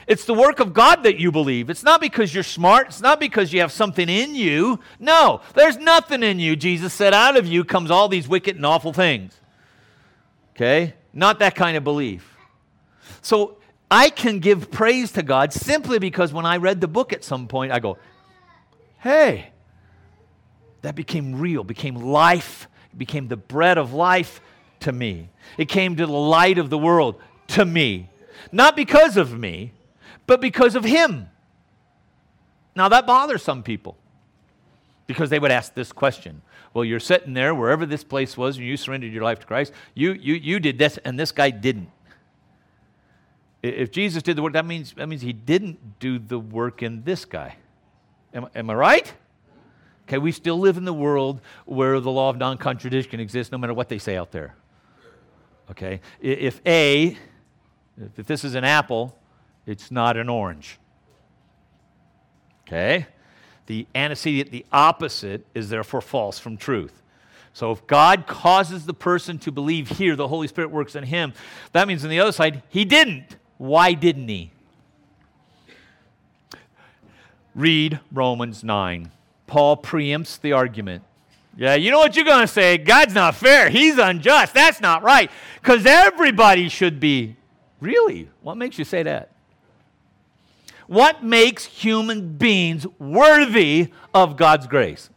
It's 0.07 0.25
the 0.25 0.33
work 0.33 0.59
of 0.59 0.73
God 0.73 1.03
that 1.03 1.19
you 1.19 1.31
believe. 1.31 1.69
It's 1.69 1.83
not 1.83 1.99
because 1.99 2.33
you're 2.33 2.43
smart. 2.43 2.87
It's 2.87 3.01
not 3.01 3.19
because 3.19 3.51
you 3.51 3.61
have 3.61 3.71
something 3.71 4.07
in 4.07 4.35
you. 4.35 4.79
No, 4.99 5.41
there's 5.55 5.77
nothing 5.77 6.21
in 6.21 6.39
you. 6.39 6.55
Jesus 6.55 6.93
said, 6.93 7.13
out 7.13 7.37
of 7.37 7.47
you 7.47 7.63
comes 7.63 7.89
all 7.89 8.07
these 8.07 8.27
wicked 8.27 8.55
and 8.55 8.65
awful 8.65 8.93
things. 8.93 9.39
Okay? 10.55 10.93
Not 11.11 11.39
that 11.39 11.55
kind 11.55 11.75
of 11.75 11.83
belief. 11.83 12.37
So 13.21 13.57
I 13.89 14.09
can 14.09 14.39
give 14.39 14.69
praise 14.69 15.11
to 15.13 15.23
God 15.23 15.53
simply 15.53 15.97
because 15.97 16.31
when 16.31 16.45
I 16.45 16.57
read 16.57 16.81
the 16.81 16.87
book 16.87 17.11
at 17.11 17.23
some 17.23 17.47
point, 17.47 17.71
I 17.71 17.79
go, 17.79 17.97
hey, 18.99 19.49
that 20.81 20.95
became 20.95 21.39
real, 21.39 21.63
became 21.63 21.95
life, 21.95 22.67
became 22.95 23.27
the 23.27 23.37
bread 23.37 23.79
of 23.79 23.93
life 23.93 24.39
to 24.81 24.91
me. 24.91 25.29
It 25.57 25.67
came 25.67 25.95
to 25.95 26.05
the 26.05 26.11
light 26.11 26.59
of 26.59 26.69
the 26.69 26.77
world 26.77 27.19
to 27.47 27.65
me. 27.65 28.09
Not 28.51 28.75
because 28.75 29.17
of 29.17 29.37
me, 29.37 29.71
but 30.27 30.41
because 30.41 30.75
of 30.75 30.83
Him. 30.83 31.29
Now 32.75 32.89
that 32.89 33.07
bothers 33.07 33.41
some 33.41 33.63
people 33.63 33.97
because 35.07 35.29
they 35.29 35.39
would 35.39 35.51
ask 35.51 35.73
this 35.73 35.91
question. 35.91 36.41
Well, 36.73 36.83
you're 36.83 36.99
sitting 36.99 37.33
there 37.33 37.55
wherever 37.55 37.85
this 37.85 38.03
place 38.03 38.35
was 38.35 38.57
and 38.57 38.65
you 38.65 38.75
surrendered 38.75 39.13
your 39.13 39.23
life 39.23 39.39
to 39.39 39.45
Christ. 39.45 39.71
You, 39.93 40.13
you, 40.13 40.33
you 40.33 40.59
did 40.59 40.77
this, 40.77 40.97
and 41.05 41.17
this 41.19 41.31
guy 41.31 41.49
didn't. 41.51 41.89
If 43.63 43.91
Jesus 43.91 44.21
did 44.21 44.35
the 44.35 44.43
work, 44.43 44.53
that 44.53 44.65
means, 44.65 44.93
that 44.93 45.07
means 45.07 45.21
he 45.21 45.33
didn't 45.33 45.99
do 45.99 46.19
the 46.19 46.37
work 46.37 46.83
in 46.83 47.03
this 47.03 47.25
guy. 47.25 47.55
Am, 48.33 48.47
am 48.53 48.69
I 48.69 48.73
right? 48.73 49.13
Okay, 50.07 50.17
we 50.17 50.31
still 50.31 50.59
live 50.59 50.77
in 50.77 50.85
the 50.85 50.93
world 50.93 51.41
where 51.65 51.99
the 51.99 52.11
law 52.11 52.29
of 52.29 52.37
non 52.37 52.57
contradiction 52.57 53.19
exists 53.19 53.51
no 53.51 53.57
matter 53.57 53.73
what 53.73 53.89
they 53.89 53.97
say 53.97 54.17
out 54.17 54.31
there. 54.31 54.55
Okay, 55.71 56.01
if 56.19 56.61
A, 56.65 57.17
if 58.17 58.27
this 58.27 58.43
is 58.43 58.53
an 58.53 58.63
apple, 58.63 59.17
it's 59.65 59.91
not 59.91 60.17
an 60.17 60.29
orange. 60.29 60.79
Okay, 62.67 63.07
the 63.67 63.87
antecedent, 63.93 64.51
the 64.51 64.65
opposite, 64.71 65.45
is 65.53 65.69
therefore 65.69 66.01
false 66.01 66.39
from 66.39 66.57
truth. 66.57 67.01
So 67.53 67.71
if 67.71 67.85
God 67.87 68.27
causes 68.27 68.85
the 68.85 68.93
person 68.93 69.39
to 69.39 69.51
believe 69.51 69.89
here, 69.89 70.15
the 70.15 70.27
Holy 70.27 70.47
Spirit 70.47 70.71
works 70.71 70.95
in 70.95 71.03
him, 71.03 71.33
that 71.71 71.87
means 71.87 72.03
on 72.03 72.09
the 72.09 72.19
other 72.19 72.31
side, 72.31 72.63
he 72.69 72.83
didn't. 72.83 73.37
Why 73.57 73.93
didn't 73.93 74.27
he? 74.27 74.51
Read 77.53 77.99
Romans 78.11 78.63
9. 78.63 79.09
Paul 79.47 79.77
preempts 79.77 80.41
the 80.41 80.51
argument. 80.51 81.03
Yeah, 81.55 81.75
you 81.75 81.91
know 81.91 81.99
what 81.99 82.17
you're 82.17 82.25
going 82.25 82.41
to 82.41 82.47
say? 82.47 82.77
God's 82.77 83.13
not 83.13 83.35
fair. 83.35 83.69
He's 83.69 83.97
unjust. 83.97 84.53
That's 84.53 84.81
not 84.81 85.03
right. 85.03 85.31
Because 85.61 85.85
everybody 85.85 86.67
should 86.67 86.99
be. 86.99 87.37
Really? 87.79 88.29
What 88.41 88.57
makes 88.57 88.77
you 88.77 88.83
say 88.83 89.03
that? 89.03 89.29
What 90.87 91.23
makes 91.23 91.65
human 91.65 92.37
beings 92.37 92.85
worthy 92.99 93.91
of 94.13 94.37
God's 94.37 94.67
grace? 94.67 95.09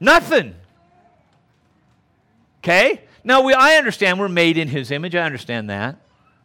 Nothing. 0.00 0.54
Okay? 2.62 3.02
Now, 3.24 3.42
we, 3.42 3.52
I 3.52 3.74
understand 3.74 4.20
we're 4.20 4.28
made 4.28 4.56
in 4.56 4.68
His 4.68 4.90
image. 4.90 5.14
I 5.14 5.22
understand 5.22 5.68
that. 5.70 5.96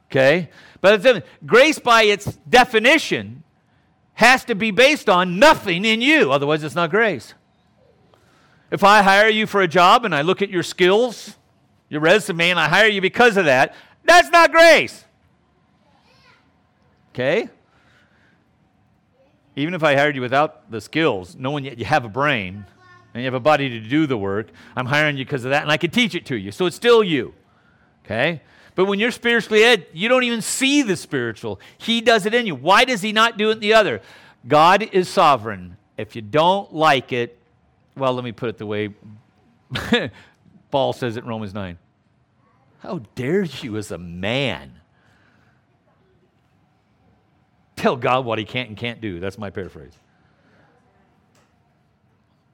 Okay? 0.10 0.50
But 0.82 1.26
grace, 1.46 1.80
by 1.80 2.04
its 2.04 2.26
definition, 2.50 3.44
has 4.16 4.44
to 4.46 4.56
be 4.56 4.72
based 4.72 5.10
on 5.10 5.40
nothing 5.40 5.86
in 5.86 6.02
you. 6.02 6.32
Otherwise, 6.32 6.64
it's 6.64 6.76
not 6.76 6.90
grace. 6.90 7.34
If 8.72 8.84
I 8.84 9.04
hire 9.04 9.30
you 9.30 9.46
for 9.46 9.62
a 9.62 9.68
job 9.68 10.04
and 10.04 10.16
I 10.16 10.24
look 10.24 10.42
at 10.42 10.50
your 10.50 10.64
skills, 10.64 11.38
your 11.90 12.02
resume, 12.02 12.50
and 12.50 12.60
I 12.60 12.68
hire 12.68 12.88
you 12.88 13.02
because 13.02 13.38
of 13.38 13.46
that, 13.46 13.76
that's 14.04 14.30
not 14.30 14.52
grace. 14.52 15.06
Okay? 17.14 17.50
Even 19.56 19.74
if 19.74 19.84
I 19.84 19.96
hired 19.96 20.16
you 20.16 20.22
without 20.22 20.72
the 20.72 20.82
skills, 20.82 21.36
knowing 21.36 21.66
yet 21.66 21.78
you 21.78 21.86
have 21.86 22.06
a 22.06 22.10
brain 22.10 22.66
and 23.14 23.22
you 23.22 23.26
have 23.26 23.36
a 23.36 23.40
body 23.40 23.70
to 23.70 23.80
do 23.80 24.08
the 24.08 24.18
work, 24.18 24.48
I'm 24.76 24.88
hiring 24.88 25.18
you 25.18 25.26
because 25.26 25.46
of 25.46 25.52
that, 25.52 25.62
and 25.62 25.72
I 25.72 25.78
can 25.78 25.92
teach 25.92 26.16
it 26.16 26.26
to 26.28 26.36
you. 26.36 26.52
So 26.52 26.66
it's 26.66 26.76
still 26.76 27.04
you. 27.04 27.34
Okay? 28.04 28.42
But 28.76 28.86
when 28.86 29.00
you're 29.00 29.12
spiritually 29.12 29.64
ed, 29.64 29.86
you 29.94 30.10
don't 30.10 30.24
even 30.24 30.42
see 30.42 30.82
the 30.82 30.96
spiritual. 30.96 31.60
He 31.78 32.02
does 32.02 32.26
it 32.26 32.34
in 32.34 32.48
you. 32.48 32.56
Why 32.56 32.86
does 32.86 33.02
he 33.02 33.14
not 33.14 33.38
do 33.38 33.50
it 33.50 33.54
in 33.54 33.60
the 33.60 33.76
other? 33.76 34.02
God 34.48 34.90
is 34.92 35.08
sovereign. 35.08 35.78
If 35.98 36.16
you 36.16 36.24
don't 36.24 36.74
like 36.74 37.14
it, 37.14 37.38
well, 37.96 38.14
let 38.14 38.24
me 38.24 38.32
put 38.32 38.50
it 38.50 38.58
the 38.58 38.66
way 38.66 38.90
Paul 40.72 40.94
says 40.94 41.18
it 41.18 41.24
in 41.24 41.30
Romans 41.30 41.54
9. 41.54 41.78
How 42.84 43.00
dare 43.16 43.44
you 43.44 43.78
as 43.78 43.92
a 43.92 43.98
man 43.98 44.74
tell 47.78 47.96
God 47.96 48.26
what 48.26 48.40
he 48.40 48.44
can't 48.44 48.68
and 48.68 48.78
can't 48.78 49.00
do? 49.00 49.22
That's 49.22 49.38
my 49.38 49.50
paraphrase. 49.50 49.94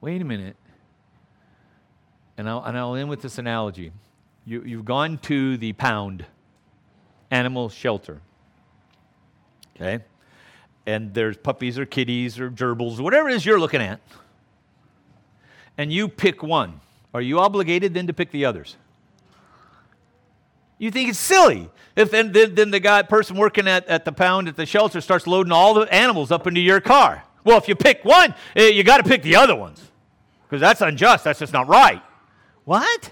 Wait 0.00 0.22
a 0.22 0.24
minute. 0.24 0.54
And 2.38 2.48
I'll, 2.48 2.62
and 2.62 2.78
I'll 2.78 2.94
end 2.94 3.08
with 3.08 3.22
this 3.22 3.38
analogy. 3.38 3.90
You, 4.46 4.62
you've 4.62 4.84
gone 4.84 5.18
to 5.22 5.56
the 5.56 5.72
pound 5.72 6.24
animal 7.32 7.68
shelter. 7.68 8.20
Okay? 9.74 9.98
And 10.86 11.12
there's 11.12 11.36
puppies 11.36 11.76
or 11.76 11.86
kitties 11.86 12.38
or 12.38 12.52
gerbils, 12.52 13.00
whatever 13.00 13.28
it 13.28 13.34
is 13.34 13.44
you're 13.44 13.58
looking 13.58 13.82
at. 13.82 14.00
And 15.76 15.92
you 15.92 16.06
pick 16.08 16.40
one. 16.40 16.80
Are 17.12 17.20
you 17.20 17.40
obligated 17.40 17.94
then 17.94 18.06
to 18.06 18.12
pick 18.12 18.30
the 18.30 18.44
others? 18.44 18.76
You 20.80 20.90
think 20.90 21.10
it's 21.10 21.18
silly. 21.18 21.68
If 21.94 22.10
then, 22.10 22.32
then, 22.32 22.54
then 22.54 22.70
the 22.70 22.80
guy, 22.80 23.02
person 23.02 23.36
working 23.36 23.68
at, 23.68 23.86
at 23.86 24.06
the 24.06 24.12
pound 24.12 24.48
at 24.48 24.56
the 24.56 24.64
shelter 24.64 25.02
starts 25.02 25.26
loading 25.26 25.52
all 25.52 25.74
the 25.74 25.82
animals 25.92 26.32
up 26.32 26.46
into 26.46 26.60
your 26.60 26.80
car. 26.80 27.22
Well, 27.44 27.58
if 27.58 27.68
you 27.68 27.76
pick 27.76 28.02
one, 28.02 28.34
eh, 28.56 28.68
you 28.68 28.82
got 28.82 28.96
to 28.96 29.02
pick 29.02 29.22
the 29.22 29.36
other 29.36 29.54
ones 29.54 29.90
because 30.48 30.62
that's 30.62 30.80
unjust. 30.80 31.24
That's 31.24 31.38
just 31.38 31.52
not 31.52 31.68
right. 31.68 32.02
What? 32.64 33.10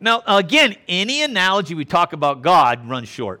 Now, 0.00 0.24
again, 0.26 0.74
any 0.88 1.22
analogy 1.22 1.76
we 1.76 1.84
talk 1.84 2.12
about 2.12 2.42
God 2.42 2.88
runs 2.88 3.08
short. 3.08 3.40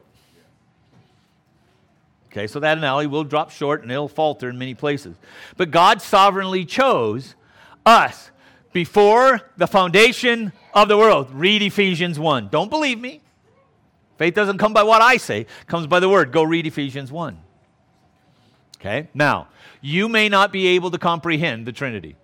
Okay, 2.30 2.46
so 2.46 2.60
that 2.60 2.78
analogy 2.78 3.08
will 3.08 3.24
drop 3.24 3.50
short 3.50 3.82
and 3.82 3.90
it'll 3.90 4.06
falter 4.06 4.48
in 4.48 4.56
many 4.58 4.76
places. 4.76 5.16
But 5.56 5.72
God 5.72 6.00
sovereignly 6.00 6.64
chose 6.64 7.34
us 7.84 8.30
before 8.72 9.40
the 9.56 9.66
foundation 9.66 10.52
of 10.74 10.88
the 10.88 10.96
world. 10.96 11.28
Read 11.32 11.62
Ephesians 11.62 12.18
1. 12.18 12.48
Don't 12.48 12.70
believe 12.70 13.00
me. 13.00 13.20
Faith 14.18 14.34
doesn't 14.34 14.58
come 14.58 14.72
by 14.72 14.82
what 14.82 15.00
I 15.00 15.16
say, 15.16 15.46
comes 15.66 15.86
by 15.86 16.00
the 16.00 16.08
word. 16.08 16.32
Go 16.32 16.42
read 16.42 16.66
Ephesians 16.66 17.10
1. 17.10 17.38
Okay? 18.76 19.08
Now, 19.14 19.48
you 19.80 20.08
may 20.08 20.28
not 20.28 20.52
be 20.52 20.68
able 20.68 20.90
to 20.90 20.98
comprehend 20.98 21.66
the 21.66 21.72
Trinity. 21.72 22.16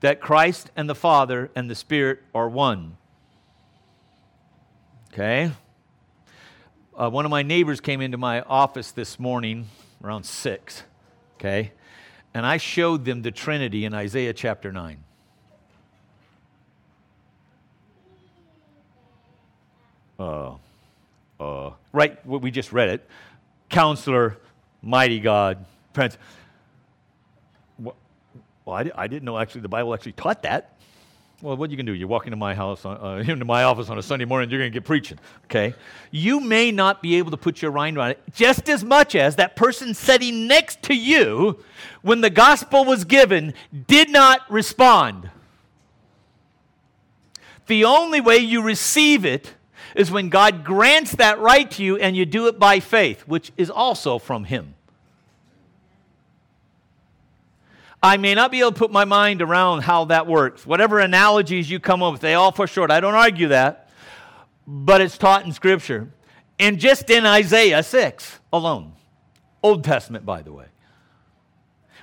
That 0.00 0.20
Christ 0.20 0.70
and 0.76 0.88
the 0.88 0.94
Father 0.94 1.50
and 1.54 1.68
the 1.68 1.74
Spirit 1.74 2.20
are 2.34 2.48
one. 2.48 2.96
Okay? 5.12 5.52
Uh, 6.96 7.10
one 7.10 7.24
of 7.24 7.30
my 7.30 7.42
neighbors 7.42 7.80
came 7.80 8.00
into 8.00 8.18
my 8.18 8.42
office 8.42 8.92
this 8.92 9.18
morning 9.18 9.68
around 10.02 10.24
6. 10.24 10.84
Okay? 11.38 11.72
and 12.34 12.46
I 12.46 12.56
showed 12.56 13.04
them 13.04 13.22
the 13.22 13.30
Trinity 13.30 13.84
in 13.84 13.94
Isaiah 13.94 14.32
chapter 14.32 14.72
9. 14.72 15.02
Uh, 20.20 20.56
uh, 21.40 21.70
right, 21.94 22.24
we 22.26 22.50
just 22.50 22.74
read 22.74 22.90
it. 22.90 23.08
Counselor, 23.70 24.36
mighty 24.82 25.18
God, 25.18 25.64
Prince. 25.94 26.18
Well, 27.78 27.94
I, 28.66 29.06
didn't 29.06 29.24
know 29.24 29.38
actually 29.38 29.62
the 29.62 29.70
Bible 29.70 29.94
actually 29.94 30.12
taught 30.12 30.42
that. 30.42 30.76
Well, 31.40 31.56
what 31.56 31.70
you 31.70 31.78
can 31.78 31.86
do? 31.86 31.94
You 31.94 32.06
walk 32.06 32.26
into 32.26 32.36
my 32.36 32.54
house, 32.54 32.84
on, 32.84 32.98
uh, 33.02 33.24
into 33.32 33.46
my 33.46 33.62
office 33.62 33.88
on 33.88 33.96
a 33.96 34.02
Sunday 34.02 34.26
morning, 34.26 34.50
you're 34.50 34.60
going 34.60 34.70
to 34.70 34.78
get 34.78 34.84
preaching. 34.84 35.18
Okay, 35.46 35.74
you 36.10 36.40
may 36.40 36.70
not 36.70 37.00
be 37.00 37.16
able 37.16 37.30
to 37.30 37.38
put 37.38 37.62
your 37.62 37.72
mind 37.72 37.96
around 37.96 38.10
it 38.10 38.22
just 38.34 38.68
as 38.68 38.84
much 38.84 39.14
as 39.14 39.36
that 39.36 39.56
person 39.56 39.94
sitting 39.94 40.46
next 40.46 40.82
to 40.82 40.94
you, 40.94 41.64
when 42.02 42.20
the 42.20 42.28
gospel 42.28 42.84
was 42.84 43.06
given, 43.06 43.54
did 43.86 44.10
not 44.10 44.42
respond. 44.50 45.30
The 47.68 47.86
only 47.86 48.20
way 48.20 48.36
you 48.36 48.60
receive 48.60 49.24
it 49.24 49.54
is 49.94 50.10
when 50.10 50.28
God 50.28 50.64
grants 50.64 51.16
that 51.16 51.38
right 51.38 51.70
to 51.72 51.82
you, 51.82 51.96
and 51.96 52.16
you 52.16 52.24
do 52.26 52.46
it 52.46 52.58
by 52.58 52.80
faith, 52.80 53.22
which 53.22 53.52
is 53.56 53.70
also 53.70 54.18
from 54.18 54.44
Him. 54.44 54.74
I 58.02 58.16
may 58.16 58.34
not 58.34 58.50
be 58.50 58.60
able 58.60 58.72
to 58.72 58.78
put 58.78 58.90
my 58.90 59.04
mind 59.04 59.42
around 59.42 59.82
how 59.82 60.06
that 60.06 60.26
works. 60.26 60.64
Whatever 60.64 61.00
analogies 61.00 61.70
you 61.70 61.80
come 61.80 62.02
up 62.02 62.12
with, 62.12 62.22
they 62.22 62.34
all 62.34 62.50
fall 62.50 62.66
short. 62.66 62.90
I 62.90 63.00
don't 63.00 63.14
argue 63.14 63.48
that, 63.48 63.90
but 64.66 65.00
it's 65.00 65.18
taught 65.18 65.44
in 65.44 65.52
Scripture. 65.52 66.10
And 66.58 66.78
just 66.78 67.10
in 67.10 67.26
Isaiah 67.26 67.82
6 67.82 68.38
alone, 68.52 68.92
Old 69.62 69.84
Testament, 69.84 70.24
by 70.24 70.42
the 70.42 70.52
way. 70.52 70.66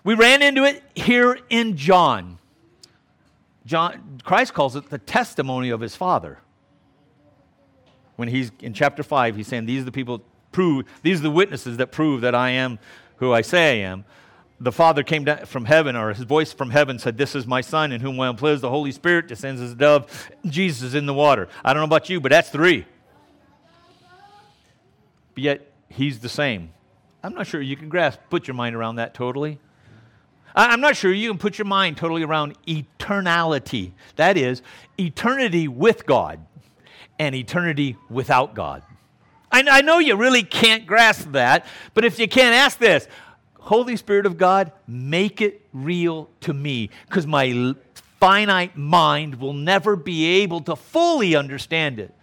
We 0.03 0.13
ran 0.13 0.41
into 0.41 0.63
it 0.63 0.83
here 0.95 1.39
in 1.49 1.75
John. 1.75 2.37
John 3.65 4.21
Christ 4.23 4.53
calls 4.53 4.75
it 4.75 4.89
the 4.89 4.99
testimony 4.99 5.69
of 5.69 5.81
his 5.81 5.95
Father. 5.95 6.39
When 8.17 8.27
he's 8.27 8.51
in 8.59 8.73
chapter 8.73 9.01
5, 9.01 9.35
he's 9.35 9.47
saying, 9.47 9.65
These 9.65 9.83
are 9.83 9.85
the 9.85 9.91
people 9.91 10.21
prove, 10.51 10.85
these 11.01 11.19
are 11.19 11.23
the 11.23 11.31
witnesses 11.31 11.77
that 11.77 11.91
prove 11.91 12.21
that 12.21 12.35
I 12.35 12.49
am 12.51 12.79
who 13.17 13.31
I 13.31 13.41
say 13.41 13.81
I 13.83 13.87
am 13.87 14.05
the 14.59 14.71
Father 14.71 15.03
came 15.03 15.23
down 15.23 15.45
from 15.45 15.65
heaven, 15.65 15.95
or 15.95 16.13
his 16.13 16.23
voice 16.23 16.51
from 16.51 16.71
heaven 16.71 16.97
said, 16.97 17.17
This 17.17 17.35
is 17.35 17.45
my 17.45 17.61
Son 17.61 17.91
in 17.91 18.01
whom 18.01 18.19
I 18.19 18.27
am 18.27 18.35
pleased. 18.35 18.61
The 18.61 18.69
Holy 18.69 18.91
Spirit 18.91 19.27
descends 19.27 19.61
as 19.61 19.73
a 19.73 19.75
dove. 19.75 20.29
Jesus 20.45 20.81
is 20.81 20.95
in 20.95 21.05
the 21.05 21.13
water. 21.13 21.47
I 21.63 21.73
don't 21.73 21.81
know 21.81 21.85
about 21.85 22.09
you, 22.09 22.19
but 22.19 22.31
that's 22.31 22.49
three. 22.49 22.85
But 25.35 25.43
yet, 25.43 25.71
he's 25.89 26.19
the 26.19 26.29
same. 26.29 26.73
I'm 27.23 27.35
not 27.35 27.45
sure 27.45 27.61
you 27.61 27.77
can 27.77 27.89
grasp, 27.89 28.19
put 28.29 28.47
your 28.47 28.55
mind 28.55 28.75
around 28.75 28.95
that 28.95 29.13
totally. 29.13 29.59
I'm 30.55 30.81
not 30.81 30.95
sure 30.95 31.13
you 31.13 31.29
can 31.29 31.37
put 31.37 31.59
your 31.59 31.65
mind 31.65 31.97
totally 31.97 32.23
around 32.23 32.57
eternality. 32.65 33.91
That 34.15 34.37
is, 34.37 34.63
eternity 34.97 35.67
with 35.67 36.07
God 36.07 36.43
and 37.19 37.35
eternity 37.35 37.97
without 38.09 38.53
God. 38.53 38.83
I, 39.51 39.63
I 39.69 39.81
know 39.81 39.99
you 39.99 40.15
really 40.15 40.43
can't 40.43 40.85
grasp 40.85 41.31
that, 41.31 41.65
but 41.93 42.05
if 42.05 42.19
you 42.19 42.27
can't 42.27 42.55
ask 42.55 42.77
this, 42.77 43.07
Holy 43.55 43.97
Spirit 43.97 44.25
of 44.25 44.37
God, 44.37 44.71
make 44.87 45.41
it 45.41 45.61
real 45.73 46.29
to 46.41 46.53
me 46.53 46.89
because 47.07 47.27
my 47.27 47.75
finite 48.19 48.77
mind 48.77 49.35
will 49.35 49.53
never 49.53 49.95
be 49.95 50.41
able 50.41 50.61
to 50.61 50.75
fully 50.75 51.35
understand 51.35 51.99
it. 51.99 52.13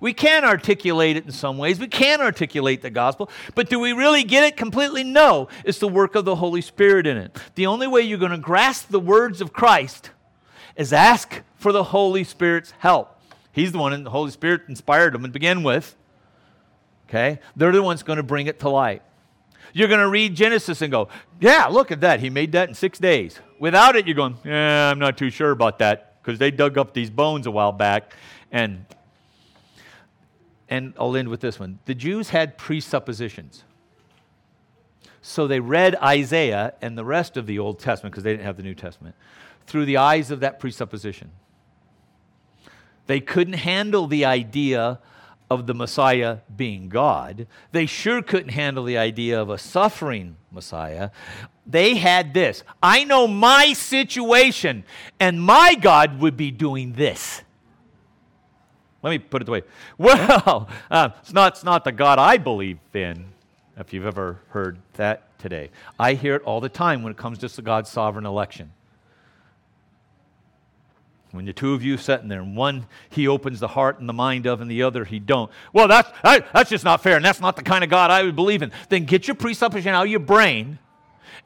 We 0.00 0.14
can 0.14 0.44
articulate 0.44 1.18
it 1.18 1.26
in 1.26 1.32
some 1.32 1.58
ways. 1.58 1.78
We 1.78 1.86
can 1.86 2.22
articulate 2.22 2.80
the 2.80 2.90
gospel, 2.90 3.30
but 3.54 3.68
do 3.68 3.78
we 3.78 3.92
really 3.92 4.24
get 4.24 4.44
it 4.44 4.56
completely? 4.56 5.04
No. 5.04 5.48
It's 5.64 5.78
the 5.78 5.88
work 5.88 6.14
of 6.14 6.24
the 6.24 6.36
Holy 6.36 6.62
Spirit 6.62 7.06
in 7.06 7.18
it. 7.18 7.38
The 7.54 7.66
only 7.66 7.86
way 7.86 8.00
you're 8.00 8.18
going 8.18 8.30
to 8.30 8.38
grasp 8.38 8.88
the 8.88 9.00
words 9.00 9.42
of 9.42 9.52
Christ 9.52 10.10
is 10.74 10.94
ask 10.94 11.42
for 11.56 11.72
the 11.72 11.84
Holy 11.84 12.24
Spirit's 12.24 12.72
help. 12.78 13.19
He's 13.52 13.72
the 13.72 13.78
one, 13.78 13.92
and 13.92 14.06
the 14.06 14.10
Holy 14.10 14.30
Spirit 14.30 14.62
inspired 14.68 15.14
them 15.14 15.22
to 15.22 15.28
begin 15.28 15.62
with. 15.62 15.96
Okay? 17.08 17.40
They're 17.56 17.72
the 17.72 17.82
ones 17.82 18.02
going 18.02 18.18
to 18.18 18.22
bring 18.22 18.46
it 18.46 18.60
to 18.60 18.68
light. 18.68 19.02
You're 19.72 19.88
going 19.88 20.00
to 20.00 20.08
read 20.08 20.34
Genesis 20.34 20.82
and 20.82 20.90
go, 20.90 21.08
yeah, 21.40 21.66
look 21.66 21.90
at 21.90 22.00
that. 22.00 22.20
He 22.20 22.30
made 22.30 22.52
that 22.52 22.68
in 22.68 22.74
six 22.74 22.98
days. 22.98 23.38
Without 23.58 23.96
it, 23.96 24.06
you're 24.06 24.16
going, 24.16 24.36
yeah, 24.44 24.90
I'm 24.90 24.98
not 24.98 25.16
too 25.16 25.30
sure 25.30 25.50
about 25.50 25.78
that 25.78 26.22
because 26.22 26.38
they 26.38 26.50
dug 26.50 26.78
up 26.78 26.94
these 26.94 27.10
bones 27.10 27.46
a 27.46 27.50
while 27.50 27.72
back. 27.72 28.14
And, 28.50 28.84
and 30.68 30.94
I'll 30.98 31.16
end 31.16 31.28
with 31.28 31.40
this 31.40 31.58
one. 31.60 31.78
The 31.84 31.94
Jews 31.94 32.30
had 32.30 32.58
presuppositions. 32.58 33.64
So 35.22 35.46
they 35.46 35.60
read 35.60 35.96
Isaiah 35.96 36.74
and 36.80 36.96
the 36.96 37.04
rest 37.04 37.36
of 37.36 37.46
the 37.46 37.58
Old 37.58 37.78
Testament 37.78 38.12
because 38.12 38.24
they 38.24 38.32
didn't 38.32 38.46
have 38.46 38.56
the 38.56 38.62
New 38.62 38.74
Testament 38.74 39.14
through 39.66 39.84
the 39.84 39.98
eyes 39.98 40.30
of 40.30 40.40
that 40.40 40.58
presupposition. 40.58 41.30
They 43.10 43.18
couldn't 43.18 43.54
handle 43.54 44.06
the 44.06 44.24
idea 44.24 45.00
of 45.50 45.66
the 45.66 45.74
Messiah 45.74 46.38
being 46.54 46.88
God. 46.88 47.48
They 47.72 47.86
sure 47.86 48.22
couldn't 48.22 48.50
handle 48.50 48.84
the 48.84 48.98
idea 48.98 49.42
of 49.42 49.50
a 49.50 49.58
suffering 49.58 50.36
Messiah. 50.52 51.10
They 51.66 51.96
had 51.96 52.32
this 52.34 52.62
I 52.80 53.02
know 53.02 53.26
my 53.26 53.72
situation, 53.72 54.84
and 55.18 55.42
my 55.42 55.74
God 55.74 56.20
would 56.20 56.36
be 56.36 56.52
doing 56.52 56.92
this. 56.92 57.42
Let 59.02 59.10
me 59.10 59.18
put 59.18 59.42
it 59.42 59.46
the 59.46 59.50
way. 59.50 59.62
Well, 59.98 60.68
uh, 60.88 61.08
it's, 61.20 61.32
not, 61.32 61.54
it's 61.54 61.64
not 61.64 61.82
the 61.82 61.90
God 61.90 62.20
I 62.20 62.36
believe 62.36 62.78
in, 62.94 63.24
if 63.76 63.92
you've 63.92 64.06
ever 64.06 64.38
heard 64.50 64.78
that 64.92 65.36
today. 65.40 65.70
I 65.98 66.14
hear 66.14 66.36
it 66.36 66.42
all 66.42 66.60
the 66.60 66.68
time 66.68 67.02
when 67.02 67.10
it 67.10 67.16
comes 67.16 67.38
to 67.38 67.62
God's 67.62 67.90
sovereign 67.90 68.24
election. 68.24 68.70
When 71.32 71.44
the 71.44 71.52
two 71.52 71.74
of 71.74 71.82
you 71.82 71.96
sitting 71.96 72.28
there, 72.28 72.40
and 72.40 72.56
one 72.56 72.86
he 73.08 73.28
opens 73.28 73.60
the 73.60 73.68
heart 73.68 74.00
and 74.00 74.08
the 74.08 74.12
mind 74.12 74.46
of, 74.46 74.60
and 74.60 74.70
the 74.70 74.82
other 74.82 75.04
he 75.04 75.20
don't. 75.20 75.50
Well, 75.72 75.86
that's, 75.86 76.10
that, 76.24 76.46
that's 76.52 76.70
just 76.70 76.84
not 76.84 77.02
fair, 77.02 77.16
and 77.16 77.24
that's 77.24 77.40
not 77.40 77.54
the 77.54 77.62
kind 77.62 77.84
of 77.84 77.90
God 77.90 78.10
I 78.10 78.24
would 78.24 78.34
believe 78.34 78.62
in. 78.62 78.72
Then 78.88 79.04
get 79.04 79.28
your 79.28 79.36
presupposition 79.36 79.94
out 79.94 80.06
of 80.06 80.10
your 80.10 80.20
brain 80.20 80.78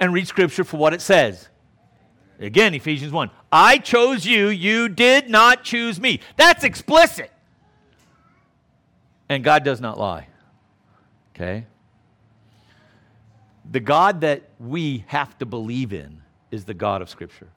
and 0.01 0.12
read 0.12 0.26
Scripture 0.26 0.64
for 0.64 0.78
what 0.78 0.95
it 0.95 1.03
says. 1.03 1.49
Again, 2.41 2.74
Ephesians 2.74 3.12
1. 3.12 3.30
I 3.53 3.78
chose 3.78 4.24
you, 4.24 4.49
you 4.49 4.89
did 4.89 5.28
not 5.28 5.64
choose 5.64 6.01
me. 6.01 6.20
That's 6.37 6.64
explicit. 6.64 7.30
And 9.28 9.45
God 9.45 9.64
does 9.64 9.80
not 9.80 9.99
lie. 9.99 10.28
Okay? 11.35 11.66
The 13.70 13.80
God 13.80 14.22
that 14.22 14.43
we 14.59 15.05
have 15.09 15.37
to 15.39 15.47
believe 15.47 15.93
in 15.93 16.22
is 16.51 16.64
the 16.64 16.74
God 16.74 17.03
of 17.03 17.09
Scripture. 17.09 17.49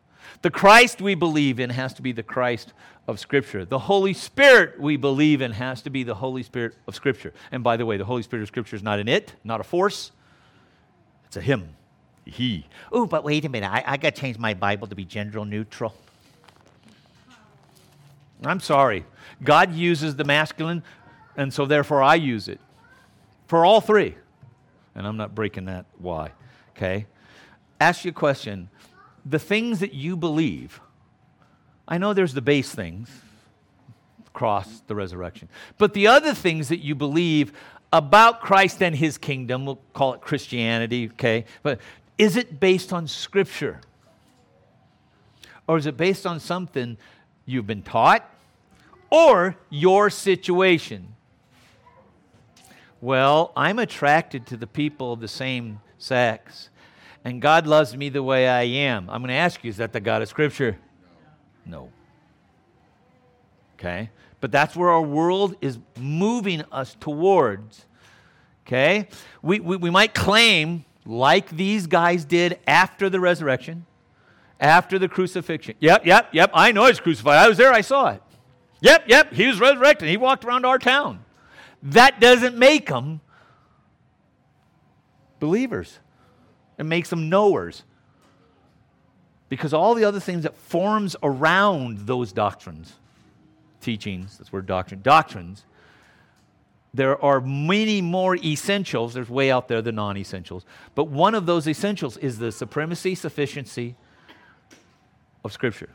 The 0.41 0.51
Christ 0.51 1.01
we 1.01 1.15
believe 1.15 1.59
in 1.59 1.69
has 1.69 1.93
to 1.95 2.01
be 2.01 2.11
the 2.11 2.23
Christ 2.23 2.73
of 3.07 3.19
Scripture. 3.19 3.65
The 3.65 3.79
Holy 3.79 4.13
Spirit 4.13 4.79
we 4.79 4.97
believe 4.97 5.41
in 5.41 5.51
has 5.51 5.81
to 5.83 5.89
be 5.89 6.03
the 6.03 6.15
Holy 6.15 6.43
Spirit 6.43 6.75
of 6.87 6.95
Scripture. 6.95 7.33
And 7.51 7.63
by 7.63 7.77
the 7.77 7.85
way, 7.85 7.97
the 7.97 8.05
Holy 8.05 8.21
Spirit 8.21 8.43
of 8.43 8.47
Scripture 8.47 8.75
is 8.75 8.83
not 8.83 8.99
an 8.99 9.07
it, 9.07 9.33
not 9.43 9.61
a 9.61 9.63
force, 9.63 10.11
it's 11.25 11.37
a 11.37 11.41
him. 11.41 11.69
He. 12.25 12.65
Oh, 12.91 13.05
but 13.05 13.23
wait 13.23 13.45
a 13.45 13.49
minute. 13.49 13.71
I, 13.71 13.83
I 13.85 13.97
got 13.97 14.15
to 14.15 14.21
change 14.21 14.37
my 14.37 14.53
Bible 14.53 14.87
to 14.87 14.95
be 14.95 15.05
gender 15.05 15.43
neutral. 15.45 15.93
I'm 18.43 18.59
sorry. 18.59 19.05
God 19.43 19.73
uses 19.73 20.15
the 20.15 20.23
masculine, 20.23 20.83
and 21.35 21.53
so 21.53 21.65
therefore 21.65 22.03
I 22.03 22.15
use 22.15 22.47
it 22.47 22.59
for 23.47 23.65
all 23.65 23.81
three. 23.81 24.15
And 24.93 25.07
I'm 25.07 25.17
not 25.17 25.35
breaking 25.35 25.65
that 25.65 25.85
why. 25.99 26.31
Okay? 26.75 27.05
Ask 27.79 28.03
you 28.03 28.11
a 28.11 28.13
question 28.13 28.69
the 29.27 29.39
things 29.39 29.79
that 29.79 29.93
you 29.93 30.15
believe, 30.15 30.79
I 31.87 31.97
know 31.97 32.13
there's 32.13 32.33
the 32.33 32.41
base 32.41 32.73
things, 32.73 33.09
cross, 34.33 34.81
the 34.87 34.95
resurrection, 34.95 35.49
but 35.77 35.93
the 35.93 36.07
other 36.07 36.33
things 36.33 36.69
that 36.69 36.79
you 36.79 36.95
believe 36.95 37.53
about 37.91 38.41
Christ 38.41 38.81
and 38.81 38.95
his 38.95 39.17
kingdom, 39.17 39.65
we'll 39.65 39.79
call 39.93 40.13
it 40.13 40.21
Christianity, 40.21 41.09
okay? 41.13 41.45
But 41.63 41.79
is 42.17 42.35
it 42.35 42.59
based 42.59 42.91
on 42.93 43.07
Scripture? 43.07 43.81
Or 45.67 45.77
is 45.77 45.85
it 45.85 45.97
based 45.97 46.25
on 46.25 46.39
something 46.39 46.97
you've 47.45 47.67
been 47.67 47.83
taught 47.83 48.29
or 49.09 49.55
your 49.69 50.09
situation? 50.09 51.15
Well, 53.01 53.51
I'm 53.55 53.79
attracted 53.79 54.45
to 54.47 54.57
the 54.57 54.67
people 54.67 55.13
of 55.13 55.19
the 55.19 55.27
same 55.27 55.81
sex 55.97 56.69
and 57.27 57.41
God 57.41 57.67
loves 57.67 57.93
me 57.93 58.07
the 58.07 58.23
way 58.23 58.47
I 58.47 58.63
am. 58.63 59.09
I'm 59.09 59.19
going 59.19 59.27
to 59.27 59.33
ask 59.33 59.61
you, 59.61 59.69
is 59.69 59.75
that 59.77 59.91
the 59.91 59.99
God 59.99 60.21
of 60.21 60.29
Scripture? 60.29 60.77
No. 61.65 61.91
Okay? 63.73 64.11
But 64.39 64.53
that's 64.53 64.77
where 64.77 64.89
our 64.89 65.01
world 65.01 65.57
is 65.59 65.77
moving 65.99 66.61
us 66.71 66.95
towards. 67.01 67.85
Okay? 68.65 69.09
We, 69.41 69.59
we, 69.59 69.75
we 69.75 69.89
might 69.89 70.13
claim, 70.13 70.85
like 71.05 71.49
these 71.49 71.85
guys 71.85 72.23
did 72.23 72.59
after 72.65 73.09
the 73.09 73.19
resurrection, 73.19 73.85
after 74.57 74.97
the 74.97 75.09
crucifixion. 75.09 75.75
Yep, 75.81 76.05
yep, 76.05 76.29
yep. 76.31 76.51
I 76.53 76.71
know 76.71 76.85
he's 76.85 77.01
crucified. 77.01 77.39
I 77.39 77.49
was 77.49 77.57
there, 77.57 77.73
I 77.73 77.81
saw 77.81 78.11
it. 78.11 78.23
Yep, 78.79 79.03
yep, 79.09 79.33
he 79.33 79.47
was 79.47 79.59
resurrected. 79.59 80.07
He 80.07 80.15
walked 80.15 80.45
around 80.45 80.65
our 80.65 80.79
town. 80.79 81.25
That 81.83 82.21
doesn't 82.21 82.57
make 82.57 82.87
them 82.87 83.19
believers. 85.41 85.99
It 86.77 86.85
makes 86.85 87.09
them 87.09 87.29
knowers. 87.29 87.83
Because 89.49 89.73
all 89.73 89.95
the 89.95 90.03
other 90.03 90.19
things 90.19 90.43
that 90.43 90.55
forms 90.55 91.15
around 91.23 91.99
those 91.99 92.33
doctrines, 92.33 92.93
teachings, 93.81 94.37
that's 94.37 94.51
where 94.51 94.61
doctrine, 94.61 95.01
doctrines, 95.01 95.63
there 96.93 97.23
are 97.23 97.39
many 97.39 98.01
more 98.01 98.35
essentials. 98.37 99.13
There's 99.13 99.29
way 99.29 99.51
out 99.51 99.67
there 99.67 99.81
the 99.81 99.91
non 99.91 100.17
essentials. 100.17 100.65
But 100.95 101.05
one 101.05 101.35
of 101.35 101.45
those 101.45 101.67
essentials 101.67 102.17
is 102.17 102.39
the 102.39 102.51
supremacy, 102.51 103.15
sufficiency 103.15 103.95
of 105.43 105.53
Scripture. 105.53 105.89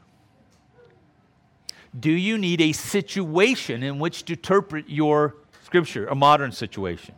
Do 1.99 2.11
you 2.11 2.39
need 2.39 2.61
a 2.61 2.72
situation 2.72 3.83
in 3.83 3.99
which 3.99 4.24
to 4.26 4.33
interpret 4.35 4.89
your 4.89 5.37
Scripture, 5.64 6.07
a 6.07 6.14
modern 6.14 6.53
situation? 6.53 7.14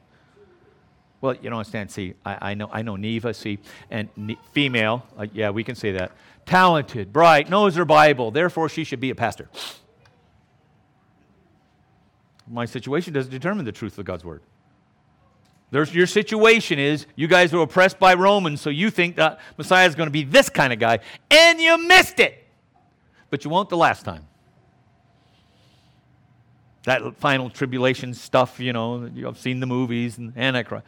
Well, 1.25 1.35
you 1.37 1.49
don't 1.49 1.55
understand. 1.55 1.91
See, 1.91 2.13
I, 2.23 2.51
I 2.51 2.55
know, 2.55 2.69
I 2.71 2.83
know 2.83 2.97
Neva. 2.97 3.33
See, 3.33 3.59
and 3.91 4.11
ne- 4.15 4.37
female. 4.53 5.07
Uh, 5.17 5.27
yeah, 5.33 5.49
we 5.49 5.65
can 5.65 5.75
say 5.75 5.93
that. 5.93 6.13
Talented, 6.45 7.15
bright, 7.15 7.49
knows 7.49 7.77
her 7.77 7.87
Bible. 7.87 8.31
Therefore, 8.31 8.69
she 8.69 8.85
should 8.85 9.01
be 9.01 9.09
a 9.09 9.15
pastor. 9.15 9.49
My 12.47 12.67
situation 12.67 13.15
doesn't 13.15 13.31
determine 13.31 13.65
the 13.65 13.73
truth 13.73 13.99
of 13.99 14.05
God's 14.05 14.23
word. 14.23 14.43
There's, 15.71 15.95
your 15.95 16.07
situation 16.07 16.79
is 16.79 17.07
you 17.17 17.27
guys 17.27 17.55
were 17.55 17.63
oppressed 17.63 17.99
by 17.99 18.13
Romans, 18.13 18.61
so 18.61 18.69
you 18.69 18.91
think 18.91 19.17
that 19.17 19.41
Messiah 19.57 19.89
is 19.89 19.95
going 19.95 20.09
to 20.09 20.13
be 20.13 20.25
this 20.25 20.51
kind 20.51 20.75
of 20.75 20.79
guy, 20.79 20.99
and 21.31 21.59
you 21.59 21.79
missed 21.89 22.21
it. 22.21 22.45
But 23.31 23.47
you 23.47 23.51
won't 23.51 23.71
the 23.71 23.79
last 23.79 24.05
time. 24.05 24.27
That 26.83 27.17
final 27.17 27.49
tribulation 27.49 28.13
stuff, 28.13 28.61
you 28.61 28.75
know, 28.75 29.11
you've 29.15 29.39
seen 29.39 29.61
the 29.61 29.67
movies 29.67 30.19
and 30.19 30.37
Antichrist. 30.37 30.85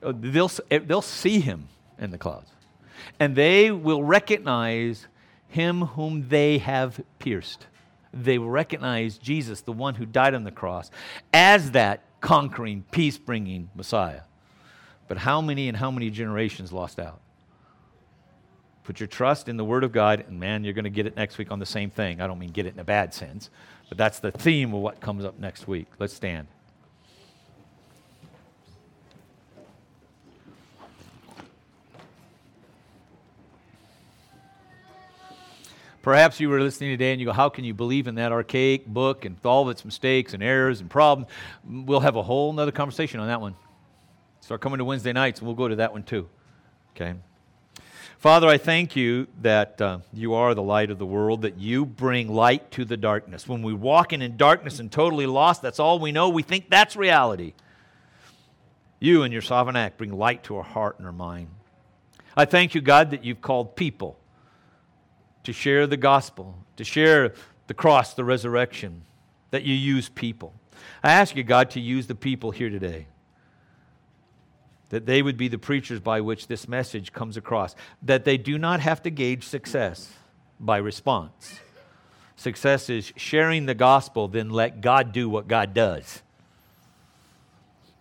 They'll, 0.00 0.50
eh, 0.70 0.78
they'll 0.78 1.02
see 1.02 1.40
him 1.40 1.68
in 1.98 2.10
the 2.10 2.18
clouds. 2.18 2.50
And 3.18 3.36
they 3.36 3.70
will 3.70 4.02
recognize 4.02 5.06
him 5.48 5.82
whom 5.82 6.28
they 6.28 6.58
have 6.58 7.00
pierced. 7.18 7.66
They 8.12 8.38
will 8.38 8.50
recognize 8.50 9.18
Jesus, 9.18 9.60
the 9.60 9.72
one 9.72 9.94
who 9.94 10.06
died 10.06 10.34
on 10.34 10.44
the 10.44 10.50
cross, 10.50 10.90
as 11.32 11.72
that 11.72 12.02
conquering, 12.20 12.84
peace 12.90 13.18
bringing 13.18 13.70
Messiah. 13.74 14.22
But 15.08 15.18
how 15.18 15.40
many 15.40 15.68
and 15.68 15.76
how 15.76 15.90
many 15.90 16.10
generations 16.10 16.72
lost 16.72 16.98
out? 16.98 17.20
Put 18.84 19.00
your 19.00 19.06
trust 19.06 19.48
in 19.48 19.56
the 19.56 19.64
Word 19.64 19.84
of 19.84 19.92
God, 19.92 20.24
and 20.26 20.40
man, 20.40 20.64
you're 20.64 20.72
going 20.72 20.84
to 20.84 20.90
get 20.90 21.06
it 21.06 21.16
next 21.16 21.38
week 21.38 21.50
on 21.50 21.58
the 21.58 21.66
same 21.66 21.90
thing. 21.90 22.20
I 22.20 22.26
don't 22.26 22.38
mean 22.38 22.50
get 22.50 22.66
it 22.66 22.74
in 22.74 22.80
a 22.80 22.84
bad 22.84 23.12
sense, 23.12 23.50
but 23.88 23.98
that's 23.98 24.18
the 24.18 24.30
theme 24.30 24.74
of 24.74 24.80
what 24.80 25.00
comes 25.00 25.24
up 25.24 25.38
next 25.38 25.68
week. 25.68 25.86
Let's 25.98 26.14
stand. 26.14 26.48
Perhaps 36.02 36.40
you 36.40 36.48
were 36.48 36.60
listening 36.62 36.90
today 36.90 37.12
and 37.12 37.20
you 37.20 37.26
go, 37.26 37.32
How 37.32 37.50
can 37.50 37.64
you 37.64 37.74
believe 37.74 38.06
in 38.06 38.14
that 38.14 38.32
archaic 38.32 38.86
book 38.86 39.24
and 39.26 39.36
all 39.44 39.64
of 39.64 39.68
its 39.68 39.84
mistakes 39.84 40.32
and 40.32 40.42
errors 40.42 40.80
and 40.80 40.88
problems? 40.88 41.30
We'll 41.64 42.00
have 42.00 42.16
a 42.16 42.22
whole 42.22 42.58
other 42.58 42.72
conversation 42.72 43.20
on 43.20 43.28
that 43.28 43.40
one. 43.40 43.54
Start 44.40 44.62
coming 44.62 44.78
to 44.78 44.84
Wednesday 44.84 45.12
nights 45.12 45.40
and 45.40 45.46
we'll 45.46 45.56
go 45.56 45.68
to 45.68 45.76
that 45.76 45.92
one 45.92 46.02
too. 46.02 46.28
Okay? 46.96 47.14
Father, 48.18 48.48
I 48.48 48.58
thank 48.58 48.96
you 48.96 49.28
that 49.40 49.80
uh, 49.80 49.98
you 50.12 50.34
are 50.34 50.54
the 50.54 50.62
light 50.62 50.90
of 50.90 50.98
the 50.98 51.06
world, 51.06 51.42
that 51.42 51.58
you 51.58 51.86
bring 51.86 52.28
light 52.28 52.70
to 52.72 52.84
the 52.84 52.96
darkness. 52.96 53.48
When 53.48 53.62
we 53.62 53.72
walk 53.72 54.12
in, 54.12 54.20
in 54.20 54.36
darkness 54.36 54.78
and 54.78 54.92
totally 54.92 55.26
lost, 55.26 55.62
that's 55.62 55.78
all 55.78 55.98
we 55.98 56.12
know. 56.12 56.28
We 56.28 56.42
think 56.42 56.68
that's 56.68 56.96
reality. 56.96 57.54
You 58.98 59.22
and 59.22 59.32
your 59.32 59.40
sovereign 59.40 59.76
act 59.76 59.96
bring 59.96 60.12
light 60.12 60.44
to 60.44 60.56
our 60.56 60.62
heart 60.62 60.98
and 60.98 61.06
our 61.06 61.12
mind. 61.12 61.48
I 62.36 62.44
thank 62.44 62.74
you, 62.74 62.82
God, 62.82 63.10
that 63.10 63.24
you've 63.24 63.40
called 63.40 63.74
people 63.74 64.19
to 65.44 65.52
share 65.52 65.86
the 65.86 65.96
gospel, 65.96 66.56
to 66.76 66.84
share 66.84 67.34
the 67.66 67.74
cross, 67.74 68.14
the 68.14 68.24
resurrection, 68.24 69.02
that 69.50 69.62
you 69.62 69.74
use 69.74 70.08
people. 70.08 70.52
I 71.02 71.12
ask 71.12 71.36
you, 71.36 71.42
God, 71.42 71.70
to 71.70 71.80
use 71.80 72.06
the 72.06 72.14
people 72.14 72.50
here 72.50 72.70
today, 72.70 73.06
that 74.90 75.06
they 75.06 75.22
would 75.22 75.36
be 75.36 75.48
the 75.48 75.58
preachers 75.58 76.00
by 76.00 76.20
which 76.20 76.46
this 76.46 76.68
message 76.68 77.12
comes 77.12 77.36
across, 77.36 77.74
that 78.02 78.24
they 78.24 78.36
do 78.36 78.58
not 78.58 78.80
have 78.80 79.02
to 79.02 79.10
gauge 79.10 79.44
success 79.44 80.12
by 80.58 80.78
response. 80.78 81.60
Success 82.36 82.88
is 82.88 83.12
sharing 83.16 83.66
the 83.66 83.74
gospel, 83.74 84.28
then 84.28 84.50
let 84.50 84.80
God 84.80 85.12
do 85.12 85.28
what 85.28 85.46
God 85.46 85.74
does. 85.74 86.22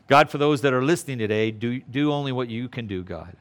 God, 0.08 0.30
for 0.32 0.40
those 0.40 0.62
that 0.62 0.74
are 0.74 0.84
listening 0.84 1.20
today, 1.20 1.52
do, 1.52 1.82
do 1.82 2.12
only 2.12 2.32
what 2.32 2.50
you 2.50 2.68
can 2.68 2.88
do, 2.88 3.04
God 3.04 3.36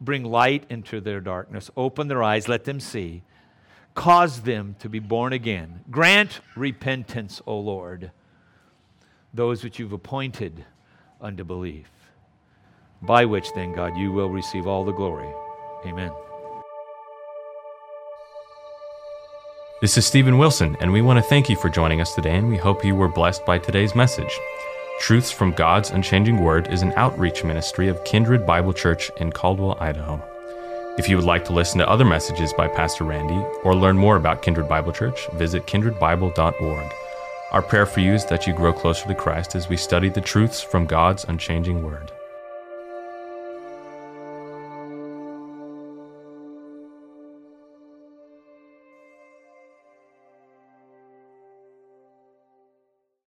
bring 0.00 0.24
light 0.24 0.64
into 0.68 1.00
their 1.00 1.20
darkness, 1.20 1.70
open 1.76 2.08
their 2.08 2.22
eyes, 2.22 2.48
let 2.48 2.64
them 2.64 2.80
see. 2.80 3.22
cause 3.96 4.42
them 4.42 4.76
to 4.78 4.88
be 4.88 5.00
born 5.00 5.32
again. 5.32 5.80
Grant 5.90 6.40
repentance, 6.54 7.42
O 7.46 7.58
Lord, 7.58 8.12
those 9.34 9.64
which 9.64 9.80
you've 9.80 9.92
appointed 9.92 10.64
unto 11.20 11.42
belief. 11.42 11.88
By 13.02 13.24
which 13.24 13.52
then, 13.54 13.74
God, 13.74 13.96
you 13.96 14.12
will 14.12 14.28
receive 14.28 14.66
all 14.66 14.84
the 14.84 14.92
glory. 14.92 15.28
Amen. 15.84 16.12
This 19.80 19.98
is 19.98 20.06
Stephen 20.06 20.38
Wilson, 20.38 20.76
and 20.80 20.92
we 20.92 21.02
want 21.02 21.18
to 21.18 21.22
thank 21.22 21.50
you 21.50 21.56
for 21.56 21.68
joining 21.68 22.00
us 22.00 22.14
today, 22.14 22.36
and 22.36 22.48
we 22.48 22.56
hope 22.56 22.84
you 22.84 22.94
were 22.94 23.08
blessed 23.08 23.44
by 23.44 23.58
today's 23.58 23.94
message. 23.94 24.38
Truths 24.98 25.30
from 25.30 25.52
God's 25.52 25.90
Unchanging 25.90 26.42
Word 26.42 26.68
is 26.68 26.80
an 26.80 26.92
outreach 26.96 27.44
ministry 27.44 27.88
of 27.88 28.02
Kindred 28.04 28.46
Bible 28.46 28.72
Church 28.72 29.10
in 29.18 29.30
Caldwell, 29.30 29.76
Idaho. 29.78 30.20
If 30.98 31.08
you 31.08 31.16
would 31.16 31.26
like 31.26 31.44
to 31.44 31.52
listen 31.52 31.78
to 31.78 31.88
other 31.88 32.04
messages 32.04 32.52
by 32.54 32.66
Pastor 32.66 33.04
Randy 33.04 33.44
or 33.62 33.74
learn 33.74 33.98
more 33.98 34.16
about 34.16 34.42
Kindred 34.42 34.68
Bible 34.68 34.92
Church, 34.92 35.28
visit 35.34 35.66
kindredbible.org. 35.66 36.92
Our 37.52 37.62
prayer 37.62 37.86
for 37.86 38.00
you 38.00 38.14
is 38.14 38.24
that 38.24 38.46
you 38.46 38.54
grow 38.54 38.72
closer 38.72 39.06
to 39.06 39.14
Christ 39.14 39.54
as 39.54 39.68
we 39.68 39.76
study 39.76 40.08
the 40.08 40.22
truths 40.22 40.62
from 40.62 40.86
God's 40.86 41.24
unchanging 41.24 41.84
Word. 41.84 42.10